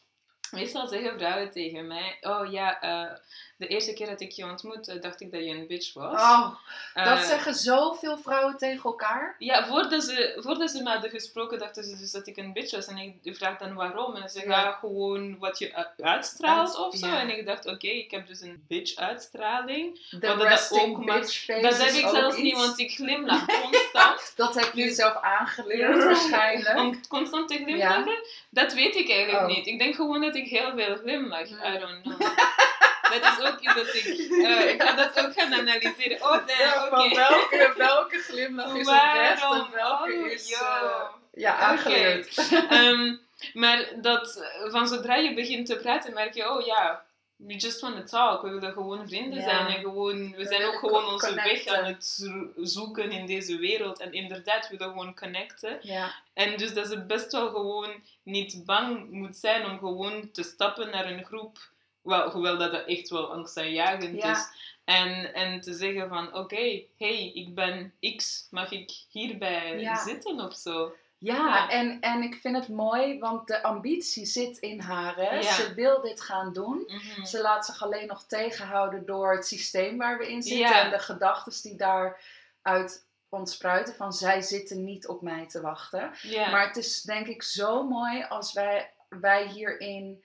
Meestal 0.51 0.87
zeggen 0.87 1.19
vrouwen 1.19 1.51
tegen 1.51 1.87
mij: 1.87 2.17
Oh 2.21 2.51
ja, 2.51 2.81
eh, 2.81 3.11
de 3.57 3.67
eerste 3.67 3.93
keer 3.93 4.07
dat 4.07 4.21
ik 4.21 4.31
je 4.31 4.45
ontmoette, 4.45 4.99
dacht 4.99 5.21
ik 5.21 5.31
dat 5.31 5.43
je 5.43 5.49
een 5.49 5.67
bitch 5.67 5.93
was. 5.93 6.21
Oh, 6.21 6.55
Eh, 6.93 7.05
dat 7.05 7.19
zeggen 7.25 7.53
zoveel 7.53 8.17
vrouwen 8.17 8.57
tegen 8.57 8.83
elkaar. 8.83 9.35
Ja, 9.39 9.67
voordat 9.67 10.03
ze, 10.03 10.37
voordat 10.39 10.71
ze 10.71 10.81
me 10.83 10.89
hadden 10.89 11.09
gesproken, 11.09 11.59
dachten 11.59 11.83
ze 11.83 11.97
dus 11.97 12.11
dat 12.11 12.27
ik 12.27 12.37
een 12.37 12.53
bitch 12.53 12.71
was. 12.71 12.87
En 12.87 12.97
ik 13.23 13.35
vraag 13.35 13.57
dan 13.57 13.73
waarom. 13.73 14.15
En 14.15 14.29
ze 14.29 14.47
Ja. 14.47 14.61
gaan 14.61 14.73
gewoon 14.73 15.37
wat 15.39 15.59
je 15.59 15.91
uitstraalt 16.01 16.67
Uit- 16.67 16.77
of 16.77 16.95
zo. 16.95 17.07
ja. 17.07 17.19
En 17.19 17.37
ik 17.37 17.45
dacht, 17.45 17.65
oké, 17.65 17.87
ik 17.87 18.11
heb 18.11 18.27
dus 18.27 18.41
een 18.41 18.63
bitch-uitstraling. 18.67 20.07
Dat 20.11 20.21
dat 20.21 20.41
resting 20.47 20.81
ook 20.97 21.05
mag- 21.05 21.19
bitch 21.19 21.43
face 21.43 21.61
Dat 21.61 21.77
heb 21.77 21.93
ik 21.93 22.07
zelfs 22.07 22.37
niet, 22.37 22.55
want 22.57 22.79
ik 22.79 22.91
glimlach 22.91 23.45
constant. 23.61 24.33
Dat 24.35 24.53
heb 24.55 24.63
je 24.63 24.71
Dus- 24.73 24.83
jezelf 24.85 25.21
aangeleerd 25.21 26.03
waarschijnlijk. 26.03 26.77
Om 26.79 27.07
constant 27.07 27.47
te 27.47 27.55
glimlachen, 27.55 28.17
dat 28.49 28.73
weet 28.73 28.95
ik 28.95 29.09
eigenlijk 29.09 29.49
Oh. 29.49 29.55
niet. 29.55 29.67
Ik 29.67 29.79
denk 29.79 29.95
gewoon 29.95 30.21
dat 30.21 30.35
ik 30.35 30.42
heel 30.49 30.71
veel 30.75 30.95
glimlach. 30.95 31.47
Hmm. 31.47 31.73
I 31.75 31.79
don't 31.79 32.01
know. 32.01 32.19
dat 33.21 33.37
is 33.37 33.45
ook 33.47 33.59
iets 33.59 33.75
dat 33.75 33.93
ik... 33.93 34.05
eh, 34.45 34.69
ik 34.73 34.81
ga 34.83 34.91
dat 34.93 35.25
ook 35.25 35.33
gaan 35.33 35.53
analyseren. 35.53 36.21
Oh, 36.23 36.35
Ja, 36.59 36.85
oké. 36.85 36.95
van 36.95 37.13
welke, 37.15 37.73
welke 37.77 38.17
glimlach 38.19 38.75
is 38.75 38.87
oprecht 38.87 39.41
en 39.41 39.49
Waarom? 39.49 39.71
welke 39.71 40.13
Oh, 40.13 40.27
is 40.31 40.51
eh, 40.51 41.01
ja, 41.33 41.55
aangeleerd. 41.57 42.37
Ehm, 42.69 43.15
maar 43.53 43.85
dat 43.95 44.43
van 44.71 44.87
zodra 44.87 45.15
je 45.15 45.33
begint 45.33 45.65
te 45.65 45.75
praten, 45.75 46.13
merk 46.13 46.33
je, 46.33 46.49
oh 46.49 46.65
ja, 46.65 47.03
we 47.45 47.55
just 47.55 47.79
want 47.81 47.95
to 47.95 48.03
talk. 48.03 48.41
We 48.41 48.49
willen 48.49 48.73
gewoon 48.73 49.07
vrienden 49.07 49.39
Ja. 49.39 49.43
zijn 49.43 49.75
en 49.75 49.81
gewoon, 49.81 50.31
we, 50.31 50.37
We 50.37 50.45
zijn 50.45 50.65
ook 50.65 50.75
gewoon 50.79 51.05
onze 51.05 51.33
weg 51.33 51.65
aan 51.67 51.85
het 51.85 52.05
zo- 52.05 52.47
zoeken 52.55 53.11
in 53.11 53.25
deze 53.25 53.57
wereld. 53.57 53.99
En 53.99 54.13
inderdaad, 54.13 54.69
we 54.69 54.77
willen 54.77 54.93
gewoon 54.93 55.15
connecten. 55.15 55.79
Ja, 55.81 56.13
En 56.33 56.57
dus 56.57 56.73
dat 56.73 56.87
ze 56.87 57.05
best 57.05 57.31
wel 57.31 57.49
gewoon 57.49 57.89
niet 58.23 58.65
bang 58.65 59.09
moet 59.11 59.35
zijn 59.35 59.65
om 59.65 59.77
gewoon 59.77 60.31
te 60.31 60.43
stappen 60.43 60.89
naar 60.89 61.05
een 61.11 61.25
groep. 61.25 61.57
Wel, 62.01 62.29
hoewel 62.29 62.57
dat 62.57 62.71
dat 62.71 62.85
echt 62.85 63.09
wel 63.09 63.31
angstaanjagend 63.33 64.21
Ja. 64.21 64.31
is. 64.31 64.45
En, 64.83 65.33
en 65.33 65.61
te 65.61 65.73
zeggen 65.73 66.09
van, 66.09 66.35
oké, 66.35 66.81
hey, 66.97 67.31
ik 67.33 67.55
ben 67.55 67.93
X, 68.15 68.47
mag 68.51 68.71
ik 68.71 68.91
hierbij 69.09 69.95
zitten 70.05 70.39
of 70.39 70.55
zo? 70.55 70.93
Ja. 71.23 71.69
En, 71.69 71.99
en 71.99 72.21
ik 72.21 72.35
vind 72.35 72.55
het 72.55 72.67
mooi, 72.67 73.19
want 73.19 73.47
de 73.47 73.63
ambitie 73.63 74.25
zit 74.25 74.57
in 74.57 74.79
haar. 74.79 75.15
Hè? 75.15 75.35
Ja. 75.35 75.41
Ze 75.41 75.73
wil 75.73 76.01
dit 76.01 76.21
gaan 76.21 76.53
doen. 76.53 76.83
Mhm. 76.87 77.25
Ze 77.25 77.41
laat 77.41 77.65
zich 77.65 77.83
alleen 77.83 78.07
nog 78.07 78.23
tegenhouden 78.23 79.05
door 79.05 79.35
het 79.35 79.47
systeem 79.47 79.97
waar 79.97 80.17
we 80.17 80.31
in 80.31 80.41
zitten 80.41 80.67
Ja. 80.67 80.83
en 80.83 80.89
de 80.91 80.99
gedachten 80.99 81.61
die 81.61 81.75
daaruit 81.77 83.05
ontspruiten 83.29 83.95
van 83.95 84.13
zij 84.13 84.41
zitten 84.41 84.83
niet 84.83 85.07
op 85.07 85.21
mij 85.21 85.47
te 85.47 85.61
wachten. 85.61 86.11
Ja. 86.21 86.49
Maar 86.49 86.67
het 86.67 86.77
is 86.77 87.01
denk 87.01 87.27
ik 87.27 87.43
zo 87.43 87.83
mooi 87.87 88.25
als 88.29 88.53
wij, 88.53 88.93
wij 89.09 89.47
hierin 89.47 90.23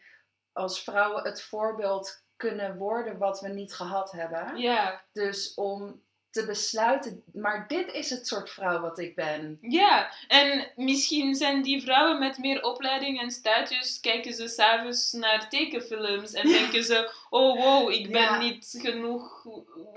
als 0.53 0.83
vrouwen 0.83 1.25
het 1.25 1.43
voorbeeld 1.43 2.23
kunnen 2.37 2.77
worden 2.77 3.19
wat 3.19 3.41
we 3.41 3.49
niet 3.49 3.75
gehad 3.75 4.13
hebben. 4.13 4.57
ja. 4.57 5.03
Dus 5.13 5.55
om 5.55 6.03
te 6.31 6.47
besluiten, 6.47 7.23
maar 7.33 7.65
dit 7.69 7.93
is 7.93 8.11
het 8.11 8.27
soort 8.27 8.51
vrouw 8.51 8.81
wat 8.81 8.99
ik 8.99 9.15
ben. 9.15 9.59
Ja, 9.61 10.13
en 10.29 10.67
misschien 10.77 11.35
zijn 11.35 11.63
die 11.63 11.83
vrouwen 11.83 12.19
met 12.19 12.39
meer 12.39 12.63
opleiding 12.63 13.21
en 13.21 13.31
status, 13.31 14.01
kijken 14.01 14.35
ze 14.35 14.49
s'avonds 14.49 15.13
naar 15.13 15.49
tekenfilms 15.49 16.33
en 16.33 16.49
denken 16.49 16.85
ze, 16.85 17.13
oh 17.31 17.63
wow, 17.65 17.91
ik 17.93 18.11
ben 18.13 18.21
Ja. 18.23 18.39
niet 18.39 18.79
genoeg 18.83 19.47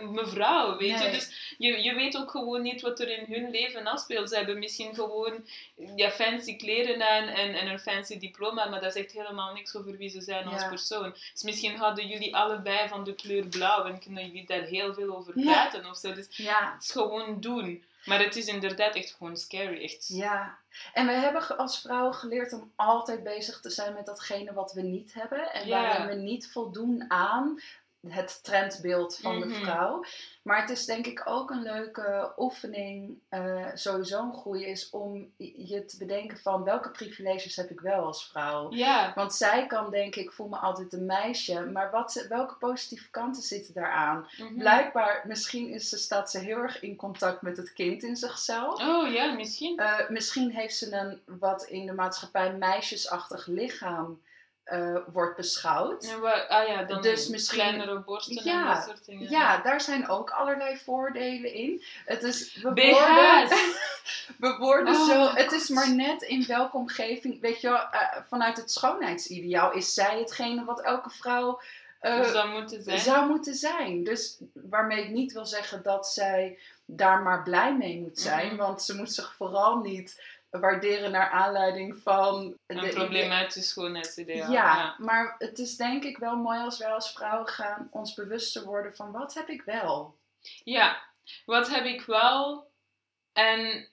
mevrouw, 0.10 0.78
weet 0.78 1.00
je. 1.04 1.10
Dus 1.12 1.56
je, 1.58 1.84
je 1.84 1.94
weet 1.96 2.18
ook 2.18 2.32
gewoon 2.32 2.62
niet 2.62 2.82
wat 2.82 3.00
er 3.00 3.10
in 3.10 3.26
hun 3.34 3.50
leven 3.50 3.86
afspeelt. 3.88 4.30
Ze 4.30 4.36
hebben 4.36 4.60
misschien 4.60 4.96
gewoon 4.96 5.46
ja, 5.96 6.10
fancy 6.12 6.56
kleren 6.56 7.10
aan 7.10 7.28
en, 7.28 7.54
en 7.54 7.68
een 7.68 7.80
fancy 7.80 8.18
diploma, 8.20 8.66
maar 8.70 8.82
dat 8.82 8.94
zegt 8.94 9.12
helemaal 9.12 9.54
niks 9.54 9.76
over 9.76 9.98
wie 9.98 10.10
ze 10.10 10.22
zijn 10.22 10.48
als 10.48 10.68
persoon. 10.68 11.14
Dus 11.34 11.44
misschien 11.44 11.76
hadden 11.76 12.08
jullie 12.08 12.36
allebei 12.36 12.88
van 12.88 13.04
de 13.04 13.16
kleur 13.16 13.46
blauw 13.48 13.86
en 13.86 14.00
kunnen 14.00 14.26
jullie 14.26 14.46
daar 14.46 14.62
heel 14.64 14.94
veel 14.94 15.16
over 15.18 15.40
Ja. 15.40 15.44
praten 15.52 15.90
of 15.90 15.98
zo. 15.98 16.14
Dus 16.28 16.38
Ja, 16.38 16.72
het 16.74 16.84
is 16.84 16.92
gewoon 16.92 17.40
doen. 17.40 17.84
Maar 18.06 18.20
het 18.20 18.36
is 18.36 18.46
inderdaad 18.46 18.96
echt 18.96 19.12
gewoon 19.18 19.38
scary. 19.38 19.84
Echt. 19.84 20.08
ja. 20.08 20.58
En 20.94 21.06
we 21.06 21.12
hebben 21.12 21.58
als 21.58 21.82
vrouwen 21.82 22.14
geleerd 22.14 22.54
om 22.54 22.72
altijd 22.76 23.24
bezig 23.24 23.60
te 23.62 23.70
zijn 23.70 23.94
met 23.94 24.06
datgene 24.06 24.54
wat 24.54 24.74
we 24.74 24.82
niet 24.82 25.14
hebben. 25.14 25.54
En 25.54 25.68
Ja. 25.68 25.82
waarin 25.82 26.08
we 26.08 26.24
niet 26.24 26.52
voldoen 26.52 27.06
aan 27.08 27.60
het 28.08 28.44
trendbeeld 28.44 29.18
van 29.22 29.40
de 29.40 29.46
Mhm. 29.46 29.62
vrouw. 29.64 30.04
Maar 30.42 30.62
het 30.62 30.70
is 30.70 30.86
denk 30.86 31.06
ik 31.06 31.22
ook 31.26 31.50
een 31.50 31.62
leuke 31.62 32.32
oefening, 32.38 33.18
eh, 33.30 33.66
sowieso 33.74 34.22
een 34.24 34.34
goede 34.34 34.66
is 34.70 34.90
om 34.90 35.32
je 35.38 35.86
te 35.86 35.98
bedenken 35.98 36.38
van 36.38 36.64
welke 36.64 36.90
privileges 36.92 37.56
heb 37.56 37.70
ik 37.70 37.80
wel 37.80 38.06
als 38.06 38.28
vrouw. 38.30 38.72
Want 39.16 39.34
zij 39.34 39.68
kan 39.68 39.90
denken, 39.92 40.22
ik 40.22 40.32
voel 40.32 40.48
me 40.48 40.58
altijd 40.58 40.94
een 40.94 41.06
meisje. 41.06 41.62
Maar 41.66 41.92
wat, 41.92 42.26
welke 42.30 42.56
positieve 42.56 43.10
kanten 43.10 43.44
zitten 43.44 43.74
daaraan? 43.74 44.28
mhm. 44.38 44.58
Blijkbaar, 44.58 45.24
misschien 45.28 45.70
is 45.70 45.90
ze, 45.90 45.98
staat 45.98 46.32
ze 46.32 46.40
heel 46.40 46.58
erg 46.58 46.82
in 46.82 46.96
contact 46.96 47.42
met 47.42 47.58
het 47.58 47.74
kind 47.74 48.04
in 48.04 48.16
zichzelf. 48.16 48.82
Oh 48.88 49.12
ja, 49.12 49.34
misschien. 49.34 49.78
Eh, 49.78 50.10
misschien 50.10 50.52
heeft 50.52 50.76
ze 50.78 50.96
een 50.96 51.22
wat 51.40 51.64
in 51.64 51.86
de 51.86 51.94
maatschappij 51.94 52.54
meisjesachtig 52.54 53.46
lichaam 53.48 54.22
eh, 54.64 54.96
wordt 55.14 55.36
beschouwd. 55.36 56.06
Ja, 56.06 56.20
wa- 56.20 56.46
ah 56.48 56.68
ja, 56.68 56.84
dan 56.84 57.02
Dus 57.02 57.28
misschien- 57.28 57.60
kleinere 57.60 58.00
borsten 58.00 58.36
en 58.38 58.44
Ja, 58.44 58.74
dat 58.74 58.84
soort 58.84 59.06
dingen. 59.06 59.30
Ja, 59.30 59.58
daar 59.62 59.82
zijn 59.82 60.10
ook 60.10 60.30
allerlei 60.30 60.78
voordelen 60.78 61.54
in. 61.54 61.84
Het 62.06 62.24
is, 62.24 62.54
we 62.56 62.62
worden, 62.62 63.50
we 64.52 64.56
worden 64.60 64.96
Oh 64.96 65.06
zo, 65.08 65.34
het 65.36 65.52
is 65.52 65.70
maar 65.70 65.96
net 65.96 66.22
in 66.22 66.46
welke 66.48 66.78
omgeving, 66.78 67.42
weet 67.42 67.62
je 67.62 67.70
wel, 67.70 67.90
eh, 67.92 68.18
vanuit 68.30 68.58
het 68.58 68.72
schoonheidsideaal 68.72 69.72
is 69.74 69.94
zij 69.94 70.20
hetgene 70.20 70.66
wat 70.66 70.82
elke 70.82 71.10
vrouw 71.10 71.62
eh, 72.00 72.18
Dus 72.18 72.32
dat 72.32 72.48
moet 72.48 72.72
het 72.72 72.84
zijn. 72.84 73.00
zou 73.00 73.30
moeten 73.30 73.54
zijn. 73.56 74.04
Dus 74.04 74.38
waarmee 74.54 75.04
ik 75.04 75.10
niet 75.10 75.34
wil 75.34 75.46
zeggen 75.46 75.84
dat 75.84 76.08
zij 76.08 76.60
daar 76.86 77.22
maar 77.22 77.44
blij 77.44 77.76
mee 77.76 78.00
moet 78.00 78.20
zijn. 78.20 78.48
Mhm. 78.48 78.56
Want 78.56 78.82
ze 78.82 78.96
moet 78.96 79.14
zich 79.14 79.34
vooral 79.36 79.78
niet 79.78 80.22
waarderen 80.52 81.12
naar 81.12 81.30
aanleiding 81.30 81.98
van... 81.98 82.58
Een 82.68 82.78
de- 82.80 82.88
problematisch 82.88 83.70
schoonheidsideaal. 83.70 84.52
Ja, 84.52 84.96
maar 84.98 85.36
het 85.38 85.60
is 85.60 85.76
denk 85.78 86.04
ik 86.04 86.18
wel 86.18 86.36
mooi 86.36 86.60
als 86.60 86.78
wij 86.78 86.92
als 86.94 87.12
vrouwen 87.14 87.48
gaan 87.48 87.88
ons 87.92 88.14
bewuster 88.14 88.64
worden 88.66 88.96
van 88.96 89.12
wat 89.12 89.34
heb 89.34 89.48
ik 89.50 89.62
wel. 89.62 90.16
Ja, 90.64 91.02
wat 91.46 91.70
heb 91.70 91.86
ik 91.86 92.02
wel 92.02 92.70
en 93.34 93.88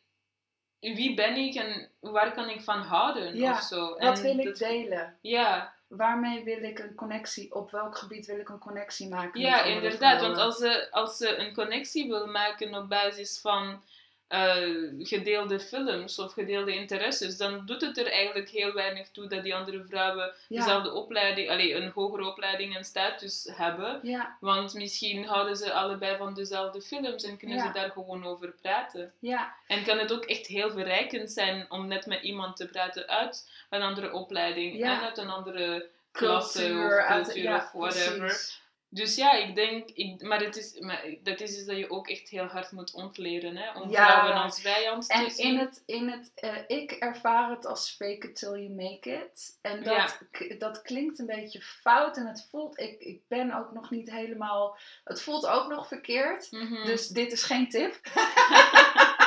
wie 0.81 1.15
ben 1.15 1.37
ik 1.37 1.55
en 1.55 1.91
waar 2.01 2.33
kan 2.33 2.49
ik 2.49 2.61
van 2.61 2.79
houden 2.83 3.37
Ja, 3.37 3.53
of 3.53 3.61
zo. 3.61 3.89
Wat 3.89 3.99
En 4.19 4.23
wil 4.23 4.39
ik 4.39 4.45
dat- 4.45 4.57
delen? 4.59 5.19
Ja, 5.21 5.77
Waarmee 5.89 6.45
wil 6.45 6.63
ik 6.63 6.79
een 6.79 6.95
connectie, 6.95 7.55
op 7.55 7.71
welk 7.71 7.99
gebied 7.99 8.27
wil 8.27 8.39
ik 8.39 8.49
een 8.49 8.59
connectie 8.59 9.09
maken? 9.09 9.41
ja 9.41 9.63
inderdaad. 9.63 9.99
vrouwen? 9.99 10.23
Want 10.27 10.39
als 10.39 10.57
ze, 10.57 10.89
als 10.91 11.17
ze 11.17 11.37
een 11.37 11.55
connectie 11.55 12.09
wil 12.09 12.27
maken 12.27 12.75
op 12.75 12.89
basis 12.89 13.41
van 13.41 13.83
eh, 14.29 14.67
gedeelde 14.99 15.61
films 15.61 16.19
of 16.19 16.33
gedeelde 16.33 16.75
interesses, 16.75 17.37
dan 17.37 17.67
doet 17.67 17.81
het 17.81 17.99
er 17.99 18.11
eigenlijk 18.11 18.49
heel 18.49 18.73
weinig 18.73 19.09
toe 19.11 19.27
dat 19.27 19.43
die 19.43 19.55
andere 19.55 19.85
vrouwen 19.89 20.33
Ja. 20.49 20.59
dezelfde 20.61 20.93
opleiding, 20.93 21.51
allee, 21.51 21.75
een 21.75 21.91
hogere 21.95 22.27
opleiding 22.27 22.77
en 22.77 22.85
status 22.85 23.49
hebben. 23.53 24.01
Ja, 24.03 24.37
Want 24.41 24.75
misschien 24.75 25.25
houden 25.27 25.57
ze 25.57 25.73
allebei 25.73 26.17
van 26.17 26.35
dezelfde 26.35 26.81
films 26.83 27.25
en 27.25 27.37
kunnen 27.37 27.57
Ja. 27.57 27.67
ze 27.67 27.73
daar 27.73 27.91
gewoon 27.91 28.25
over 28.27 28.55
praten. 28.63 29.13
ja, 29.19 29.55
En 29.67 29.85
kan 29.85 29.99
het 29.99 30.13
ook 30.13 30.25
echt 30.25 30.47
heel 30.47 30.71
verrijkend 30.71 31.31
zijn 31.31 31.67
om 31.69 31.87
net 31.87 32.07
met 32.07 32.23
iemand 32.23 32.57
te 32.57 32.67
praten 32.69 33.09
uit 33.09 33.51
een 33.71 33.83
andere 33.83 34.13
opleiding 34.13 34.83
en 34.85 35.01
uit 35.01 35.19
een 35.19 35.31
andere 35.31 35.87
klasse 36.13 36.63
of 36.63 37.07
cultuur 37.25 37.55
of 37.55 37.71
whatever. 37.73 38.19
precies. 38.19 38.61
Dus 38.91 39.15
ja, 39.17 39.33
ik 39.33 39.55
denk, 39.55 39.89
ik, 39.91 40.23
maar, 40.23 40.41
het 40.41 40.57
is, 40.57 40.79
maar 40.79 41.05
dat 41.23 41.41
is 41.41 41.57
iets 41.57 41.65
dat 41.67 41.77
je 41.77 41.91
ook 41.91 42.09
echt 42.09 42.29
heel 42.29 42.45
hard 42.45 42.73
moet 42.73 42.95
ontleren, 42.95 43.57
hè? 43.57 43.81
om 43.81 43.91
Ja. 43.91 44.07
vrouwen 44.07 44.43
als 44.43 44.61
vijand 44.61 45.07
te 45.09 45.13
En 45.13 45.31
zien. 45.31 45.47
in 45.47 45.59
het, 45.59 45.83
in 45.87 46.09
het 46.09 46.33
eh, 46.35 46.57
ik 46.67 46.91
ervaar 46.93 47.51
het 47.51 47.67
als 47.67 47.91
fake 47.91 48.29
it 48.29 48.37
till 48.37 48.51
you 48.51 48.71
make 48.71 49.11
it. 49.11 49.59
En 49.63 49.83
dat, 49.85 50.19
Ja. 50.31 50.55
dat 50.59 50.83
klinkt 50.83 51.19
een 51.19 51.27
beetje 51.27 51.61
fout 51.61 52.17
en 52.17 52.27
het 52.27 52.47
voelt, 52.51 52.81
ik, 52.81 53.01
ik 53.01 53.21
ben 53.29 53.55
ook 53.55 53.73
nog 53.73 53.91
niet 53.91 54.11
helemaal, 54.11 54.77
het 55.05 55.23
voelt 55.23 55.47
ook 55.47 55.69
nog 55.69 55.89
verkeerd. 55.89 56.51
Mhm. 56.51 56.85
Dus 56.87 57.09
dit 57.09 57.33
is 57.33 57.43
geen 57.43 57.69
tip. 57.69 58.01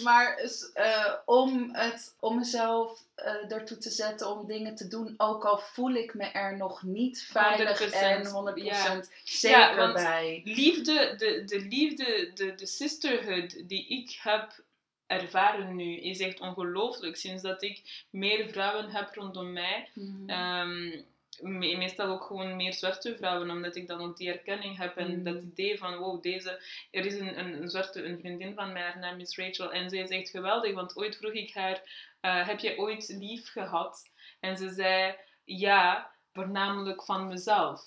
maar 0.08 0.36
eh, 0.74 1.12
om, 1.24 1.68
het, 1.74 2.16
om 2.20 2.36
mezelf 2.36 3.04
eh 3.14 3.52
ertoe 3.52 3.78
te 3.78 3.90
zetten 3.90 4.30
om 4.30 4.46
dingen 4.46 4.74
te 4.74 4.88
doen, 4.88 5.14
ook 5.16 5.44
al 5.44 5.58
voel 5.58 5.90
ik 5.94 6.14
me 6.14 6.24
er 6.24 6.56
nog 6.56 6.82
niet 6.82 7.22
veilig 7.22 7.80
100%, 7.90 7.92
en 7.92 8.24
100% 8.26 8.62
ja. 8.62 9.00
zeker 9.24 9.58
Ja, 9.58 9.76
want- 9.76 9.94
bij. 9.94 10.40
liefde, 10.44 11.14
de, 11.18 11.42
de 11.44 11.60
liefde, 11.60 12.30
de, 12.34 12.54
de 12.54 12.66
sisterhood 12.66 13.68
die 13.68 13.86
ik 13.88 14.18
heb 14.22 14.60
ervaren 15.06 15.76
nu, 15.76 15.96
is 15.96 16.18
echt 16.20 16.40
ongelooflijk. 16.40 17.16
Sinds 17.16 17.42
dat 17.42 17.62
ik 17.62 18.06
meer 18.10 18.48
vrouwen 18.48 18.90
heb 18.90 19.14
rondom 19.14 19.52
mij, 19.52 19.88
Mhm. 19.94 20.28
Ehm, 20.30 21.00
me- 21.42 21.76
meestal 21.76 22.06
ook 22.08 22.24
gewoon 22.24 22.56
meer 22.56 22.74
zwarte 22.74 23.16
vrouwen, 23.16 23.50
omdat 23.50 23.76
ik 23.76 23.88
dan 23.88 24.00
ook 24.00 24.16
die 24.16 24.32
erkenning 24.32 24.76
heb 24.78 24.96
en 24.96 25.16
Mm. 25.18 25.24
dat 25.24 25.42
idee 25.42 25.78
van, 25.78 25.96
wow, 25.96 26.22
deze, 26.22 26.62
er 26.90 27.06
is 27.06 27.14
een, 27.14 27.38
een, 27.38 27.62
een 27.62 27.70
zwarte, 27.70 28.04
een 28.04 28.18
vriendin 28.18 28.54
van 28.54 28.72
mij, 28.72 28.82
haar 28.82 28.98
naam 28.98 29.20
is 29.20 29.36
Rachel, 29.36 29.72
en 29.72 29.90
zij 29.90 29.98
is 29.98 30.08
echt 30.08 30.30
geweldig, 30.30 30.74
want 30.74 30.96
ooit 30.96 31.16
vroeg 31.16 31.32
ik 31.32 31.54
haar, 31.54 31.82
eh, 32.20 32.46
heb 32.46 32.58
je 32.58 32.78
ooit 32.78 33.08
lief 33.18 33.50
gehad? 33.50 34.10
En 34.40 34.56
ze 34.56 34.70
zei, 34.70 35.14
ja, 35.44 36.10
voornamelijk 36.32 37.04
van 37.04 37.26
mezelf. 37.28 37.84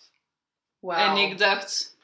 Wauw. 0.79 1.15
En 1.17 1.29
ik 1.29 1.37
dacht, 1.37 1.94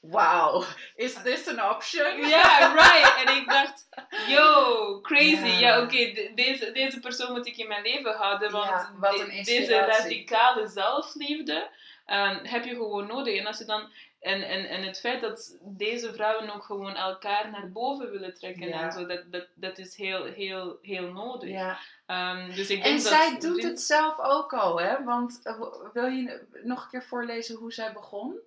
Wauw. 0.00 0.64
Is 0.94 1.22
this 1.22 1.48
an 1.48 1.70
option? 1.74 2.28
ja, 2.28 2.72
right. 2.74 3.26
En 3.26 3.36
ik 3.36 3.48
dacht, 3.48 3.88
yo, 4.28 5.00
crazy. 5.00 5.46
Ja. 5.46 5.58
Ja, 5.58 5.82
oké, 5.82 5.96
de- 5.96 6.32
deze, 6.34 6.72
deze 6.72 7.00
persoon 7.00 7.32
moet 7.32 7.46
ik 7.46 7.56
in 7.56 7.68
mijn 7.68 7.82
leven 7.82 8.14
houden. 8.14 8.50
Want 8.50 8.66
Ja, 8.70 8.92
wat 8.98 9.20
een 9.20 9.42
deze 9.44 9.74
radicale 9.78 10.66
zelfliefde 10.68 11.68
ehm, 12.06 12.44
heb 12.44 12.64
je 12.64 12.70
gewoon 12.74 13.06
nodig. 13.06 13.38
En 13.38 13.46
als 13.46 13.58
je 13.58 13.64
dan... 13.64 13.88
En, 14.20 14.42
en, 14.42 14.68
en 14.68 14.82
het 14.82 15.00
feit 15.00 15.20
dat 15.20 15.58
deze 15.60 16.12
vrouwen 16.12 16.54
ook 16.54 16.64
gewoon 16.64 16.94
elkaar 16.96 17.50
naar 17.50 17.70
boven 17.72 18.10
willen 18.10 18.34
trekken 18.34 18.68
Ja. 18.68 18.80
en 18.82 18.92
zo, 18.92 19.06
dat, 19.06 19.22
dat, 19.32 19.46
dat 19.54 19.78
is 19.78 19.96
heel, 19.96 20.24
heel, 20.24 20.78
heel 20.82 21.12
nodig. 21.12 21.48
Ja. 21.50 21.78
Ehm, 22.06 22.54
dus 22.54 22.70
ik 22.70 22.76
En 22.76 22.82
denk 22.82 23.02
dat 23.02 23.12
zij 23.12 23.38
doet 23.38 23.62
het 23.62 23.80
zelf 23.80 24.18
ook 24.18 24.52
al, 24.54 24.80
hè? 24.80 25.04
Want 25.04 25.40
eh, 25.42 25.60
wil 25.92 26.06
je 26.06 26.46
nog 26.62 26.82
een 26.84 26.90
keer 26.90 27.02
voorlezen 27.02 27.56
hoe 27.56 27.72
zij 27.72 27.92
begon? 27.92 28.38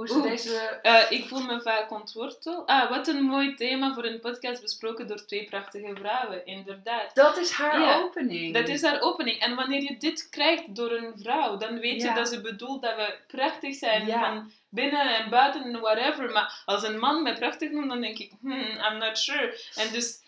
Hoe 0.00 0.08
ze 0.08 0.14
Oeh. 0.14 0.30
deze... 0.30 0.56
Eh, 0.82 1.10
ik 1.10 1.28
voel 1.28 1.40
me 1.42 1.60
vaak 1.60 1.90
ontworteld. 1.90 2.66
Ah, 2.66 2.90
wat 2.90 3.08
een 3.08 3.22
mooi 3.22 3.54
thema 3.54 3.94
voor 3.94 4.04
een 4.04 4.20
podcast 4.20 4.62
besproken 4.62 5.06
door 5.06 5.26
twee 5.26 5.44
prachtige 5.44 5.90
vrouwen, 5.94 6.46
inderdaad. 6.46 7.14
Dat 7.14 7.36
is 7.36 7.50
haar 7.50 7.80
Ja, 7.80 8.00
opening. 8.00 8.54
Dat 8.54 8.68
is 8.68 8.82
haar 8.82 9.00
opening. 9.00 9.38
En 9.40 9.54
wanneer 9.54 9.82
je 9.82 9.96
dit 9.98 10.28
krijgt 10.30 10.74
door 10.74 10.92
een 10.92 11.12
vrouw, 11.16 11.56
dan 11.56 11.78
weet 11.78 12.02
Ja. 12.02 12.08
je 12.08 12.14
dat 12.14 12.28
ze 12.28 12.40
bedoelt 12.40 12.82
dat 12.82 12.96
we 12.96 13.14
prachtig 13.26 13.74
zijn 13.74 14.06
Ja. 14.06 14.20
van 14.20 14.52
binnen 14.68 15.16
en 15.16 15.30
buiten 15.30 15.62
en 15.62 15.80
whatever. 15.80 16.30
Maar 16.30 16.62
als 16.64 16.82
een 16.82 16.98
man 16.98 17.22
mij 17.22 17.34
prachtig 17.34 17.70
noemt, 17.70 17.88
dan 17.88 18.00
denk 18.00 18.18
ik, 18.18 18.32
hmm, 18.40 18.60
I'm 18.90 18.98
not 18.98 19.18
sure. 19.18 19.58
En 19.74 19.92
dus 19.92 20.19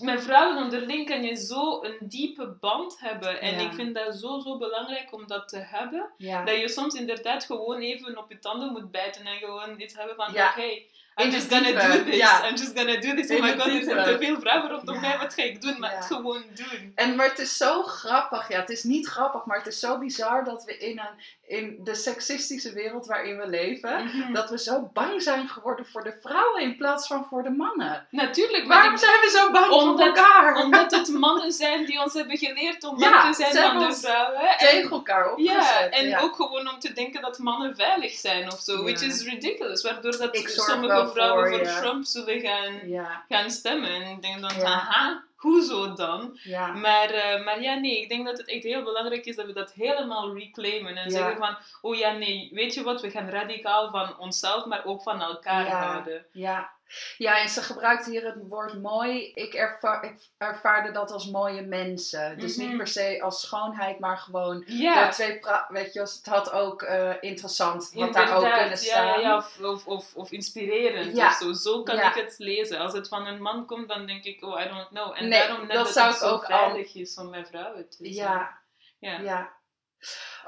met 0.00 0.22
vrouwen 0.22 0.62
onderling 0.62 1.08
kan 1.08 1.22
je 1.22 1.34
zo 1.34 1.82
een 1.82 1.96
diepe 2.00 2.46
band 2.60 3.00
hebben. 3.00 3.40
En 3.40 3.54
Ja. 3.54 3.60
ik 3.60 3.72
vind 3.72 3.94
dat 3.94 4.14
zo, 4.18 4.38
zo 4.38 4.58
belangrijk 4.58 5.12
om 5.12 5.26
dat 5.26 5.48
te 5.48 5.58
hebben. 5.58 6.10
Ja. 6.16 6.44
Dat 6.44 6.60
je 6.60 6.68
soms 6.68 6.94
inderdaad 6.94 7.44
gewoon 7.44 7.80
even 7.80 8.18
op 8.18 8.30
je 8.30 8.38
tanden 8.38 8.72
moet 8.72 8.90
bijten 8.90 9.24
en 9.24 9.38
gewoon 9.38 9.80
iets 9.80 9.94
hebben 9.96 10.16
van, 10.16 10.28
oké, 10.28 10.82
I'm 11.20 11.30
just 11.30 11.52
gonna 11.54 11.72
do 11.88 12.04
this. 12.04 12.16
ja. 12.16 12.46
I'm 12.48 12.54
just 12.56 12.78
gonna 12.78 12.96
do 13.00 13.14
this. 13.14 13.30
Oh 13.30 13.40
my 13.40 13.52
god, 13.58 13.66
er 13.66 13.82
zijn 13.82 14.04
te 14.04 14.16
veel 14.20 14.40
vrouwen 14.40 14.70
rondom 14.70 14.94
Ja. 14.94 15.00
mij. 15.00 15.18
Wat 15.18 15.34
ga 15.34 15.42
ik 15.42 15.62
doen? 15.62 15.76
Maar 15.78 15.94
het 15.96 16.04
gewoon 16.04 16.42
doen. 16.54 16.92
En, 16.94 17.16
maar 17.16 17.28
het 17.28 17.38
is 17.38 17.56
zo 17.56 17.82
grappig. 17.82 18.48
Ja, 18.48 18.60
het 18.60 18.70
is 18.70 18.82
niet 18.82 19.06
grappig, 19.08 19.44
maar 19.44 19.56
het 19.58 19.66
is 19.66 19.78
zo 19.80 19.98
bizar 19.98 20.44
dat 20.44 20.64
we 20.64 20.78
in, 20.78 20.98
een, 20.98 21.56
in 21.58 21.76
de 21.84 21.94
seksistische 21.94 22.72
wereld 22.72 23.06
waarin 23.06 23.36
we 23.38 23.48
leven... 23.48 24.04
Mhm. 24.04 24.32
Dat 24.32 24.50
we 24.50 24.58
zo 24.58 24.90
bang 24.92 25.22
zijn 25.22 25.48
geworden 25.48 25.86
voor 25.86 26.04
de 26.04 26.18
vrouwen 26.22 26.62
in 26.62 26.76
plaats 26.76 27.06
van 27.06 27.26
voor 27.30 27.42
de 27.42 27.50
mannen. 27.50 28.06
Natuurlijk, 28.10 28.66
Waarom 28.66 28.92
ik- 28.92 28.98
zijn 28.98 29.20
we 29.20 29.30
zo 29.30 29.50
bang 29.50 29.66
voor 29.66 30.00
elkaar? 30.00 30.56
omdat 30.56 30.90
het 30.90 31.08
mannen 31.08 31.52
zijn 31.52 31.84
die 31.86 32.00
ons 32.02 32.12
hebben 32.14 32.36
geleerd 32.38 32.84
om 32.84 32.98
Ja, 33.02 33.10
bang 33.10 33.34
te 33.36 33.42
zijn 33.52 33.72
van 33.72 33.88
de 33.88 33.94
vrouwen. 33.94 34.40
En- 34.40 34.56
Tegen 34.68 34.90
elkaar 34.90 35.30
opgezet. 35.32 35.52
ja, 35.62 35.88
en 35.88 36.18
ook 36.18 36.34
gewoon 36.34 36.68
om 36.70 36.78
te 36.78 36.92
denken 36.92 37.20
dat 37.20 37.38
mannen 37.38 37.76
veilig 37.76 38.12
zijn 38.12 38.52
of 38.52 38.60
zo. 38.60 38.82
Which 38.82 39.02
is 39.02 39.22
ridiculous. 39.22 39.82
Waardoor 39.82 40.16
dat 40.18 40.36
sommige 40.46 41.07
vrouwen 41.08 41.48
voor. 41.48 41.66
Trump 41.66 42.04
zullen 42.04 42.40
gaan, 42.40 42.88
Ja, 42.88 43.24
gaan 43.28 43.50
stemmen. 43.50 43.90
En 43.90 44.02
ik 44.10 44.22
denk 44.22 44.40
dan, 44.40 44.56
Ja. 44.56 44.64
aha, 44.64 45.24
hoezo 45.36 45.92
dan? 45.94 46.38
Maar, 46.72 47.10
eh, 47.10 47.44
maar 47.44 47.62
ja, 47.62 47.74
nee, 47.74 48.00
ik 48.02 48.08
denk 48.08 48.26
dat 48.26 48.38
het 48.38 48.48
echt 48.48 48.62
heel 48.62 48.82
belangrijk 48.82 49.24
is 49.26 49.36
dat 49.36 49.46
we 49.46 49.52
dat 49.52 49.72
helemaal 49.72 50.34
reclaimen. 50.34 50.96
En 50.96 51.10
zeggen 51.10 51.36
van, 51.36 51.56
oh 51.80 51.96
ja, 51.96 52.12
nee, 52.12 52.50
weet 52.52 52.74
je 52.74 52.82
wat, 52.82 53.00
we 53.00 53.10
gaan 53.10 53.28
radicaal 53.30 53.90
van 53.90 54.18
onszelf, 54.18 54.64
maar 54.64 54.84
ook 54.84 55.02
van 55.02 55.20
elkaar 55.22 55.66
houden. 55.70 56.26
Ja. 56.32 56.70
Ja, 57.16 57.40
en 57.40 57.48
ze 57.48 57.62
gebruikt 57.62 58.06
hier 58.06 58.24
het 58.24 58.36
woord 58.48 58.82
mooi. 58.82 59.30
Ik, 59.34 59.54
ervaar, 59.54 60.04
ik 60.04 60.14
ervaarde 60.38 60.90
dat 60.92 61.10
als 61.10 61.30
mooie 61.30 61.62
mensen. 61.62 62.38
Dus 62.38 62.56
Mhm. 62.56 62.68
niet 62.68 62.76
per 62.76 62.86
se 62.86 63.22
als 63.22 63.40
schoonheid, 63.40 63.98
maar 63.98 64.16
gewoon 64.18 64.62
Ja, 64.66 65.02
door 65.02 65.12
twee... 65.12 65.40
Weet 65.68 65.92
je, 65.92 66.00
het 66.00 66.20
had 66.24 66.52
ook 66.52 66.82
eh, 66.82 67.12
interessant 67.20 67.90
wat 67.94 68.12
daar 68.12 68.36
ook 68.36 68.52
kunnen 68.52 68.78
staan. 68.78 69.06
Ja, 69.06 69.18
ja, 69.18 69.36
of, 69.36 69.58
of, 69.60 69.86
of, 69.86 70.14
of 70.14 70.30
inspirerend 70.32 71.16
Ja. 71.16 71.26
of 71.26 71.32
zo. 71.34 71.52
Zo 71.52 71.82
kan 71.82 71.98
ik 71.98 72.14
het 72.14 72.34
lezen. 72.38 72.78
Als 72.78 72.92
het 72.92 73.08
van 73.08 73.26
een 73.26 73.42
man 73.42 73.66
komt, 73.66 73.88
dan 73.88 74.06
denk 74.06 74.24
ik, 74.24 74.44
oh, 74.44 74.60
I 74.60 74.68
don't 74.68 74.88
know. 74.88 75.12
En 75.16 75.28
Nee, 75.28 75.46
daarom 75.46 75.66
net 75.66 75.76
dat 75.76 75.84
dat, 75.84 75.92
zou 75.94 76.12
het 76.12 76.22
ook 76.24 76.44
al- 76.44 76.58
veilig 76.70 76.94
is 76.94 77.14
om 77.18 77.30
met 77.30 77.48
vrouwen 77.48 77.88
te 77.88 77.96
zijn. 77.96 78.12
Ja, 78.12 78.58
ja. 78.98 79.18
ja. 79.20 79.56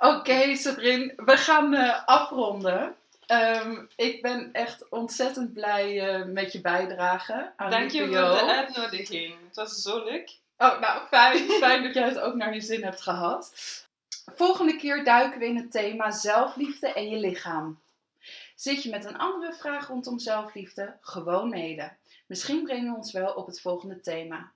Oké, 0.01 0.55
Sabrin, 0.57 1.13
we 1.17 1.37
gaan 1.37 1.75
eh, 1.75 2.07
afronden. 2.07 2.97
Ehm, 3.31 3.85
ik 3.97 4.23
ben 4.23 4.53
echt 4.53 4.89
ontzettend 4.89 5.53
blij 5.53 6.09
eh, 6.09 6.27
met 6.27 6.53
je 6.53 6.61
bijdrage 6.61 7.53
aan 7.57 7.71
Dank 7.71 7.91
je 7.91 8.01
voor 8.01 8.11
de 8.11 8.47
uitnodiging. 8.47 9.35
Het 9.47 9.57
was 9.57 9.83
zo 9.83 10.05
leuk. 10.05 10.39
Oh, 10.57 10.81
nou, 10.81 11.07
fijn, 11.09 11.51
fijn 11.65 11.83
dat 11.83 11.95
jij 11.95 12.09
het 12.09 12.19
ook 12.19 12.35
naar 12.35 12.55
je 12.55 12.61
zin 12.61 12.83
hebt 12.83 13.01
gehad. 13.01 13.53
Volgende 14.35 14.77
keer 14.77 15.05
duiken 15.05 15.39
we 15.39 15.47
in 15.47 15.57
het 15.57 15.71
thema 15.71 16.11
zelfliefde 16.11 16.93
en 16.93 17.09
je 17.09 17.17
lichaam. 17.17 17.81
Zit 18.55 18.83
je 18.83 18.91
met 18.91 19.05
een 19.05 19.19
andere 19.19 19.53
vraag 19.53 19.89
rondom 19.89 20.19
zelfliefde? 20.19 20.97
Gewoon 21.01 21.49
mede. 21.49 21.93
Misschien 22.27 22.63
brengen 22.63 22.91
we 22.91 22.97
ons 22.97 23.13
wel 23.13 23.33
op 23.33 23.47
het 23.47 23.61
volgende 23.61 24.01
thema. 24.01 24.53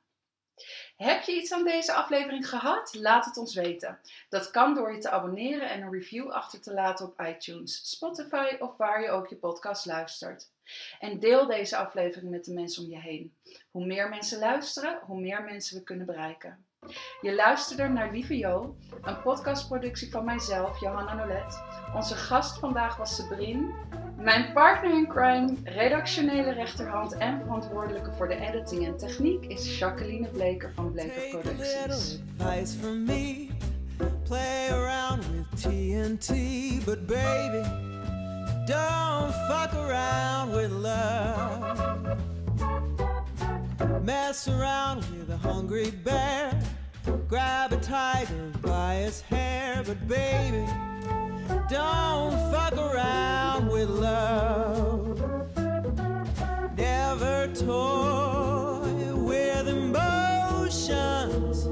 Heb 0.96 1.22
je 1.22 1.32
iets 1.32 1.52
aan 1.52 1.64
deze 1.64 1.92
aflevering 1.92 2.48
gehad? 2.48 2.94
Laat 2.94 3.24
het 3.24 3.36
ons 3.36 3.54
weten. 3.54 3.98
Dat 4.28 4.50
kan 4.50 4.74
door 4.74 4.92
je 4.92 4.98
te 4.98 5.10
abonneren 5.10 5.70
en 5.70 5.82
een 5.82 5.92
review 5.92 6.30
achter 6.30 6.60
te 6.60 6.74
laten 6.74 7.06
op 7.06 7.20
iTunes, 7.20 7.90
Spotify 7.90 8.56
of 8.58 8.76
waar 8.76 9.02
je 9.02 9.10
ook 9.10 9.28
je 9.28 9.36
podcast 9.36 9.86
luistert. 9.86 10.50
En 10.98 11.18
deel 11.18 11.46
deze 11.46 11.76
aflevering 11.76 12.30
met 12.30 12.44
de 12.44 12.52
mensen 12.52 12.84
om 12.84 12.90
je 12.90 13.00
heen. 13.00 13.34
Hoe 13.70 13.86
meer 13.86 14.08
mensen 14.08 14.38
luisteren, 14.38 14.98
hoe 15.02 15.20
meer 15.20 15.42
mensen 15.42 15.76
we 15.76 15.82
kunnen 15.82 16.06
bereiken. 16.06 16.66
Je 17.20 17.34
luisterde 17.34 17.88
naar 17.88 18.10
Lieve 18.10 18.36
Jo, 18.36 18.76
een 19.02 19.22
podcastproductie 19.22 20.10
van 20.10 20.24
mijzelf, 20.24 20.80
Johanna 20.80 21.14
Nolet. 21.14 21.62
Onze 21.94 22.14
gast 22.14 22.58
vandaag 22.58 22.96
was 22.96 23.16
Sabrin. 23.16 23.74
Mijn 24.16 24.52
partner 24.52 24.90
in 24.90 25.06
crime, 25.06 25.54
redactionele 25.64 26.52
rechterhand 26.52 27.16
en 27.16 27.40
verantwoordelijke 27.40 28.10
voor 28.10 28.28
de 28.28 28.34
editing 28.34 28.86
en 28.86 28.96
techniek 28.96 29.44
is 29.44 29.78
Jacqueline 29.78 30.28
Bleker 30.28 30.72
van 30.74 30.92
Bleker 30.92 31.28
Producties. 31.30 32.18
me. 32.82 33.48
Play 34.22 34.70
around 34.70 35.24
with 35.30 35.62
TNT, 35.62 36.28
but 36.84 37.06
baby, 37.06 37.62
don't 38.66 39.32
fuck 39.48 39.74
around 39.74 40.54
with 40.54 40.70
love. 40.70 42.16
Mess 44.02 44.48
around 44.48 45.04
with 45.10 45.30
a 45.30 45.48
hungry 45.48 45.90
bear. 46.02 46.52
Grab 47.28 47.72
a 47.72 47.76
tiger 47.76 48.50
by 48.60 48.94
his 48.94 49.22
hair, 49.22 49.82
but 49.84 50.06
baby, 50.06 50.66
don't 51.68 52.32
fuck 52.50 52.76
around 52.76 53.68
with 53.68 53.88
love. 53.88 55.20
Never 56.76 57.48
toy 57.48 59.14
with 59.14 59.68
emotions 59.68 61.66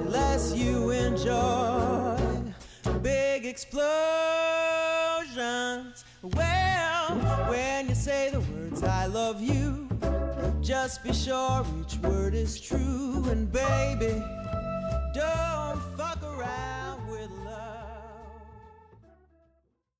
unless 0.00 0.54
you 0.54 0.90
enjoy 0.90 2.16
big 3.02 3.46
explosions. 3.46 3.84
Well, 6.22 7.16
when 7.48 7.88
you 7.88 7.94
say 7.94 8.30
the 8.30 8.40
words 8.40 8.82
I 8.82 9.06
love 9.06 9.40
you, 9.40 9.88
just 10.60 11.02
be 11.02 11.12
sure 11.12 11.64
each 11.80 11.96
word 11.98 12.34
is 12.34 12.60
true. 12.60 13.24
And 13.30 13.50
baby, 13.50 14.22